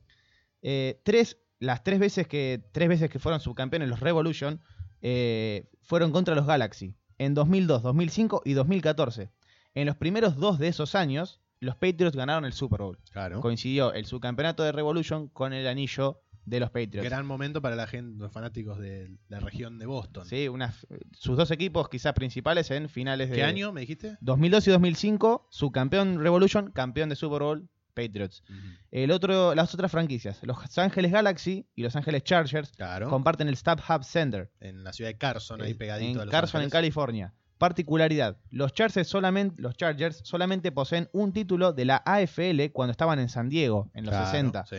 [0.63, 4.59] Eh, tres, las tres veces que tres veces que fueron subcampeones los Revolution
[5.03, 9.29] eh, fueron contra los Galaxy en 2002, 2005 y 2014.
[9.75, 12.97] En los primeros dos de esos años, los Patriots ganaron el Super Bowl.
[13.11, 13.39] Claro.
[13.39, 17.03] Coincidió el subcampeonato de Revolution con el anillo de los Patriots.
[17.03, 20.25] Gran momento para la gente, los fanáticos de la región de Boston.
[20.27, 24.17] Sí, unas- sus dos equipos quizás principales en finales de ¿Qué año me dijiste?
[24.21, 28.43] 2002 y 2005, subcampeón Revolution, campeón de Super Bowl Patriots.
[28.91, 33.09] El otro, las otras franquicias, Los Ángeles Galaxy y Los Ángeles Chargers Claro.
[33.09, 36.61] comparten el StubHub Center en la ciudad de Carson, ahí pegadito a en Los Carson,
[36.63, 36.69] en.
[36.69, 37.33] California.
[37.57, 43.17] Particularidad, los Chargers, solamente, los Chargers solamente poseen un título de la AFL cuando estaban
[43.17, 44.65] en San Diego, en los Claro, 60.
[44.65, 44.75] sí.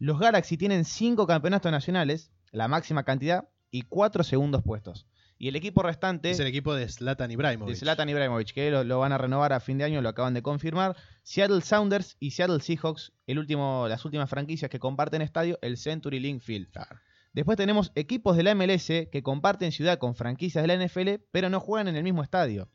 [0.00, 5.06] Los Galaxy tienen cinco campeonatos nacionales, la máxima cantidad, y cuatro segundos puestos.
[5.36, 7.74] Y el equipo restante Es el equipo de Zlatan Ibrahimovic.
[7.74, 10.32] de Zlatan Ibrahimovic, que lo, lo van a renovar a fin de año, lo acaban
[10.32, 10.96] de confirmar.
[11.22, 16.18] Seattle Sounders y Seattle Seahawks, el último, las últimas franquicias que comparten estadio, el Century
[16.18, 16.70] Link Field.
[16.70, 16.98] Claro.
[17.34, 21.50] Después tenemos equipos de la MLS que comparten ciudad con franquicias de la NFL, pero
[21.50, 22.70] no juegan en el mismo estadio.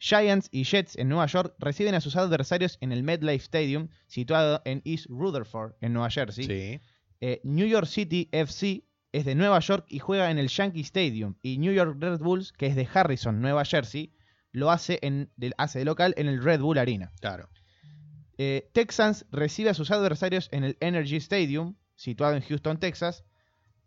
[0.00, 4.62] Giants y Jets en Nueva York reciben a sus adversarios en el MetLife Stadium, situado
[4.64, 6.44] en East Rutherford, en Nueva Jersey.
[6.44, 6.80] Sí.
[7.20, 8.82] Eh, New York City FC
[9.12, 11.36] es de Nueva York y juega en el Yankee Stadium.
[11.42, 14.14] Y New York Red Bulls, que es de Harrison, Nueva Jersey,
[14.52, 17.12] lo hace, en, hace de local en el Red Bull Arena.
[17.20, 17.50] Claro.
[18.38, 23.24] Eh, Texans recibe a sus adversarios en el Energy Stadium, situado en Houston, Texas.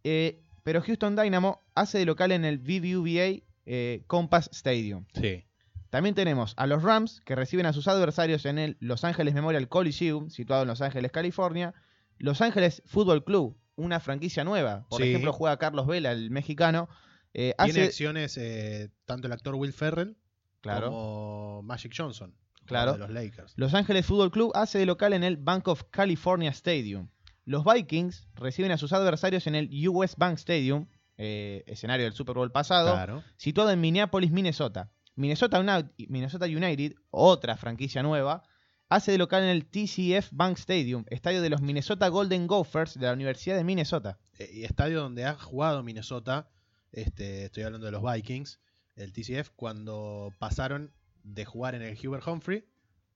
[0.03, 5.05] Eh, pero Houston Dynamo hace de local en el BBVA eh, Compass Stadium.
[5.19, 5.43] Sí.
[5.93, 9.67] También tenemos a los Rams, que reciben a sus adversarios en el Los Ángeles Memorial
[9.69, 11.75] Coliseum, situado en Los Ángeles, California.
[12.17, 14.87] Los Ángeles Football Club, una franquicia nueva.
[14.89, 15.09] Por Sí.
[15.09, 16.89] ejemplo, juega Carlos Vela, el mexicano.
[17.35, 20.17] Eh, Tiene hace, acciones eh, tanto el actor Will Ferrell
[20.61, 22.33] claro, como Magic Johnson.
[22.65, 22.93] Claro.
[22.93, 23.53] De los Lakers.
[23.55, 27.09] Los Ángeles Football Club hace de local en el Bank of California Stadium.
[27.45, 30.87] Los Vikings reciben a sus adversarios en el US Bank Stadium,
[31.17, 33.23] eh, escenario del Super Bowl pasado, Claro.
[33.37, 34.89] situado en Minneapolis, Minnesota.
[35.15, 38.43] Minnesota, Uni- Minnesota United, otra franquicia nueva,
[38.89, 43.05] hace de local en el TCF Bank Stadium, estadio de los Minnesota Golden Gophers de
[43.07, 44.19] la Universidad de Minnesota.
[44.39, 46.49] Eh, y estadio donde ha jugado Minnesota,
[46.91, 48.59] este, estoy hablando de los Vikings,
[48.95, 52.65] el TCF, cuando pasaron de jugar en el Hubert Humphrey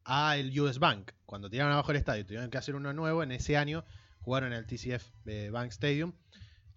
[0.06, 1.12] a el US Bank.
[1.26, 3.84] Cuando tiraron abajo el estadio, tuvieron que hacer uno nuevo, en ese año
[4.22, 6.14] jugaron en el TCF eh, Bank Stadium.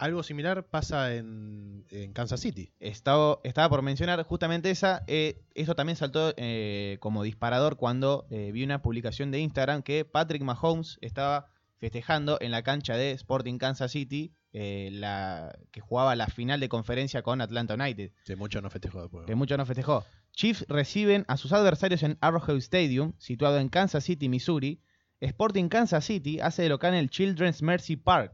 [0.01, 2.73] Algo similar pasa en, en Kansas City.
[2.81, 5.05] Estaba, estaba por mencionar justamente esa.
[5.07, 10.07] eh, esto también saltó eh, como disparador cuando eh, vi una publicación de Instagram que
[10.07, 16.17] Patrick Mahomes estaba festejando en la cancha de Sporting Kansas City, eh, la, que jugaba
[16.17, 19.27] la final de conferencia con Atlanta United, Que mucho no festejó después.
[19.27, 20.05] que mucho no festejó.
[20.33, 24.81] Chiefs reciben a sus adversarios en Arrowhead Stadium, situado en Kansas City, Missouri.
[25.21, 28.33] Sporting Kansas City hace de local en el Children's Mercy Park.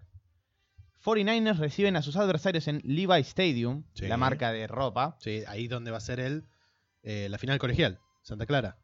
[1.07, 4.07] 49ers reciben a sus adversarios en Levi Stadium, Sí.
[4.09, 5.17] la marca de ropa.
[5.21, 6.45] Sí, ahí donde va a ser el,
[7.05, 8.77] eh, la final colegial, Santa Clara.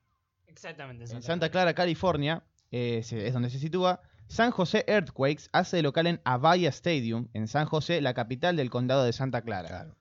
[0.46, 1.04] Exactamente.
[1.12, 4.00] En Santa Clara, California, eh, es donde se sitúa.
[4.28, 8.70] San José Earthquakes hace de local en Avaya Stadium, en San José, la capital del
[8.70, 9.68] condado de Santa Clara.
[9.68, 9.96] Claro.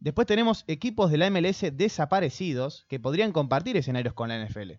[0.00, 4.78] Después tenemos equipos de la MLS desaparecidos que podrían compartir escenarios con la NFL.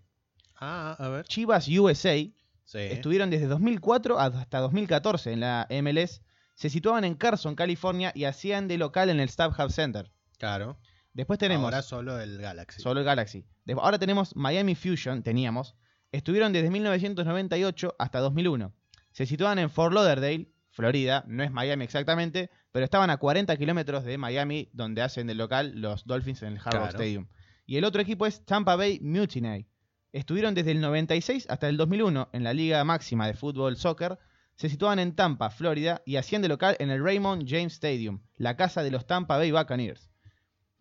[0.59, 1.25] Ah, a ver.
[1.25, 2.15] Chivas USA
[2.63, 2.77] Sí.
[2.79, 6.21] estuvieron desde 2004 hasta 2014 en la MLS,
[6.55, 10.11] se situaban en Carson, California y hacían de local en el StubHub Center.
[10.37, 10.77] Claro.
[11.13, 12.81] Después tenemos Ahora solo el Galaxy.
[12.81, 13.45] Solo el Galaxy.
[13.65, 15.75] De- Ahora tenemos Miami Fusion, teníamos.
[16.11, 18.73] Estuvieron desde 1998 hasta 2001.
[19.11, 21.23] Se situaban en Fort Lauderdale, Florida.
[21.27, 25.71] No es Miami exactamente, pero estaban a 40 kilómetros de Miami, donde hacen del local
[25.75, 26.85] los Dolphins en el Hard Claro.
[26.87, 27.27] Stadium.
[27.65, 29.67] Y el otro equipo es Tampa Bay Mutiny.
[30.11, 34.17] Estuvieron desde el 96 hasta el 2001 en la Liga Máxima de Fútbol Soccer.
[34.55, 38.55] Se situaban en Tampa, Florida, y hacían de local en el Raymond James Stadium, la
[38.55, 40.09] casa de los Tampa Bay Buccaneers.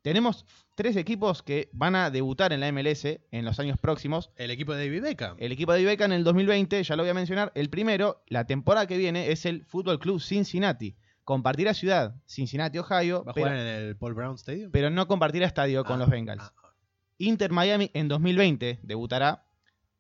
[0.03, 0.45] Tenemos
[0.75, 4.31] tres equipos que van a debutar en la MLS en los años próximos.
[4.37, 5.37] El equipo de David Beckham.
[5.39, 7.53] El equipo de Ibeca en el 2020, ya lo voy a mencionar.
[7.55, 10.95] El primero, la temporada que viene, es el Fútbol Club Cincinnati.
[11.25, 14.71] Compartirá ciudad, Cincinnati, Ohio, ¿Va a pero, jugar en el Paul Brown Stadium?
[14.71, 16.43] pero no compartirá estadio con Ah, los Bengals.
[16.45, 16.75] ah, ah.
[17.17, 19.47] Inter Miami en 2020 debutará.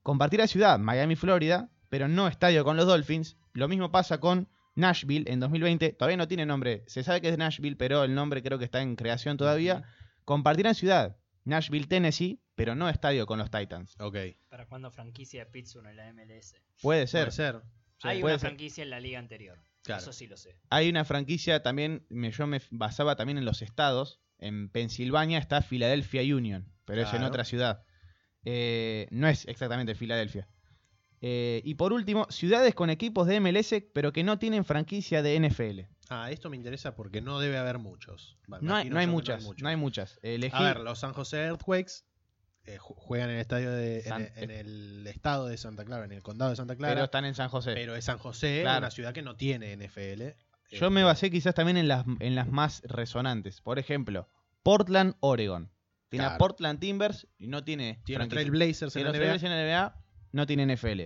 [0.02, 3.36] Compartirá ciudad, Miami, Florida, pero no estadio con los Dolphins.
[3.52, 5.92] Lo mismo pasa con Nashville en 2020.
[5.92, 6.82] Todavía no tiene nombre.
[6.86, 9.84] Se sabe que es Nashville, pero el nombre creo que está en creación todavía.
[10.24, 13.94] Compartirán ciudad, Nashville, Tennessee, pero no estadio con los Titans.
[14.00, 14.16] Ok.
[14.48, 16.54] ¿Para cuándo franquicia de Pittsburgh en la MLS?
[16.82, 17.24] Puede ser.
[17.26, 17.60] Puede ser.
[17.98, 18.08] Sí.
[18.08, 18.48] Hay puede una ser.
[18.50, 19.58] franquicia en la liga anterior.
[19.82, 20.00] Claro.
[20.02, 20.56] Eso sí lo sé.
[20.70, 24.20] Hay una franquicia también, me- yo me basaba también en los estados.
[24.38, 27.84] En Pensilvania está Philadelphia Union, pero es en otra ciudad.
[28.44, 30.48] Eh, no es exactamente Filadelfia.
[31.26, 35.40] Eh, y por último, ciudades con equipos de MLS, pero que no tienen franquicia de
[35.40, 35.80] NFL.
[36.10, 38.36] Ah, esto me interesa porque no debe haber muchos.
[38.60, 40.18] No hay, no hay muchas, no hay muchas.
[40.22, 42.04] Elegí- A ver, los San José Earthquakes
[42.66, 45.86] eh, ju- juegan en el estadio de, en, San- el- en el estado de Santa
[45.86, 46.92] Clara, en el condado de Santa Clara.
[46.94, 47.72] pero están en San José.
[47.72, 48.78] Pero es San José, Claro.
[48.80, 50.34] una ciudad que no tiene NFL.
[50.72, 53.62] Yo me basé quizás también en las, en las más resonantes.
[53.62, 54.28] Por ejemplo,
[54.62, 55.70] Portland, Oregon.
[56.10, 56.36] Tiene a.
[56.36, 58.02] Portland Timbers y no tiene.
[58.04, 58.26] Tiene.
[58.28, 59.34] Trailblazers en NBA.
[59.36, 60.03] En la NBA
[60.34, 61.02] no tienen NFL.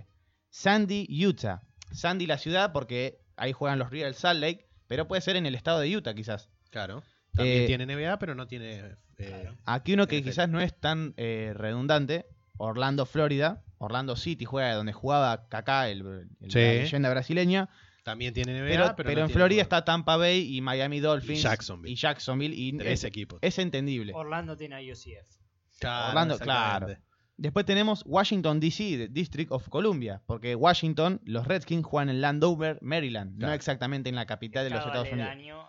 [0.50, 1.62] Sandy, Utah.
[1.92, 5.54] Sandy la ciudad porque ahí juegan los Real Salt Lake, pero puede ser en el
[5.54, 6.50] estado de Utah quizás.
[6.70, 7.02] Claro.
[7.32, 8.96] También Eh, tiene NBA, pero no tiene.
[9.18, 10.28] eh, Aquí uno que NFL.
[10.30, 12.26] quizás no es tan eh, redundante,
[12.56, 13.62] Orlando, Florida.
[13.78, 16.00] Orlando City juega donde jugaba Kaká, el,
[16.40, 16.58] el- Sí.
[16.58, 17.68] la leyenda brasileña.
[18.02, 19.78] también tiene NBA, Pero, pero, pero no en tiene Florida jugador.
[19.78, 21.40] está Tampa Bay y Miami Dolphins.
[21.40, 21.92] Y Jacksonville.
[21.92, 22.54] Y Jacksonville.
[22.56, 23.38] y Tres es, equipos.
[23.42, 24.12] es entendible.
[24.14, 25.28] Orlando tiene a UCF.
[25.78, 26.96] Claro, Orlando, claro.
[27.38, 32.78] Después tenemos Washington DC, de District of Columbia, porque Washington, los Redskins juegan en Landover,
[32.82, 35.64] Maryland, no exactamente en la capital de los Estado Estados Unidos.
[35.64, 35.68] a-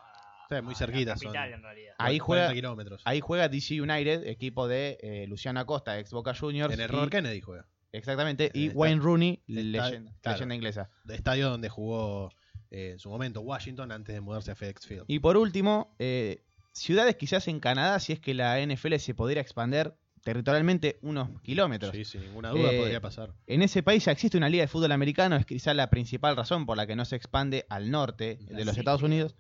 [0.50, 1.32] Sí, muy cerquita La son.
[1.32, 1.94] capital, en realidad.
[2.00, 3.02] Ahí 40 juega- kilómetros.
[3.06, 6.74] Ahí juega DC United, equipo de eh, Luciano Acosta, ex Boca Juniors.
[6.74, 7.68] en el Robert Kennedy juega.
[7.92, 10.38] Exactamente, y Wayne Rooney, leyenda, claro.
[10.38, 10.90] leyenda inglesa.
[11.04, 12.32] De estadio donde jugó
[12.72, 15.04] eh, en su momento Washington antes de mudarse a FedEx Field.
[15.08, 19.42] Y por último, eh, ciudades quizás en Canadá, si es que la NFL se pudiera
[19.42, 19.96] expander
[20.34, 21.92] territorialmente unos kilómetros.
[21.96, 23.34] Sí, sin ninguna duda Eh, podría pasar.
[23.48, 26.66] En ese país ya existe una liga de fútbol americano, es quizá la principal razón
[26.68, 29.36] por la que no se expande al norte de los Estados Unidos.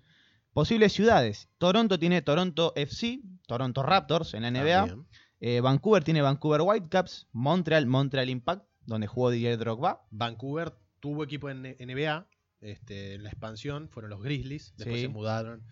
[0.52, 1.48] Posibles ciudades.
[1.60, 4.88] Toronto tiene Toronto FC, Toronto Raptors en la NBA.
[4.88, 5.07] También.
[5.41, 7.28] Eh, Vancouver tiene Vancouver Whitecaps.
[7.34, 10.06] Montreal, Montreal Impact, donde jugó Didier Drogba.
[10.10, 12.28] Vancouver tuvo equipo en NBA.
[12.61, 14.74] Este, en la expansión fueron los Grizzlies.
[14.76, 15.02] Después Sí.
[15.03, 15.64] se mudaron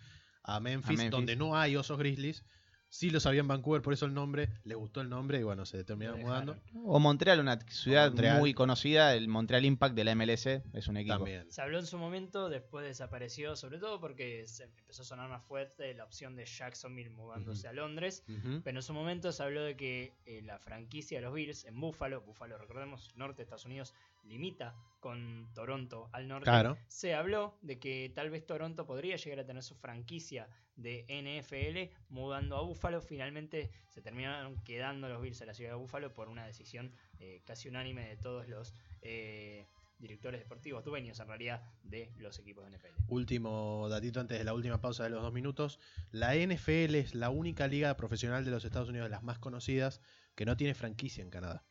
[0.44, 1.10] a Memphis, Memphis.
[1.10, 2.44] donde no hay osos Grizzlies.
[2.90, 5.66] Sí lo sabía en Vancouver, por eso el nombre, les gustó el nombre y bueno,
[5.66, 6.56] se terminaron mudando.
[6.84, 8.38] O Montreal, una ciudad Montreal.
[8.38, 11.16] muy conocida, el Montreal Impact de la MLS, es un equipo.
[11.16, 11.50] También.
[11.50, 15.44] Se habló en su momento, después desapareció, sobre todo porque se empezó a sonar más
[15.44, 18.24] fuerte la opción de Jacksonville mudándose a Londres.
[18.64, 21.78] Pero en su momento se habló de que eh, la franquicia de los Bills en
[21.78, 23.94] Buffalo, Buffalo recordemos, norte de Estados Unidos,
[24.24, 26.44] limita con Toronto al norte.
[26.44, 26.78] Claro.
[26.88, 31.94] Se habló de que tal vez Toronto podría llegar a tener su franquicia de NFL
[32.12, 33.00] mudando a Buffalo.
[33.00, 37.42] Finalmente se terminaron quedando los Bills en la ciudad de Buffalo por una decisión eh,
[37.44, 39.66] casi unánime de todos los eh,
[39.98, 42.94] directores deportivos, dueños en realidad de los equipos de NFL.
[43.08, 45.78] Último datito antes de la última pausa de los dos minutos.
[46.10, 50.00] La NFL es la única liga profesional de los Estados Unidos, de las más conocidas,
[50.34, 51.64] que no tiene franquicia en Canadá.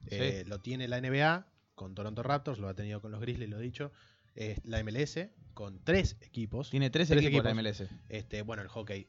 [0.00, 0.16] Sí.
[0.16, 3.58] Eh, lo tiene la NBA con Toronto Raptors, lo ha tenido con los Grizzlies, lo
[3.58, 3.92] he dicho.
[4.36, 6.70] Eh, la MLS con tres equipos.
[6.70, 7.54] Tiene tres, Tres equipos, la.
[7.54, 7.84] MLS.
[8.08, 9.08] Este, bueno, el hockey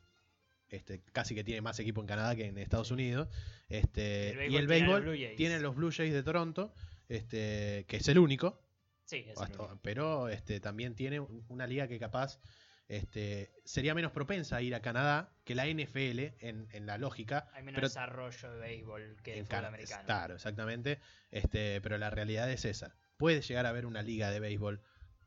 [0.70, 3.28] este, casi que tiene más equipo en Canadá que en Estados Unidos.
[3.70, 5.36] Este, El y el béisbol tiene los Blue Jays.
[5.38, 6.74] tiene los Blue Jays de Toronto,
[7.08, 8.62] este, que es el único.
[9.06, 9.80] Sí, es el Hasta- único.
[9.84, 12.40] pero este, también tiene un- una liga que capaz
[12.88, 17.50] este, sería menos propensa a ir a Canadá que la NFL en, en la lógica.
[17.54, 20.06] Hay menos pero desarrollo de béisbol que en fútbol americano.
[20.06, 21.00] Claro, exactamente.
[21.32, 22.96] Este, pero la realidad es esa.
[23.18, 24.82] Puede llegar a haber una liga de béisbol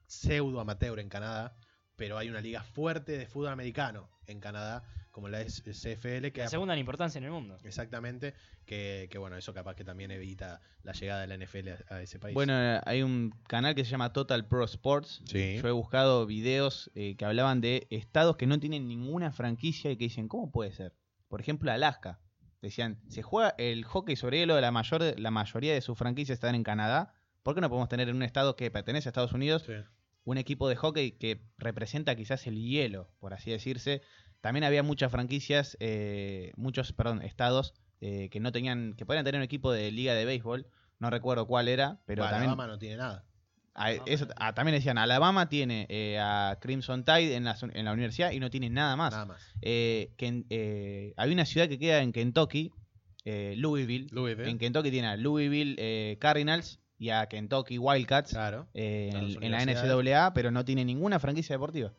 [0.06, 1.56] pseudo amateur en Canadá,
[1.96, 4.84] pero hay una liga fuerte de fútbol americano en Canadá,
[5.18, 7.58] como la CFL, que La segunda en importancia en el mundo.
[7.64, 8.34] exactamente,
[8.64, 12.02] que, que bueno, eso capaz que también evita la llegada de la NFL a, a
[12.02, 12.34] ese país.
[12.34, 15.22] Bueno, eh, hay un canal que se llama Total Pro Sports.
[15.24, 15.58] sí.
[15.60, 19.96] Yo he buscado videos eh, que hablaban de estados que no tienen ninguna franquicia y
[19.96, 20.94] que dicen, ¿cómo puede ser?
[21.26, 22.20] Por ejemplo, Alaska.
[22.62, 26.54] Decían, se juega el hockey sobre hielo la, mayor, la mayoría de sus franquicias están
[26.54, 27.12] en Canadá.
[27.42, 29.72] ¿Por qué no podemos tener en un estado que pertenece a Estados Unidos Sí.
[30.24, 34.02] un equipo de hockey que representa quizás el hielo, por así decirse?
[34.40, 39.38] También había muchas franquicias, eh, muchos, perdón, estados eh, que no tenían, que podían tener
[39.40, 40.66] un equipo de liga de béisbol.
[41.00, 43.24] No recuerdo cuál era, pero Bueno, también Alabama no tiene nada.
[43.74, 47.84] Ah, No, eso- ah, también decían, Alabama tiene eh, a Crimson Tide en la, en
[47.84, 49.12] la universidad y no tiene nada más.
[49.12, 49.42] Nada más.
[49.62, 52.72] Eh, Ken- eh, hay una ciudad que queda en Kentucky,
[53.24, 54.08] eh, Louisville.
[54.10, 54.50] Louisville.
[54.50, 58.66] En Kentucky tiene a Louisville eh, Cardinals y a Kentucky Wildcats Claro.
[58.74, 59.64] eh, en, en la.
[59.64, 61.92] NCAA, pero no tiene ninguna franquicia deportiva.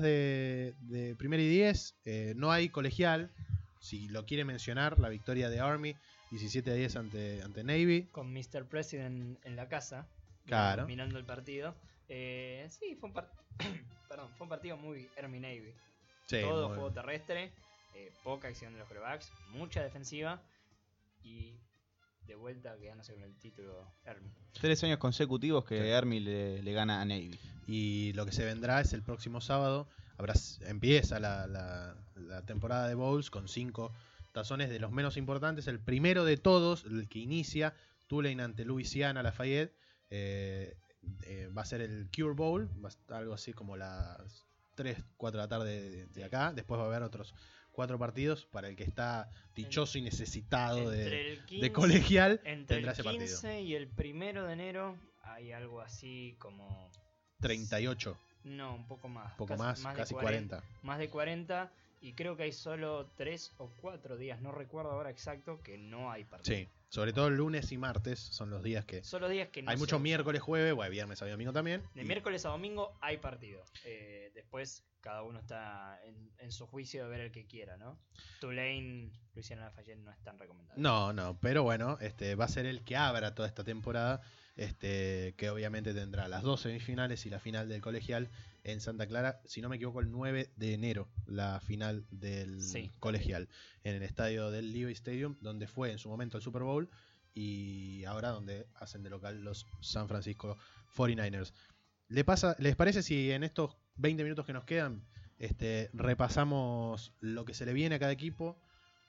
[0.00, 1.96] De, de Primera y 10.
[2.04, 3.30] Eh, no hay colegial.
[3.80, 5.94] Si lo quiere mencionar, la victoria de Army
[6.30, 8.08] 17 a 10 ante, ante Navy.
[8.12, 8.66] Con Mr.
[8.68, 10.08] President en la casa.
[10.46, 10.82] Claro.
[10.82, 11.74] Dominando el partido.
[12.08, 13.30] Eh, sí, fue un, par-
[14.08, 15.72] Perdón, fue un partido muy Army Navy.
[16.26, 17.52] Sí, Todo juego terrestre,
[17.94, 20.42] eh, poca acción de los corebacks, mucha defensiva
[21.22, 21.54] y
[22.26, 24.30] de vuelta quedándose con el título Army.
[24.60, 25.90] Tres años consecutivos que Sí.
[25.90, 27.38] Army le, le gana a Navy.
[27.66, 29.88] Y lo que se vendrá es el próximo sábado.
[30.18, 33.92] Habrá, empieza la, la- la temporada de Bowls con cinco
[34.32, 35.66] tazones de los menos importantes.
[35.66, 37.74] El primero de todos, el que inicia,
[38.06, 39.74] Tulane ante Louisiana Lafayette.
[40.10, 40.76] eh,
[41.22, 44.44] eh, va a ser el Cure Bowl, va a estar algo así como las
[44.74, 46.52] 3, 4 de la tarde de, de acá.
[46.52, 47.34] Después va a haber otros
[47.76, 52.40] cuatro partidos para el que está dichoso y necesitado de, Entre el de 15 colegial.
[52.44, 53.24] Entre tendrá el ese partido.
[53.26, 56.90] 15 y el primero de enero hay algo así como...
[57.40, 59.32] 38, No, un poco más.
[59.34, 60.62] poco casi- más, de casi 40.
[60.82, 61.70] Más de 40
[62.06, 66.08] y creo que hay solo 3 o 4 días, no recuerdo ahora exacto, que no
[66.12, 66.56] hay partido.
[66.56, 69.72] Sí, sobre todo lunes y martes son los días que Son los días que no
[69.72, 71.82] hay mucho miércoles, jueves, bueno, viernes, y domingo también.
[71.94, 73.64] De y- miércoles a domingo hay partido.
[73.84, 77.98] Eh, después cada uno está en, en su juicio de ver el que quiera, ¿no?
[78.40, 80.80] Tulane, Luisiana Lafayette no es tan recomendable.
[80.80, 84.20] No, no, pero bueno, este va a ser el que abra toda esta temporada,
[84.54, 88.30] este que obviamente tendrá las dos semifinales y la final del colegial
[88.66, 92.90] en Santa Clara, si no me equivoco, el 9 de enero, la final del Sí.
[92.98, 93.48] colegial,
[93.84, 96.90] en el estadio del Levi Stadium, donde fue en su momento el Super Bowl
[97.32, 100.56] y ahora donde hacen de local los San Francisco
[100.96, 101.52] 49ers.
[102.08, 105.06] ¿Le pasa, ¿Les parece si en estos 20 minutos que nos quedan
[105.38, 108.60] este, repasamos lo que se le viene a cada equipo?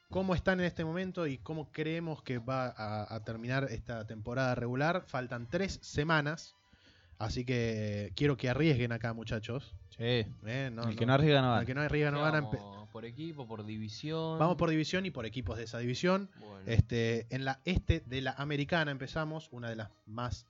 [0.09, 4.55] cómo están en este momento y cómo creemos que va a, a terminar esta temporada
[4.55, 5.03] regular.
[5.05, 6.55] Faltan tres semanas,
[7.19, 9.73] así que quiero que arriesguen acá, muchachos.
[9.89, 10.25] Sí.
[10.45, 11.65] Eh, no, el que no- no arriesga no el gana.
[11.65, 12.49] que no arriesga no gana.
[12.91, 14.39] Por equipo, por división.
[14.39, 16.29] Vamos por división y por equipos de esa división.
[16.39, 20.47] Bueno, Este, en la este de la americana empezamos, una de las más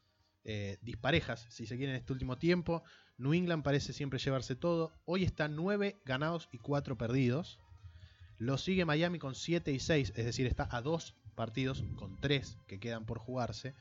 [0.50, 2.84] eh, disparejas, si se quiere, en este último tiempo.
[3.18, 4.94] New England parece siempre llevarse todo.
[5.04, 7.60] Hoy está 9 ganados y 4 perdidos.
[8.38, 12.58] Lo sigue Miami con 7 y 6, es decir, está a dos partidos con 3
[12.68, 13.74] que quedan por jugarse.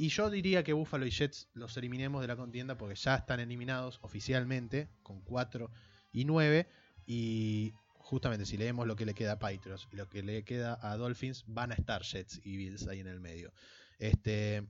[0.00, 3.38] Y yo diría que Buffalo y Jets los eliminemos de la contienda porque ya están
[3.38, 5.70] eliminados oficialmente con 4
[6.10, 6.66] y 9.
[7.04, 10.78] Y justamente si leemos lo que le queda a Patriots y lo que le queda
[10.80, 13.52] a Dolphins, van a estar Jets y Bills ahí en el medio.
[13.98, 14.66] Este,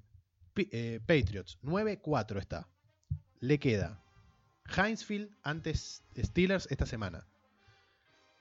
[0.57, 2.67] eh, Patriots, 9-4 está.
[3.39, 4.03] Le queda
[4.67, 7.25] Hinesfield antes Steelers esta semana.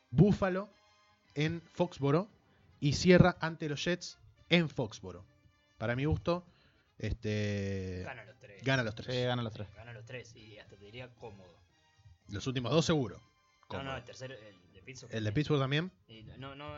[0.10, 0.74] Buffalo
[1.36, 2.32] en Foxboro
[2.80, 4.18] y cierra ante los Jets
[4.49, 5.24] en Foxboro.
[5.78, 6.48] Para mi gusto,
[7.00, 8.64] este, Gana los tres.
[8.64, 9.16] gana los tres.
[9.16, 9.68] Sí, gana los tres.
[9.76, 11.58] Gana los tres y hasta te diría cómodo.
[12.30, 13.18] Los últimos dos seguro.
[13.18, 13.84] No, Cómodo.
[13.92, 15.14] no, el tercero, el de Pittsburgh.
[15.16, 15.32] El de.
[15.32, 15.92] Pittsburgh también.
[16.08, 16.76] Y no, no,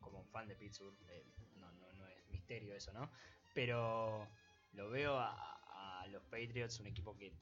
[0.00, 1.24] como un fan de Pittsburgh, eh,
[1.56, 3.10] no, no, no es misterio eso, ¿no?
[3.54, 4.28] Pero
[4.72, 7.32] lo veo a, a los Patriots, un equipo que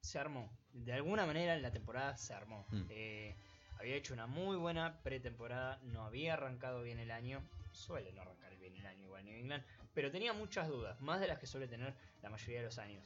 [0.00, 0.50] se armó.
[0.72, 2.66] De alguna manera en la temporada se armó.
[2.70, 2.82] Mm.
[2.90, 3.36] Eh,
[3.80, 7.42] había hecho una muy buena pretemporada, no había arrancado bien el año.
[7.72, 11.26] Suele no arrancar bien el año igual New England, pero tenía muchas dudas, más de
[11.28, 13.02] las que suele tener la mayoría de los años.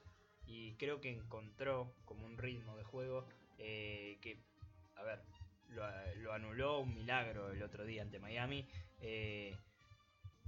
[0.47, 3.27] Y creo que encontró como un ritmo de juego
[3.59, 4.39] eh, que,
[4.97, 5.21] a ver,
[5.69, 8.67] lo, anuló un milagro el otro día ante Miami.
[9.01, 9.57] Eh,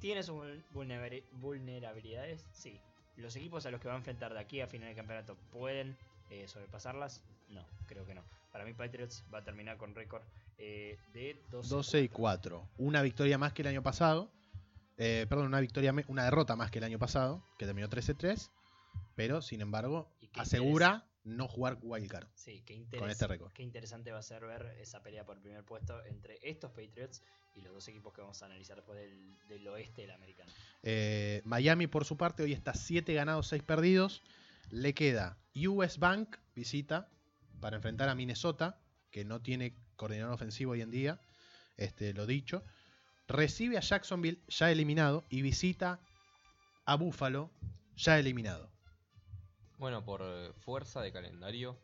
[0.00, 2.46] ¿Tiene sus vul- vulnera- vulnerabilidades?
[2.52, 2.80] Sí.
[3.16, 5.96] ¿Los equipos a los que va a enfrentar de aquí a final del campeonato pueden
[6.30, 7.22] eh, sobrepasarlas?
[7.48, 8.22] No, creo que no.
[8.56, 10.22] Para mí Patriots va a terminar con récord
[10.56, 12.66] eh, de 12, 12 y 4.
[12.78, 14.30] Una victoria más que el año pasado.
[14.96, 18.48] Eh, perdón, una victoria, una derrota más que el año pasado, que terminó 13-3.
[19.14, 22.28] pero sin embargo asegura no jugar wildcard.
[22.34, 23.52] Sí, qué, Con este récord.
[23.52, 27.20] qué interesante va a ser ver esa pelea por el primer puesto entre estos Patriots
[27.56, 30.50] y los dos equipos que vamos a analizar después del, del oeste del americano.
[30.82, 34.22] Eh, Miami, por su parte, hoy está 7 ganados, 6 perdidos.
[34.70, 37.10] Le queda US Bank, visita,
[37.60, 38.78] para enfrentar a Minnesota,
[39.10, 41.20] que no tiene coordinador ofensivo hoy en día.
[41.76, 42.62] Este, lo dicho.
[43.28, 46.00] Recibe a Jacksonville, ya eliminado, y visita
[46.84, 47.50] a Buffalo,
[47.96, 48.70] ya eliminado.
[49.78, 51.76] Bueno, por eh, fuerza de calendario,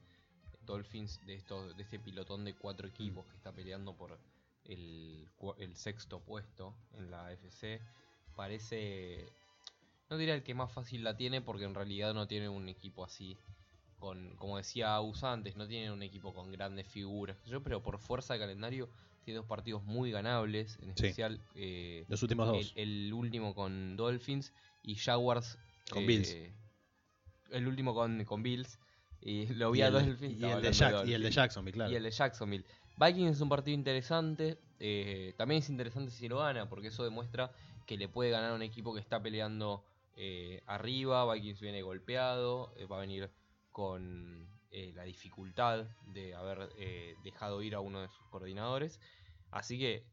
[0.65, 4.19] Dolphins de estos, de este pilotón de cuatro equipos que está peleando por
[4.65, 5.29] el,
[5.59, 7.81] el sexto puesto en la AFC,
[8.37, 9.27] parece,
[10.09, 13.05] no diría el que más fácil la tiene porque en realidad no tiene un equipo
[13.05, 13.37] así,
[14.03, 17.99] con, como decía Aus antes, no tiene un equipo con grandes figuras, yo, pero por
[17.99, 18.91] fuerza de calendario
[19.25, 21.07] tiene dos partidos muy ganables, en Sí.
[21.07, 22.73] especial eh, Los últimos dos.
[22.75, 24.53] el último con Dolphins
[24.83, 25.57] y Jaguars
[25.91, 26.37] Con eh, Bills.
[27.51, 28.79] El último con, con Bills.
[29.21, 30.41] Y lo vi y, a el, Dolphins.
[30.41, 31.31] y el de Jack- y el de.
[31.31, 31.93] Jacksonville, claro.
[31.93, 32.65] Y el de Jacksonville.
[32.99, 34.59] Vikings es un partido interesante.
[34.81, 37.53] eh, también es interesante si lo gana, porque eso demuestra
[37.87, 39.85] que le puede ganar a un equipo que está peleando
[40.17, 41.33] eh, arriba.
[41.33, 42.73] Vikings viene golpeado.
[42.77, 43.31] eh, va a venir
[43.73, 49.01] con eh, la dificultad de haber eh, dejado ir a uno de sus coordinadores.
[49.51, 50.05] Así que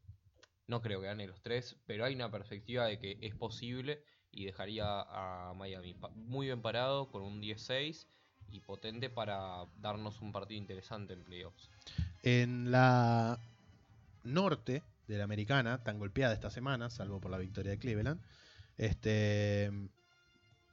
[0.66, 4.44] no creo que gane los tres, pero hay una perspectiva de que es posible y
[4.44, 8.06] dejaría a Miami muy bien parado con un 10-6
[8.50, 11.70] y potente para darnos un partido interesante en playoffs.
[12.22, 13.38] En la
[14.24, 18.20] norte de la americana, tan golpeada esta semana, salvo por la victoria de Cleveland,
[18.76, 19.70] este,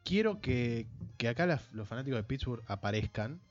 [0.08, 3.42] quiero que, que acá las- los fanáticos de Pittsburgh aparezcan.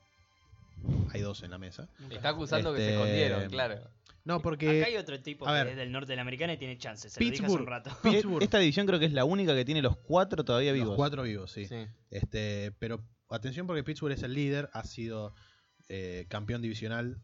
[1.13, 1.89] Hay dos en la mesa.
[2.11, 3.91] Está acusando que se Este, escondieron, claro.
[4.25, 5.67] No, porque Acá hay otro tipo a que ver.
[5.69, 7.13] es del norte de la americana y tiene chances.
[7.13, 7.91] Se lo dije hace Pittsburgh, un rato.
[8.03, 10.97] Pittsburgh, Esta división creo que es la única que tiene los cuatro todavía los vivos.
[10.97, 11.67] cuatro vivos, sí.
[11.67, 11.87] Sí.
[12.11, 15.35] Este, pero atención porque Pittsburgh es el líder, ha sido
[15.89, 17.23] eh, campeón divisional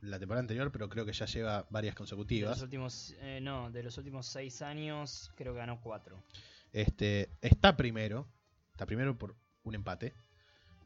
[0.00, 2.62] la temporada anterior, pero creo que ya lleva varias De los consecutivas.
[2.62, 6.22] últimos, eh, no, de los últimos seis años creo que ganó cuatro.
[6.72, 8.26] Este, está primero,
[8.76, 10.12] está primero por un empate,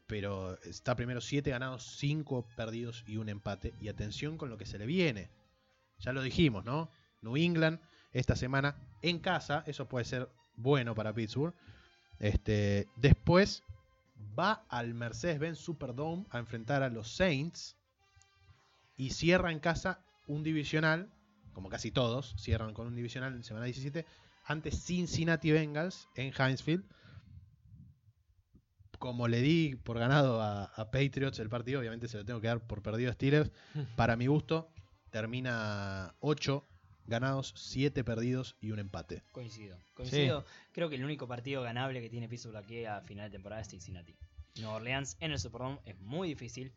[0.07, 3.75] pero está primero 7 ganados, 5 perdidos y un empate.
[3.81, 5.29] Y atención con lo que se le viene.
[5.99, 6.89] Ya lo dijimos, ¿no?
[7.21, 7.81] New England
[8.13, 11.53] esta semana en casa, eso puede ser bueno para Pittsburgh.
[12.21, 13.65] Este, después
[14.39, 17.77] va al Mercedes-Benz Superdome a enfrentar a los Saints
[18.97, 19.99] y cierra en casa
[20.29, 21.13] un divisional,
[21.53, 24.07] como casi todos, cierran con un divisional en semana 17
[24.45, 26.85] ante Cincinnati Bengals en Hinesfield.
[29.01, 32.49] Como le di por ganado a, a Patriots el partido, obviamente se lo tengo que
[32.49, 33.51] dar por perdido a Steelers.
[33.97, 34.71] Para mi gusto,
[35.09, 36.67] termina 8
[37.07, 39.23] ganados, 7 perdidos y un empate.
[39.33, 39.79] Coincido.
[39.95, 40.45] Coincido.
[40.73, 43.69] Creo que el único partido ganable que tiene Pittsburgh aquí a final de temporada es
[43.69, 44.15] Cincinnati.
[44.57, 46.71] Nueva Orleans en el Superdome es muy difícil.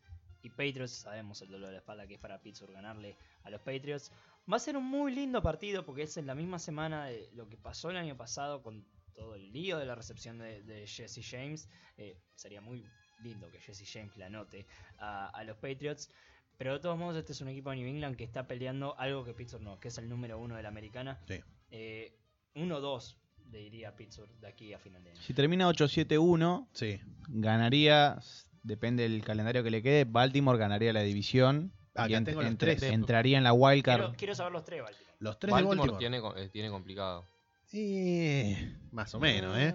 [0.44, 3.60] Y Patriots, sabemos el dolor de la espalda que es para Pittsburgh ganarle a los
[3.60, 4.14] Patriots.
[4.50, 7.50] Va a ser un muy lindo partido porque es en la misma semana de lo
[7.50, 11.20] que pasó el año pasado con todo el lío de la recepción de, de Jesse
[11.28, 11.70] James.
[11.98, 12.86] Eh, sería muy
[13.22, 14.66] lindo que Jesse James la anote
[15.00, 16.10] a, a los Patriots.
[16.58, 19.24] Pero de todos modos, este es un equipo de New England que está peleando algo
[19.26, 21.20] que Pittsburgh no, que es el número uno de la americana.
[21.28, 21.40] Sí.
[21.72, 22.16] Eh,
[22.56, 23.16] 1-2
[23.52, 25.22] le diría Pittsburgh de aquí a final de año.
[25.22, 27.00] Si termina 8-7-1, Sí.
[27.28, 28.20] ganaría,
[28.62, 31.74] depende del calendario que le quede, Baltimore ganaría la división.
[31.96, 32.82] Acá y ent- tengo los tres.
[32.84, 34.00] entraría en la wildcard.
[34.02, 35.16] Quiero, quiero saber los tres, Baltimore.
[35.20, 36.22] Los tres Baltimore, de Baltimore.
[36.34, 37.28] Tiene, eh, tiene complicado.
[37.74, 38.56] Y
[38.92, 39.74] más o menos, ¿eh?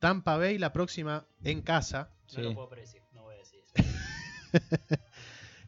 [0.00, 2.10] Tampa Bay la próxima en casa.
[2.28, 2.42] No Sí.
[2.42, 3.84] lo puedo predecir, no voy a decir eso.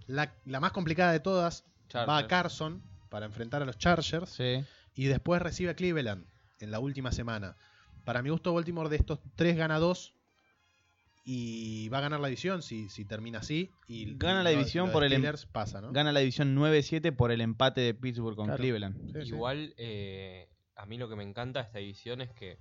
[0.07, 1.65] La, la más complicada de todas
[1.95, 2.27] va a.
[2.27, 4.29] Carson para enfrentar a los Chargers.
[4.31, 4.63] Sí.
[4.95, 6.27] Y después recibe a Cleveland
[6.61, 7.57] en la última semana.
[8.05, 10.13] Para mi gusto, Baltimore de estos tres gana dos.
[11.25, 13.71] Y va a ganar la división si, si termina así.
[13.89, 15.91] Y Gana la división lo por el em- pasa, ¿no?
[15.91, 18.59] Gana la división 9-7 por el empate de Pittsburgh con Claro.
[18.61, 19.11] Cleveland.
[19.11, 19.29] Sí, sí.
[19.35, 22.59] Igual, eh, a mí lo que me encanta de esta división es que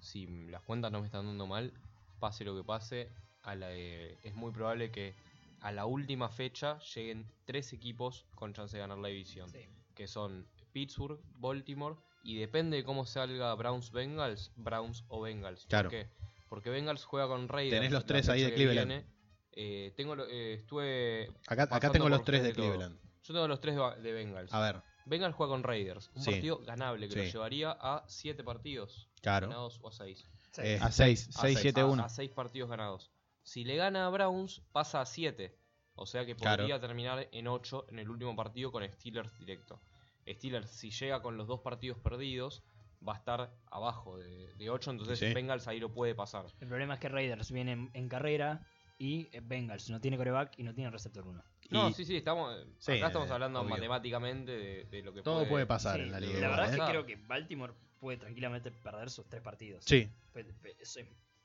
[0.00, 1.72] si las cuentas no me están dando mal,
[2.18, 3.10] pase lo que pase,
[3.42, 5.14] a la, eh, es muy probable que
[5.60, 9.48] a la última fecha lleguen tres equipos con chance de ganar la división.
[9.50, 9.66] Sí.
[9.94, 15.66] Que son Pittsburgh, Baltimore y depende de cómo salga Browns Bengals, Browns o Bengals.
[15.66, 15.88] Claro.
[15.90, 16.08] ¿Por qué?
[16.48, 17.78] Porque Bengals juega con Raiders.
[17.80, 18.88] Tenés los tres ahí de Cleveland.
[18.90, 19.06] viene.
[19.52, 22.66] Eh, tengo lo- eh, estuve Acá, tengo los tres de todo.
[22.66, 22.98] Cleveland.
[23.22, 24.52] Yo tengo los tres de, de Bengals.
[24.52, 26.10] A ver, Bengals juega con Raiders.
[26.14, 26.30] Un Sí.
[26.32, 27.18] partido ganable que Sí.
[27.20, 29.48] lo llevaría a 7 partidos claro.
[29.48, 30.28] ganados o a 6.
[30.58, 32.08] Eh, A 6, A 6-7-1.
[32.08, 33.10] 6 partidos ganados.
[33.42, 35.58] Si le gana a Browns, pasa a 7.
[35.96, 36.62] O sea que Claro.
[36.62, 39.80] podría terminar en 8 en el último partido con Steelers directo.
[40.26, 42.62] Steelers, si llega con los dos partidos perdidos,
[43.06, 45.34] va a estar abajo de, de 8, entonces Sí.
[45.34, 46.46] Bengals ahí lo puede pasar.
[46.60, 48.66] El problema es que Raiders viene en, en carrera
[48.98, 51.44] y eh, Bengals no tiene coreback y no tiene receptor 1.
[51.74, 53.70] No, Y sí, sí, estamos, Sí, acá estamos eh, hablando obvio.
[53.70, 56.38] matemáticamente de, de lo que todo puede pasar Sí, en la liga.
[56.40, 56.76] la verdad es ¿eh?
[56.78, 56.88] que ¿eh?
[56.88, 59.84] creo que Baltimore puede tranquilamente perder sus tres partidos.
[59.84, 60.08] Sí.
[60.34, 60.96] Es, Es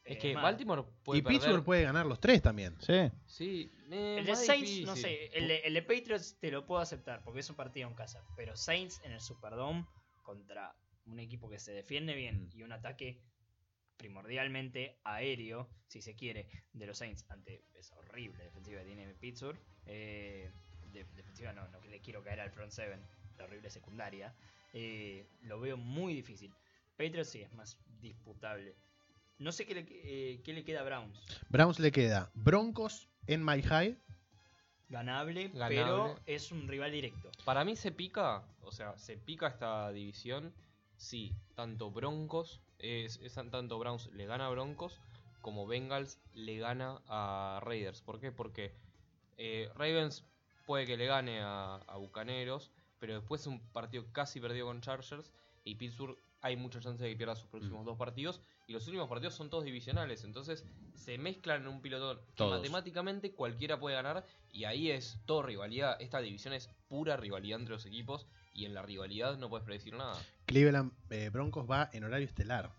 [0.05, 2.75] eh, que Baltimore puede Y Pittsburgh puede ganar los tres también.
[2.79, 3.11] Sí.
[3.27, 6.81] Sí, eh, El de Saints, no sé, el de, el de Patriots te lo puedo
[6.81, 8.23] aceptar porque es un partido en casa.
[8.35, 9.85] Pero Saints en el Superdome
[10.23, 10.75] contra
[11.05, 12.57] un equipo que se defiende bien Mm.
[12.57, 13.19] y un ataque
[13.97, 19.59] primordialmente aéreo, si se quiere, de los Saints ante esa horrible defensiva que tiene Pittsburgh.
[19.89, 20.49] Eh,
[20.93, 22.99] de- defensiva no, no que le quiero caer al front seven,
[23.37, 24.33] la horrible secundaria.
[24.73, 26.53] eh, lo veo muy difícil.
[26.97, 28.75] Patriots sí es más disputable.
[29.39, 31.17] No sé qué le, eh, qué le queda a Browns.
[31.49, 33.97] Browns le queda Broncos en My High.
[34.89, 35.75] Ganable, Ganable.
[35.75, 37.31] pero es un rival directo.
[37.45, 40.51] Para mí se pica, o sea, se pica esta división
[40.97, 44.99] si tanto Broncos, es, es tanto Browns le gana a Broncos
[45.41, 48.01] como Bengals le gana a Raiders.
[48.01, 48.31] ¿Por qué?
[48.31, 48.71] Porque
[49.39, 50.23] eh, Ravens
[50.67, 54.81] puede que le gane a, a Bucaneros, pero después es un partido casi perdido con
[54.81, 55.31] Chargers
[55.63, 57.85] y Pittsburgh hay mucha chance de que pierda sus próximos Mm.
[57.85, 60.63] dos partidos y los últimos partidos son todos divisionales, entonces
[60.93, 65.97] se mezclan en un pilotón que matemáticamente cualquiera puede ganar y ahí es todo rivalidad,
[66.01, 69.93] esta división es pura rivalidad entre los equipos y en la rivalidad no puedes predecir
[69.95, 70.15] nada.
[70.45, 72.69] Cleveland eh, Broncos va en horario estelar.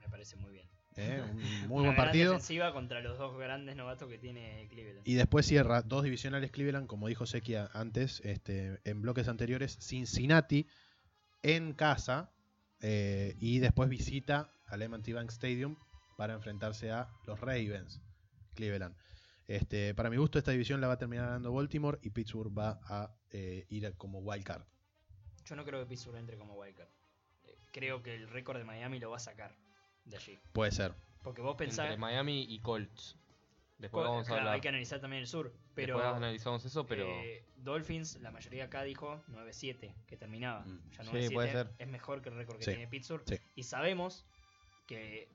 [0.00, 0.68] Me parece muy bien.
[0.96, 1.22] ¿Eh?
[1.22, 2.32] Un muy Una buen partido.
[2.32, 5.06] defensiva contra los dos grandes novatos que tiene Cleveland.
[5.06, 10.66] Y después cierra dos divisionales Cleveland, como dijo Sequia antes, este, en bloques anteriores, Cincinnati
[11.42, 12.30] en casa
[12.80, 15.76] eh, y después visita al M&T Bank Stadium
[16.16, 18.00] para enfrentarse a los Ravens,
[18.54, 18.96] Cleveland.
[19.48, 22.80] Este, para mi gusto esta división la va a terminar ganando Baltimore y Pittsburgh va
[22.84, 24.64] a eh, ir como wild card.
[25.44, 26.88] Yo no creo que Pittsburgh entre como wildcard.
[27.70, 29.54] Creo que el récord de Miami lo va a sacar
[30.06, 30.38] de allí.
[30.52, 30.94] Puede ser.
[31.22, 31.98] Porque vos Entre pensás...
[31.98, 33.16] Miami y Colts.
[33.78, 34.54] Después co- vamos a claro, hablar.
[34.54, 35.52] hay que analizar también el sur.
[35.74, 40.60] Pero Después analizamos eso, pero eh, Dolphins, la mayoría acá dijo 9-7, que terminaba.
[40.64, 40.80] Mm.
[40.96, 41.70] Ya Sí, 9-7 puede ser.
[41.78, 43.22] es mejor que el récord que Sí, tiene Pittsburgh.
[43.26, 43.36] sí.
[43.54, 44.24] Y sabemos
[44.86, 45.28] que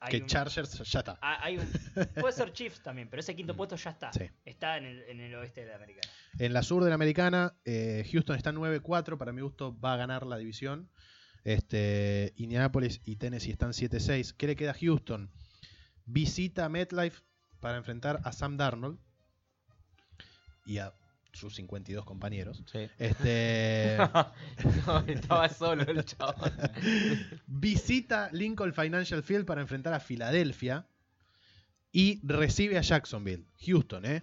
[0.00, 1.18] hay que un- Chargers ya está.
[1.22, 1.66] Ah, hay un-
[2.20, 3.56] puede ser Chiefs también, pero ese quinto Mm.
[3.56, 4.12] puesto ya está.
[4.12, 4.28] Sí.
[4.44, 6.00] Está en el, en el oeste de la América.
[6.38, 9.16] En la sur de la americana, eh, Houston está 9-4.
[9.16, 10.90] Para mi gusto, va a ganar la división.
[11.44, 14.34] Este, Indianapolis y Tennessee están 7-6.
[14.36, 15.30] ¿Qué le queda a Houston?
[16.06, 17.22] Visita MetLife
[17.60, 18.98] para enfrentar a Sam Darnold
[20.66, 20.92] y a
[21.32, 22.62] sus 52 compañeros.
[22.70, 22.88] Sí.
[22.98, 23.96] Este,
[24.86, 26.52] no, estaba solo el chaval.
[27.46, 30.86] visita Lincoln Financial Field para enfrentar a Filadelfia
[31.92, 33.46] y recibe a Jacksonville.
[33.64, 34.22] Houston, ¿eh?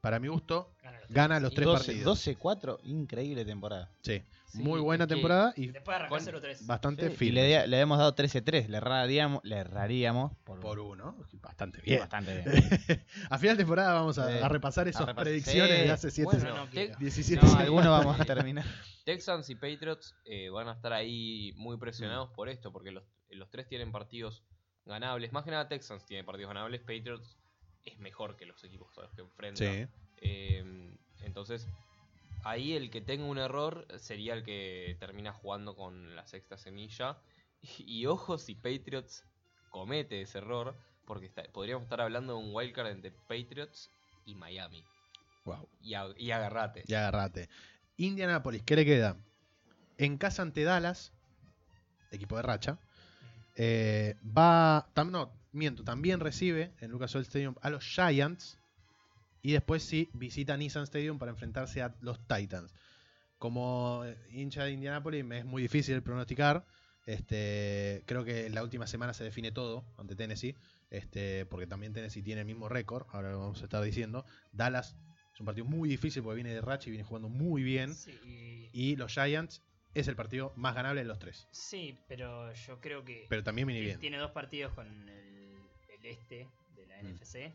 [0.00, 2.26] Para mi gusto, Gana los gana los tres 12 partidos.
[2.26, 3.90] 12-4, increíble temporada.
[4.02, 4.22] Sí,
[4.52, 6.66] Sí, muy buena temporada y Después arrancó Con- 0-3.
[6.66, 7.40] bastante Sí, y firme.
[7.42, 11.16] le, le hemos dado 13-3, le erraríamos, le erraríamos por, por uno.
[11.40, 12.00] Bastante bien.
[12.00, 13.04] bastante bien.
[13.30, 14.38] a final de temporada vamos a, Sí.
[14.42, 15.24] a repasar A esas repasar.
[15.24, 15.82] predicciones Sí.
[15.84, 17.60] de hace 7 Bueno, no, Tex- 17 No, años.
[17.60, 18.64] algunos vamos a terminar.
[19.04, 23.50] Texans y Patriots eh, van a estar ahí muy presionados por esto, porque los, los
[23.50, 24.44] tres tienen partidos
[24.84, 25.32] ganables.
[25.32, 27.38] Más que nada Texans tiene partidos ganables, Patriots
[27.84, 29.58] es mejor que los equipos a los que enfrenta.
[29.64, 29.86] Sí.
[30.20, 31.66] Eh, entonces,
[32.44, 37.18] ahí el que tenga un error sería el que termina jugando con la sexta semilla.
[37.78, 39.24] Y, y ojo si Patriots
[39.70, 43.90] comete ese error, porque está- podríamos estar hablando de un wildcard entre Patriots
[44.26, 44.84] y Miami.
[45.44, 45.68] Wow.
[45.80, 46.82] Y, a- y agarrate.
[46.86, 47.48] Ya agarrate.
[47.96, 49.16] Indianapolis, ¿qué le queda?
[49.98, 51.12] En casa ante Dallas,
[52.10, 52.78] equipo de racha.
[53.56, 54.88] eh, va.
[54.94, 58.58] tam- no, miento, también recibe en Lucas Oil Stadium a los Giants.
[59.42, 62.72] Y después sí visita Nissan Stadium para enfrentarse a los Titans.
[63.38, 66.64] Como hincha de Indianapolis me es muy difícil pronosticar.
[67.06, 70.54] Este, creo que la última semana se define todo ante Tennessee.
[70.90, 73.06] Este, porque también Tennessee tiene el mismo récord.
[73.10, 74.24] Ahora lo vamos a estar diciendo.
[74.52, 74.94] Dallas
[75.34, 77.94] es un partido muy difícil porque viene de racha y viene jugando muy bien.
[77.94, 79.62] Sí, y- los Giants
[79.94, 81.48] es el partido más ganable de los tres.
[81.50, 83.98] sí, pero yo creo que Pero también viene bien.
[83.98, 85.08] tiene dos partidos con el,
[85.88, 86.46] el este
[86.76, 87.06] de la Mm.
[87.08, 87.52] NFC.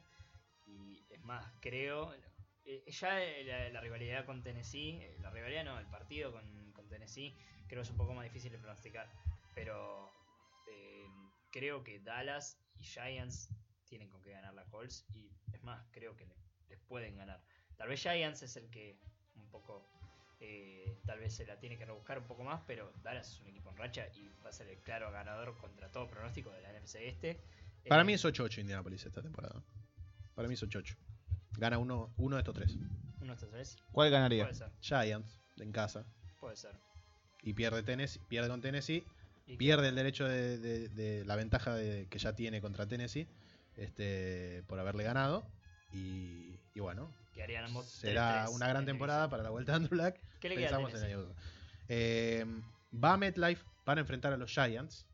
[1.27, 2.13] Más, creo.
[2.65, 6.87] eh, ya la, la rivalidad con Tennessee, eh, la rivalidad no, el partido con, con
[6.87, 7.35] Tennessee,
[7.67, 9.11] creo que es un poco más difícil de pronosticar.
[9.53, 10.09] Pero
[10.67, 11.05] eh,
[11.51, 13.49] creo que Dallas y Giants
[13.85, 15.05] tienen con qué ganar la Colts.
[15.13, 16.35] Y es más, creo que le-
[16.69, 17.41] les pueden ganar.
[17.77, 18.97] Tal vez Giants es el que
[19.35, 19.85] un poco.
[20.39, 23.47] eh, tal vez se la tiene que rebuscar un poco más, pero Dallas es un
[23.47, 26.69] equipo en racha y va a ser el claro ganador contra todo pronóstico de la
[26.71, 27.41] NFC este.
[27.87, 29.63] Para Eh, mí es 8-8 Indianapolis esta temporada.
[30.35, 30.95] Para mí es 8-8.
[31.57, 32.75] Gana uno, uno de estos tres.
[33.19, 33.77] Uno de estos tres.
[33.91, 34.43] ¿Cuál ganaría?
[34.45, 36.05] Puede ser, Giants en casa.
[36.39, 36.71] puede ser.
[37.41, 39.03] Y pierde Tennessee, pierde con Tennessee.
[39.45, 43.27] Y pierde el derecho de, de- de la ventaja de- que ya tiene contra Tennessee
[43.77, 45.47] este, por haberle ganado.
[45.93, 47.13] Y, y bueno,
[47.65, 49.29] ambos será 3-3 una gran temporada división.
[49.31, 50.15] para la vuelta de Andrew Luck.
[50.41, 51.35] ¿Qué le queda a Pensamos en ello.
[51.87, 52.45] Eh,
[52.93, 55.05] va a MetLife para enfrentar a los Giants.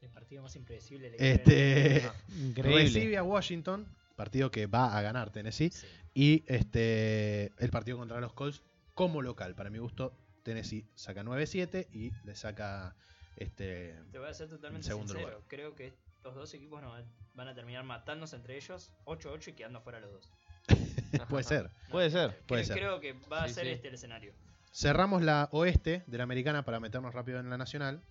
[0.00, 1.10] El partido más impredecible.
[1.10, 2.10] le queda Este,
[2.40, 2.84] Increíble.
[2.84, 3.86] recibe a Washington,
[4.20, 5.70] partido que va a ganar Tennessee.
[5.70, 5.86] Sí.
[6.14, 8.62] Y este el partido contra los Colts
[8.94, 9.54] como local.
[9.54, 12.94] Para mi gusto, Tennessee saca 9-7 y le saca
[13.36, 15.30] este Te voy a ser totalmente segundo sincero.
[15.36, 15.48] lugar.
[15.48, 19.52] Creo que los dos equipos no van- van a terminar matándose entre ellos 8-8 y
[19.54, 20.30] quedando fuera los dos.
[21.30, 21.70] puede ser.
[21.90, 22.36] Puede ser.
[22.46, 22.76] Puede creo, ser.
[22.76, 23.70] creo que va a Sí, ser sí.
[23.72, 24.34] este el escenario.
[24.72, 28.02] Cerramos la oeste de la americana para meternos rápido en la nacional.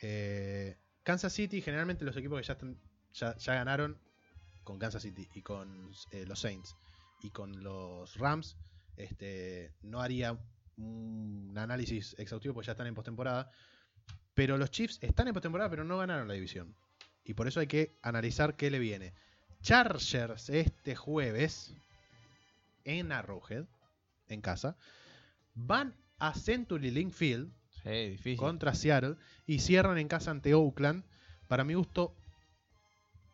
[0.00, 2.78] Eh, Kansas City, generalmente los equipos que ya, están,
[3.12, 3.98] ya, ya ganaron
[4.68, 6.76] con Kansas City y con eh, los Saints
[7.22, 8.58] y con los Rams,
[8.98, 10.38] este, no haría
[10.76, 13.50] un análisis exhaustivo porque ya están en postemporada.
[14.34, 16.76] Pero los Chiefs están en postemporada, pero no ganaron la división.
[17.24, 19.14] Y por eso hay que analizar qué le viene.
[19.62, 21.74] Chargers este jueves
[22.84, 23.64] en Arrowhead,
[24.28, 24.76] en casa,
[25.54, 27.50] van a Century Link Field
[28.22, 29.16] Sí, contra Seattle
[29.46, 31.04] y cierran en casa ante Oakland.
[31.46, 32.14] Para mi gusto,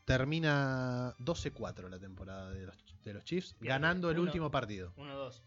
[0.05, 4.27] termina 12-4 la temporada de los, de los Chiefs, ganando el uno.
[4.27, 4.93] último partido.
[4.97, 5.43] 1-2,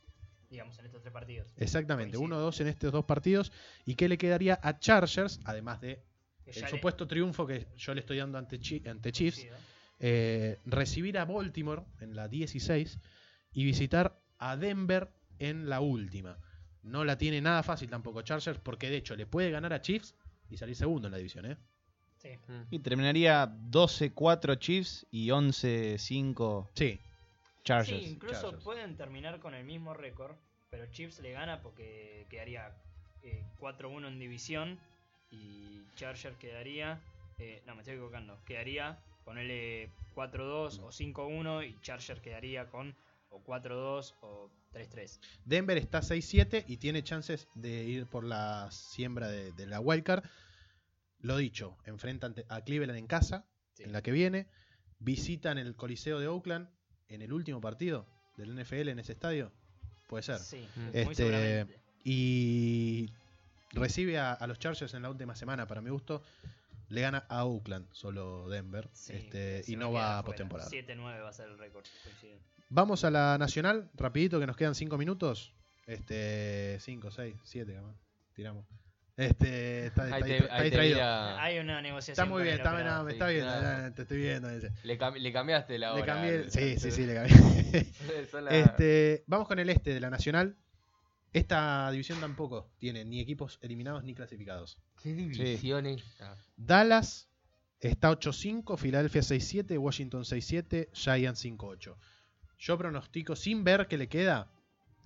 [0.49, 1.53] digamos, en estos tres partidos.
[1.57, 2.51] Exactamente, Coincido.
[2.51, 3.51] 1-2 en estos dos partidos.
[3.85, 5.39] ¿Y qué le quedaría a Chargers?
[5.45, 6.03] Además de
[6.45, 9.45] el le- supuesto triunfo que yo le estoy dando ante, Chi- ante Chiefs.
[9.99, 12.99] eh, recibir a Baltimore en la 16
[13.51, 16.37] y visitar a Denver en la última.
[16.83, 20.15] No la tiene nada fácil tampoco Chargers porque de hecho le puede ganar a Chiefs
[20.49, 21.45] y salir segundo en la división.
[21.47, 21.57] ¿eh?
[22.17, 22.29] Sí.
[22.47, 22.61] Mm.
[22.71, 26.99] Y terminaría 12-4 Chiefs y 11-5 Sí,
[27.63, 28.03] Chargers.
[28.03, 28.63] Sí, incluso Chargers.
[28.63, 30.35] pueden terminar con el mismo récord,
[30.69, 32.71] pero Chiefs le gana porque quedaría
[33.23, 34.79] eh, 4-1 en división
[35.31, 36.99] y Charger quedaría,
[37.39, 42.95] eh, no me estoy equivocando, quedaría ponerle 4-2 o 5-1 y Charger quedaría con
[43.29, 45.19] o 4-2 o 3-3.
[45.43, 50.23] Denver está 6-7 y tiene chances de ir por la siembra de, de la wildcard.
[51.27, 53.83] Lo dicho, enfrentan a Cleveland en casa, Sí.
[53.83, 54.47] en la que viene.
[54.99, 56.69] Visitan el Coliseo de Oakland
[57.09, 59.51] en el último partido del NFL en ese estadio.
[60.07, 60.39] Puede ser.
[60.39, 60.79] Sí, Mm.
[60.81, 61.79] muy Este, seguramente.
[62.03, 63.09] Y
[63.73, 66.23] recibe a, a los Chargers en la última semana, para mi gusto.
[66.89, 68.89] Le gana a Oakland, solo Denver.
[68.93, 70.69] Sí, este, y no va a postemporada.
[70.69, 71.83] 7-9 va a ser el récord.
[72.69, 75.53] Vamos a la nacional, rapidito, que nos quedan 5 minutos.
[75.85, 77.95] Este, 5, 6, 7, capaz.
[78.33, 78.65] Tiramos.
[79.17, 80.95] Este, está, Ahí está- te, está ahí te distraído.
[80.95, 82.13] mira- Hay una negociación.
[82.13, 82.97] Está muy bien, el está, operador.
[82.99, 83.87] no, me sí, está viendo, claro.
[83.89, 84.49] ya, te estoy viendo.
[84.83, 85.99] le, cam- le cambiaste la hora.
[86.01, 87.33] Le cambié, al- sí, sí, sí, le cambié.
[88.51, 90.55] Este, vamos con el este de la Nacional.
[91.33, 94.77] Esta división tampoco tiene ni equipos eliminados ni clasificados.
[95.01, 96.03] ¿Qué divisiones?
[96.21, 97.27] Ah, Dallas
[97.79, 101.95] está 8-5, Filadelfia 6-7, Washington 6-7, Giants 5-8.
[102.59, 104.47] Yo pronostico sin ver qué le queda,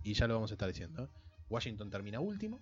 [0.04, 1.04] y ya lo vamos a estar diciendo.
[1.06, 1.08] ¿eh?
[1.50, 2.60] Washington termina último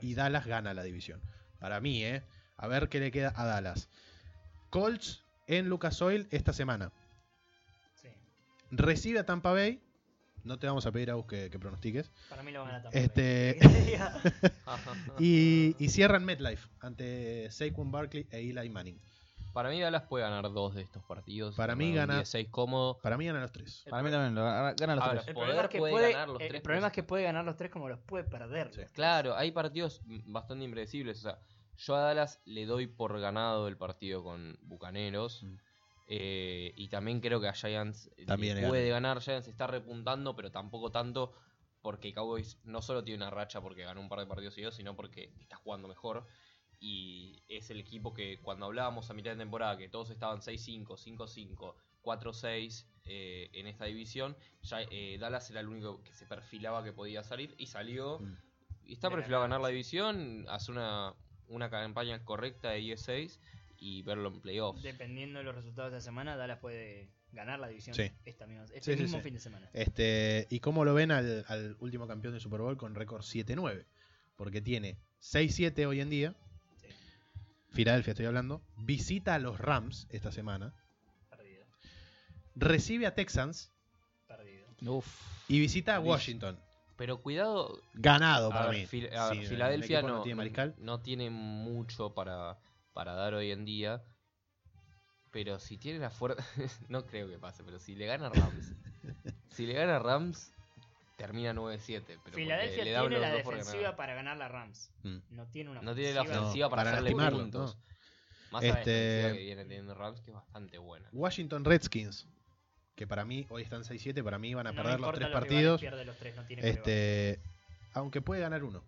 [0.00, 1.20] y Dallas gana la división.
[1.58, 2.22] Para mí, ¿eh?
[2.56, 3.88] A ver qué le queda a Dallas.
[4.70, 6.92] Colts en Lucas Oil esta semana.
[8.00, 8.08] Sí.
[8.70, 9.80] Recibe a Tampa Bay.
[10.44, 12.10] No te vamos a pedir a vos que, que pronostiques.
[12.30, 13.04] Para mí lo van a también.
[13.04, 13.58] Este-
[15.18, 18.98] Y, y cierran MetLife ante Saquon Barkley e Eli Manning.
[19.52, 21.54] Para mí Dallas puede ganar dos de estos partidos.
[21.56, 22.98] Para mí gana- 16 cómodo.
[23.02, 23.84] Para mí ganan los tres.
[23.90, 25.28] Para mí también, lo gana gana los Ahora, tres.
[25.28, 27.22] El problema, es que puede puede, ganar los el tres, problema pero- es que puede
[27.24, 28.72] ganar los tres como los puede perder.
[28.74, 28.82] Sí.
[28.92, 31.18] Claro, hay partidos bastante impredecibles.
[31.18, 31.38] O sea,
[31.76, 35.42] yo a Dallas le doy por ganado el partido con Bucaneros.
[35.42, 35.56] Mm.
[36.10, 39.20] eh, y también creo que a Giants También puede ganar.
[39.20, 41.32] Giants está repuntando, pero tampoco tanto.
[41.82, 44.96] Porque Cowboys no solo tiene una racha porque ganó un par de partidos seguidos, sino
[44.96, 46.26] porque está jugando mejor.
[46.80, 50.86] Y es el equipo que cuando hablábamos a mitad de temporada que todos estaban 6-5,
[50.86, 56.84] 5-5, 4-6 eh, en esta división, ya, eh, Dallas era el único que se perfilaba
[56.84, 58.20] que podía salir y salió.
[58.20, 58.36] Mm.
[58.84, 61.14] Y está perfilado a ganar, la división, hace una,
[61.48, 63.38] una campaña correcta de 10-6
[63.76, 64.82] y verlo en playoffs.
[64.82, 68.10] Dependiendo de los resultados de esta semana, Dallas puede ganar la división Sí.
[68.24, 69.24] esta misma, este Sí, sí, mismo sí.
[69.24, 69.68] fin de semana.
[69.74, 73.84] Este, ¿Y cómo lo ven al, al último campeón de Super Bowl con récord 7-9?
[74.36, 76.34] Porque tiene 6-7 hoy en día.
[77.70, 78.62] Filadelfia estoy hablando.
[78.76, 80.74] Visita a los Rams esta semana.
[81.30, 81.64] perdido,
[82.54, 83.70] Recibe a Texans.
[84.26, 84.66] perdido.
[84.86, 85.06] Uf.
[85.48, 86.00] Y visita a.
[86.00, 86.58] Washington.
[86.96, 88.86] Pero cuidado, Ganado a para ver, mí.
[88.86, 90.74] Fil- a ver, Sí, el Filadelfia no, tiene mariscal.
[90.78, 92.58] no tiene mucho para,
[92.92, 94.02] para dar hoy en día.
[95.30, 96.42] Pero si tiene la fuerza,
[96.88, 98.72] no creo que pase, pero si le gana Rams,
[99.50, 100.52] si le gana Rams,
[101.18, 102.02] termina 9-7.
[102.06, 103.96] pero porque Filadelfia le da tiene la defensiva ganar.
[103.96, 104.90] para ganar la Rams.
[105.02, 105.16] Mm.
[105.30, 106.66] No tiene una No tiene la ofensiva.
[106.66, 107.76] No, para, para hacerle lastimarlo, puntos.
[107.76, 107.82] no.
[108.52, 111.08] Más a la Este- defensiva que viene teniendo Rams, que es bastante buena.
[111.12, 112.26] Washington Redskins,
[112.94, 115.28] que para mí, hoy están 6-7, para mí van a No perder los tres los
[115.30, 115.80] rivales, partidos.
[115.80, 116.66] pierde los tres, no tiene.
[116.68, 117.40] Este,
[117.92, 118.82] aunque puede ganar uno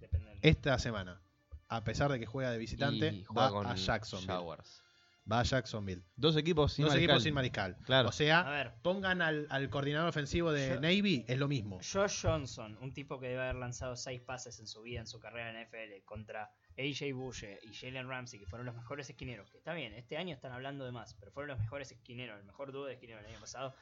[0.00, 1.20] Depende del- esta semana.
[1.68, 4.30] A pesar de que juega de visitante, y juega va con a Jacksonville.
[4.32, 4.81] Jaguars.
[5.30, 6.02] Va a Jacksonville.
[6.16, 7.10] Dos equipos sin Dos mariscal.
[7.10, 7.76] equipos sin mariscal.
[7.84, 8.08] Claro.
[8.08, 11.78] O sea, A ver, pongan al, al coordinador ofensivo de Yo- Navy, es lo mismo.
[11.78, 15.20] Josh Johnson, un tipo que debe haber lanzado seis pases en su vida, en su
[15.20, 19.48] carrera en NFL, contra AJ Bush y Jalen Ramsey, que fueron los mejores esquineros.
[19.50, 22.44] Que está bien, este año están hablando de más, pero fueron los mejores esquineros, el
[22.44, 23.74] mejor dúo de esquineros del año pasado.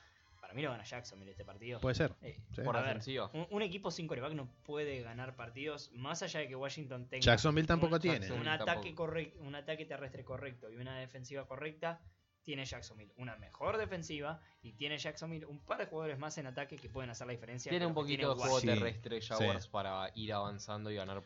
[0.50, 1.78] Para mí lo gana Jacksonville este partido.
[1.78, 2.12] Puede ser.
[2.22, 2.62] Eh, Sí.
[2.62, 3.30] Por a ver, defensiva.
[3.34, 7.22] un, un equipo sin coreback no puede ganar partidos, más allá de que Washington tenga
[7.24, 8.32] Jacksonville tampoco un, tiene.
[8.32, 8.70] Un Tampoco.
[8.72, 12.00] ataque correc- un ataque terrestre correcto y una defensiva correcta.
[12.42, 16.76] Tiene Jacksonville una mejor defensiva y tiene Jacksonville un par de jugadores más en ataque
[16.78, 17.70] que pueden hacer la diferencia.
[17.70, 18.58] Tiene un tiene poquito de juego.
[18.60, 21.22] Sí, terrestre Jaguars para ir avanzando y ganar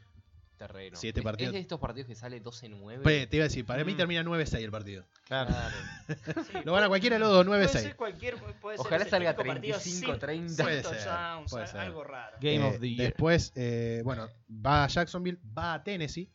[0.57, 0.97] terreno.
[0.97, 1.49] Siete Es- partidos.
[1.49, 3.03] Es de estos partidos que sale 12-9.
[3.03, 3.97] Pe- te iba a decir, para mí Mm.
[3.97, 5.05] termina 9-6 el partido.
[5.27, 5.51] Claro.
[5.51, 6.45] Claro.
[6.45, 7.83] Sí, Lo gana cualquiera de los dos, Puede 9-6.
[7.83, 10.49] ser cualquier, puede ser Ojalá ese salga típico partido sin- 35-30.
[10.49, 11.81] sin Puede ser, puede ser.
[11.81, 12.37] algo raro.
[12.41, 13.09] Game Eh, of the Year.
[13.11, 16.31] Después, eh, bueno, va a Jacksonville, va a Tennessee,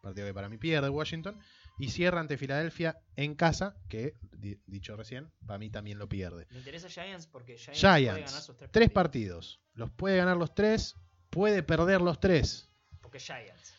[0.00, 1.38] partido que para mí pierde Washington,
[1.78, 6.46] y cierra ante Filadelfia en casa, que, di- dicho recién, para mí también lo pierde.
[6.50, 9.60] Me interesa Giants porque Giants, puede ganar Giants, sus tres, tres partidos.
[9.72, 10.94] Los puede ganar los tres,
[11.30, 12.70] puede perder los tres.
[13.18, 13.74] Giants.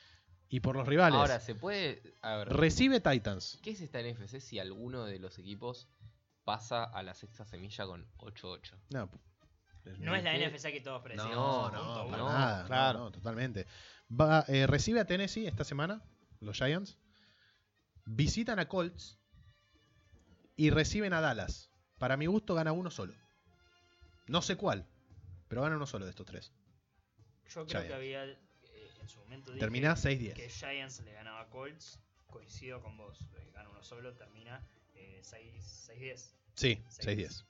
[0.50, 2.02] Y por los rivales, Ahora, se puede.
[2.22, 3.60] A ver, recibe Titans.
[3.64, 5.88] ¿qué es esta NFC si alguno de los equipos
[6.44, 8.74] pasa a la sexta semilla con 8-8?
[8.92, 9.10] No,
[9.98, 10.38] No es la.
[10.38, 11.36] NFC que todos predecimos.
[11.36, 12.66] No, No, no, no, para nada.
[12.66, 13.00] claro.
[13.00, 13.66] no, totalmente.
[14.10, 16.04] Va, eh, recibe a Tennessee esta semana,
[16.40, 16.98] los Giants.
[18.06, 19.18] Visitan a Colts.
[20.58, 21.70] Y reciben a Dallas.
[21.98, 23.14] Para mi gusto gana uno solo.
[24.28, 24.86] No sé cuál,
[25.50, 26.54] pero gana uno solo de estos tres.
[27.48, 27.88] Yo creo Giants.
[27.88, 28.40] que había
[29.06, 30.34] en su momento dije Termina 6-10.
[30.34, 32.00] que Giants le ganaba a Colts.
[32.28, 33.20] Coincido con vos.
[33.54, 34.62] Gana uno solo, termina
[34.96, 36.32] eh, 6 6-10.
[36.56, 37.06] Sí, 6-10.
[37.28, 37.46] 6-10.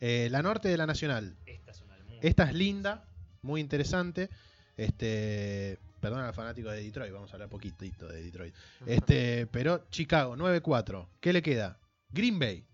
[0.00, 1.36] Eh, la norte de la Nacional.
[1.46, 3.06] Esta es una Esta es linda,
[3.42, 4.30] muy interesante.
[4.76, 8.54] Este, perdón al fanático de Detroit, vamos a hablar poquitito de Detroit.
[8.86, 11.06] Este, pero Chicago 9-4.
[11.20, 11.78] ¿Qué le queda?
[12.10, 12.66] Green Bay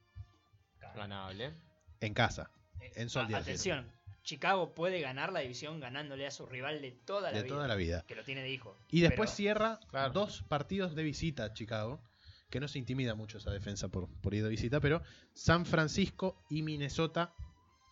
[0.94, 1.52] Ganable.
[2.00, 2.50] en casa.
[2.80, 3.90] Eh, en Soldier a- Atención,
[4.30, 7.66] Chicago puede ganar la división ganándole a su rival de toda la, de vida, toda
[7.66, 8.04] la vida.
[8.06, 8.78] Que lo tiene de hijo.
[8.88, 9.80] Y después cierra
[10.12, 12.00] dos partidos de visita a Chicago
[12.48, 15.02] que no se intimida mucho esa defensa por, ir de visita, pero
[15.32, 17.34] San Francisco y Minnesota,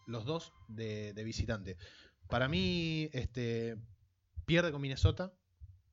[0.06, 1.76] los dos de, visitante.
[2.28, 3.76] Para mí, este,
[4.46, 5.32] pierde con Minnesota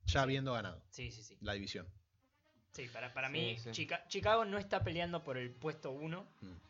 [0.04, 1.36] ya habiendo ganado sí, sí, sí.
[1.40, 1.88] la división.
[2.70, 6.24] Sí, para, para mí Chicago no está peleando por el puesto 1.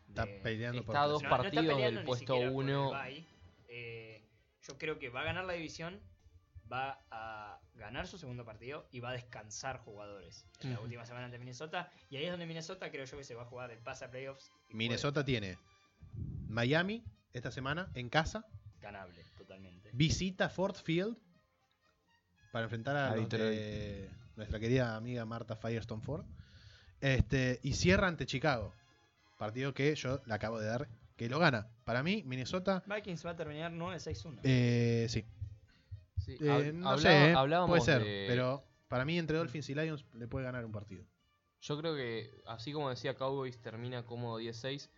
[0.07, 2.91] Está peleando por el puesto Está dos partidos del puesto 1
[3.67, 4.27] eh,
[4.61, 6.01] yo creo que va a ganar la división,
[6.71, 11.25] va a ganar su segundo partido y va a descansar jugadores en la última semana
[11.25, 11.91] ante Minnesota.
[12.09, 14.11] Y ahí es donde Minnesota creo yo que se va a jugar el pase a
[14.11, 14.51] playoffs.
[14.69, 15.57] Minnesota tiene
[16.47, 17.03] Miami
[17.33, 18.45] esta semana en casa,
[18.81, 19.89] Ganable, totalmente.
[19.93, 21.17] visita Ford Field
[22.51, 26.25] para enfrentar a, de nuestra querida amiga Marta Firestone Ford.
[26.99, 28.73] Este, y cierra ante Chicago.
[29.37, 30.87] Partido que yo le acabo de dar
[31.17, 31.67] que lo gana.
[31.83, 34.39] Para mí, Minnesota, Vikings va a terminar 9-6-1.
[34.43, 35.25] eh, sí.
[36.19, 38.03] Sí, Eh, hab- no hablaba- sé, eh, hablábamos puede ser.
[38.03, 41.03] de- Pero para mí, entre Dolphins y Lions, le puede ganar un partido.
[41.61, 44.89] Yo creo que, así como decía Cowboys, termina cómodo 10-6.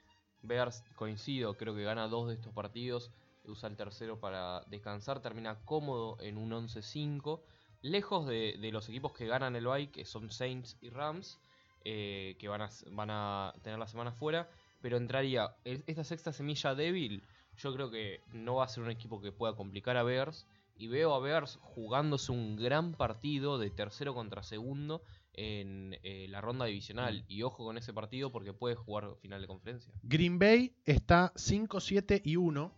[0.42, 3.12] Bears, coincido, creo que gana dos de estos partidos.
[3.46, 5.22] Usa el tercero para descansar.
[5.22, 7.44] Termina cómodo en un 11-5.
[7.82, 11.40] Lejos de, de los equipos que ganan el bye, que son Saints y Rams,
[11.86, 14.50] eh, que van a, van a tener la semana fuera.
[14.82, 17.24] Pero entraría esta sexta semilla débil.
[17.58, 20.48] Yo creo que no va a ser un equipo que pueda complicar a Bears.
[20.76, 25.04] Y veo a Bears jugándose un gran partido de tercero contra segundo
[25.34, 27.26] en eh, la ronda divisional.
[27.28, 29.94] Y ojo con ese partido porque puede jugar final de conferencia.
[30.04, 32.74] Green Bay está 5-7 y 1.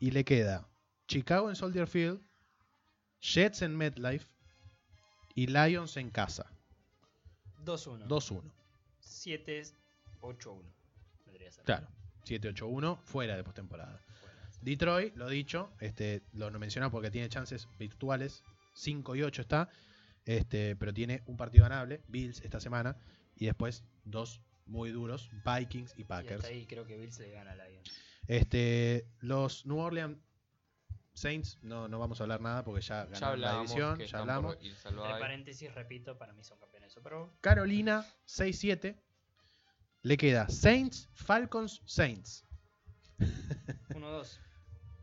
[0.00, 0.66] Y le queda
[1.06, 2.20] Chicago en Soldier Field,
[3.20, 4.26] Jets en MetLife
[5.34, 6.50] y Lions en casa.
[7.64, 8.06] 2-1.
[8.08, 8.50] 2-1.
[9.02, 10.62] 7-8-1.
[11.42, 11.64] Vendría a ser.
[11.64, 11.88] Claro.
[12.24, 14.00] 7-8-1 fuera de postemporada.
[14.60, 18.42] Detroit, lo dicho, este, lo no menciona porque tiene chances virtuales.
[18.74, 19.68] 5 y 8 está.
[20.24, 22.96] Este, pero tiene un partido ganable, Bills esta semana.
[23.36, 26.44] Y después dos muy duros, Vikings y Y Packers.
[26.44, 27.90] hasta ahí creo que Bills le gana a Lions.
[28.28, 30.18] Este, los New Orleans
[31.14, 34.18] Saints, no, no vamos a hablar nada porque ya Ya ganaron la hablamos división, ya
[34.18, 34.56] hablamos.
[34.62, 37.30] Entre paréntesis, repito, para mí son campeones de Super Bowl.
[37.40, 38.96] Carolina 6-7.
[40.02, 42.44] Le queda Saints, Falcons, Saints.
[43.90, 44.40] 1-2.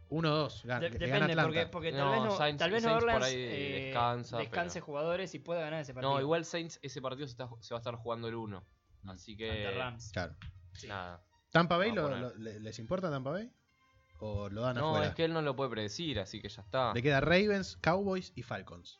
[0.09, 0.63] 1-2.
[0.65, 1.43] ga- De- gana depende, Atlanta.
[1.43, 3.83] porque, porque tal No, vez no, Saints- tal vez no Saints por Orleans ahí eh,
[3.85, 6.13] descansa, descanse pero- jugadores y puede ganar ese partido.
[6.13, 8.65] No, igual Saints, ese partido se, está- se va a estar jugando el 1.
[9.07, 9.71] Así Ante que.
[9.71, 10.11] Rams.
[10.11, 10.35] Claro.
[10.87, 11.23] Nada.
[11.51, 13.49] ¿Tampa Bay lo- lo- le- les importa Tampa Bay?
[14.19, 15.07] ¿O lo dan No, afuera?
[15.09, 16.93] es que él no lo puede predecir, así que ya está.
[16.93, 18.99] Le queda Ravens, Cowboys y Falcons.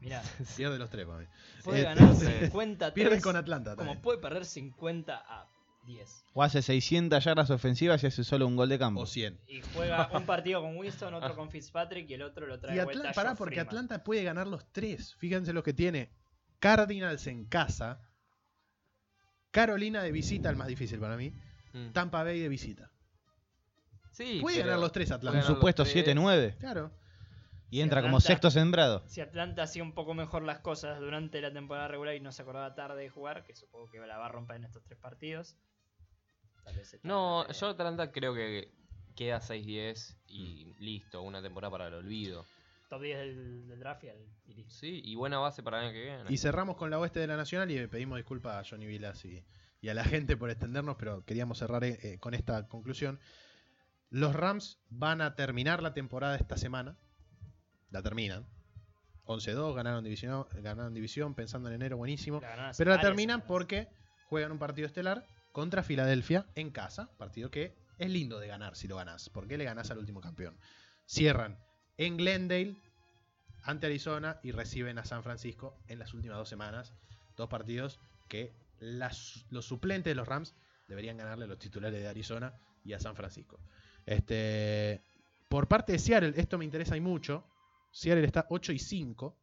[0.00, 0.22] Mira,
[0.56, 1.26] Pierde los tres para mí.
[1.64, 2.26] puede Eh, ganar sí.
[2.42, 4.02] 50 a Pierden 3, con Atlanta como también.
[4.02, 5.46] puede perder 50 a
[5.86, 6.24] 10.
[6.34, 9.00] O hace 600 yardas ofensivas y hace solo un gol de campo.
[9.00, 9.40] O 100.
[9.48, 12.84] Y juega un partido con Winston, otro con Fitzpatrick y el otro lo trae Y
[12.84, 13.66] vuelta pará, porque Freeman.
[13.68, 15.14] Atlanta puede ganar los tres.
[15.16, 16.10] Fíjense lo que tiene.
[16.60, 18.00] Cardinals en casa.
[19.50, 21.32] Carolina de visita, el más difícil para mí.
[21.72, 21.92] Mm.
[21.92, 22.90] Tampa Bay de visita.
[24.12, 25.38] Sí, Puede ganar los tres Un Atlanta.
[25.38, 26.06] los supuesto tres.
[26.06, 26.56] 7-9.
[26.58, 26.90] Claro.
[27.70, 29.02] Y entra como sexto sembrado.
[29.06, 32.42] Si Atlanta hacía un poco mejor las cosas durante la temporada regular y no se
[32.42, 35.56] acordaba tarde de jugar, que supongo que la va a romper en estos tres partidos.
[36.64, 37.66] tal vez No, yo.
[37.68, 38.72] Atlanta creo que
[39.14, 42.46] queda 6-10 y listo, una temporada para el olvido.
[42.88, 44.72] Top 10 del, del draft y, al- y listo.
[44.74, 46.24] Sí, y buena base para el año que viene.
[46.30, 49.22] Y cerramos con la oeste de la Nacional y le pedimos disculpas a Johnny Vilas
[49.26, 49.44] y,
[49.82, 53.20] y a la gente por extendernos, pero queríamos cerrar eh, con esta conclusión.
[54.08, 56.96] Los Rams van a terminar la temporada esta semana.
[57.90, 58.46] La terminan.
[59.26, 62.40] 11-2, ganaron división, ganaron división pensando en enero, buenísimo.
[62.40, 63.88] La Pero la terminan porque
[64.28, 67.10] juegan un partido estelar contra Filadelfia en casa.
[67.18, 69.28] Partido que es lindo de ganar si lo ganás.
[69.28, 70.56] Porque le ganás al último campeón.
[71.06, 71.58] Cierran
[71.98, 72.76] en Glendale
[73.64, 76.94] ante Arizona y reciben a San Francisco en las últimas dos semanas.
[77.36, 80.54] Dos partidos que las- los suplentes de los Rams
[80.86, 82.54] deberían ganarle a los titulares de Arizona
[82.84, 83.58] y a San Francisco.
[84.06, 85.02] Este,
[85.48, 87.44] por parte de Seattle, esto me interesa y mucho.
[87.98, 89.36] Seattle está 8 y 5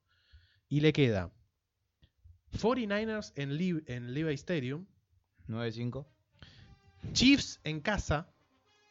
[0.69, 1.29] y le queda
[2.57, 4.85] 49ers en, Lev- en Levi Stadium,
[5.49, 6.05] 9-5.
[7.11, 8.29] Chiefs en casa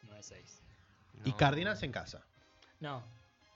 [0.07, 0.61] 9-6.
[1.25, 1.37] y No.
[1.37, 2.23] Cardinals en casa.
[2.79, 3.03] No,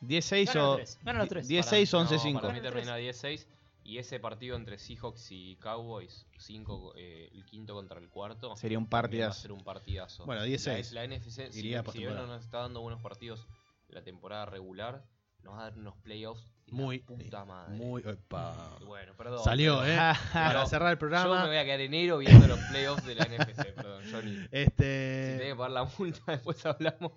[0.01, 0.75] 10-6 Ganan los o.
[0.77, 1.47] tres, ganan los tres.
[1.49, 2.41] 10-6 o Para- no, 11-5.
[2.41, 3.45] para mí termina 10-6
[3.83, 8.85] y ese partido entre Seahawks y Cowboys, 5, el quinto contra el cuarto, Sería un
[8.89, 9.41] también va a partidazo.
[9.41, 10.25] ser un partidazo.
[10.25, 10.91] Bueno, 10-6.
[10.93, 13.45] La, la NFC, si, si bien no nos está dando buenos partidos
[13.89, 15.03] la temporada regular,
[15.43, 17.75] nos va a dar unos playoffs de la Muy, puta madre.
[17.77, 18.01] muy.
[18.05, 18.77] epa.
[18.79, 19.43] Y bueno, perdón.
[19.43, 20.13] Salió, pero- ¿eh?
[20.33, 21.47] Para cerrar el Yo me programa.
[21.47, 24.31] voy a quedar enero viendo los playoffs de la NFC, perdón, Johnny.
[24.35, 27.13] Si tenés Este, que pagar la multa, después hablamos.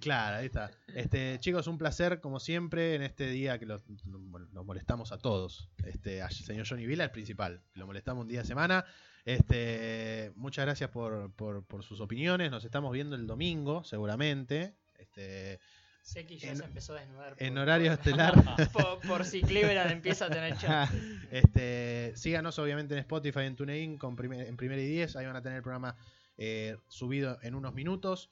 [0.00, 0.70] claro, ahí está.
[0.94, 5.68] Este, chicos, un placer, como siempre, en este día que los, nos molestamos a todos.
[5.84, 7.62] Este, al señor Johnny Vila, el principal.
[7.74, 8.84] Lo molestamos un día a semana.
[9.24, 12.50] Este, muchas gracias por, por, por sus opiniones.
[12.50, 14.74] Nos estamos viendo el domingo, seguramente.
[14.98, 15.60] Este,
[16.02, 17.34] Seki ya En- se empezó a desnudar.
[17.38, 18.34] en horario estelar.
[18.72, 20.96] por, por si Cleveland empieza a tener chance.
[21.30, 25.16] Este, síganos obviamente en Spotify, en TuneIn, con primer- en Primera y 10.
[25.16, 25.96] Ahí van a tener el programa
[26.38, 28.30] eh, subido en unos minutos.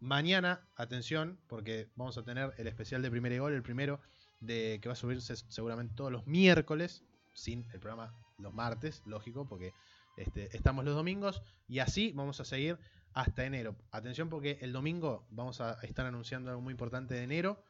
[0.00, 4.00] Mañana, atención, porque vamos a tener el especial de Primera y Gol, el primero,
[4.40, 7.02] de que va a subirse seguramente todos los miércoles,
[7.32, 9.72] sin el programa los martes, lógico, porque
[10.16, 11.42] este, estamos los domingos.
[11.66, 12.78] Y así vamos a seguir
[13.18, 13.74] hasta enero.
[13.90, 17.60] Atención porque el domingo vamos a estar anunciando algo muy importante de enero.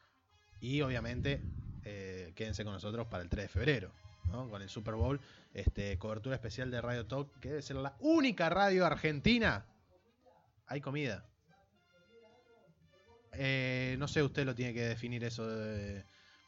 [0.60, 1.40] Y obviamente
[1.84, 3.90] eh, quédense con nosotros para el 3 de febrero,
[4.30, 4.46] ¿no?
[4.50, 5.18] con el Super Bowl.
[5.54, 9.64] Este, cobertura especial de Radio Talk, que debe ser la única radio argentina.
[10.66, 11.24] Hay comida.
[13.32, 15.48] Eh, no sé, usted lo tiene que definir eso.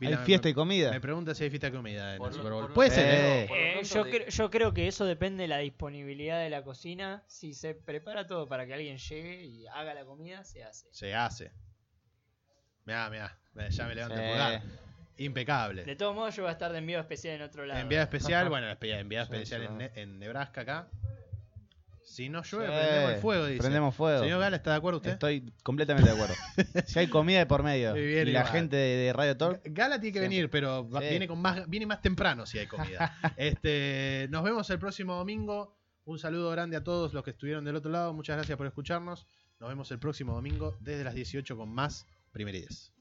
[0.00, 0.90] Hay Vila, fiesta me, y comida.
[0.90, 2.72] me pregunta si hay fiesta y comida en Por el Super Bowl.
[2.72, 3.80] Puede ser, Eh, ¿eh?
[3.80, 7.22] Eh, yo, de- cre- yo creo que eso depende de la disponibilidad de la cocina.
[7.26, 10.88] Si se prepara todo para que alguien llegue y haga la comida, se hace.
[10.90, 11.52] Se hace.
[12.86, 13.38] Mirá, mirá.
[13.70, 14.30] Ya me levanta el Sí.
[14.30, 14.62] pulgar.
[15.18, 15.84] Impecable.
[15.84, 17.78] De todos modos, yo voy a estar de envío especial en otro lado.
[17.80, 19.66] Enviado especial, bueno, enviado especial sí.
[19.66, 20.88] en, Ne- en Nebraska acá.
[22.20, 23.58] Si no llueve, Sí, prendemos el fuego, dice.
[23.60, 24.20] Prendemos fuego.
[24.22, 25.12] Señor Gala, ¿está de acuerdo usted?
[25.12, 26.34] Estoy completamente de acuerdo.
[26.86, 28.46] si hay comida de por medio Y la igual.
[28.48, 30.28] gente de, Radio Talk, Gala tiene que Siempre.
[30.36, 31.08] venir, pero Sí.
[31.08, 33.16] viene con más viene más temprano si hay comida.
[33.38, 35.78] este, nos vemos el próximo domingo.
[36.04, 38.12] Un saludo grande a todos los que estuvieron del otro lado.
[38.12, 39.26] Muchas gracias por escucharnos.
[39.58, 42.92] Nos vemos el próximo domingo desde las 18 con más Primer y 10.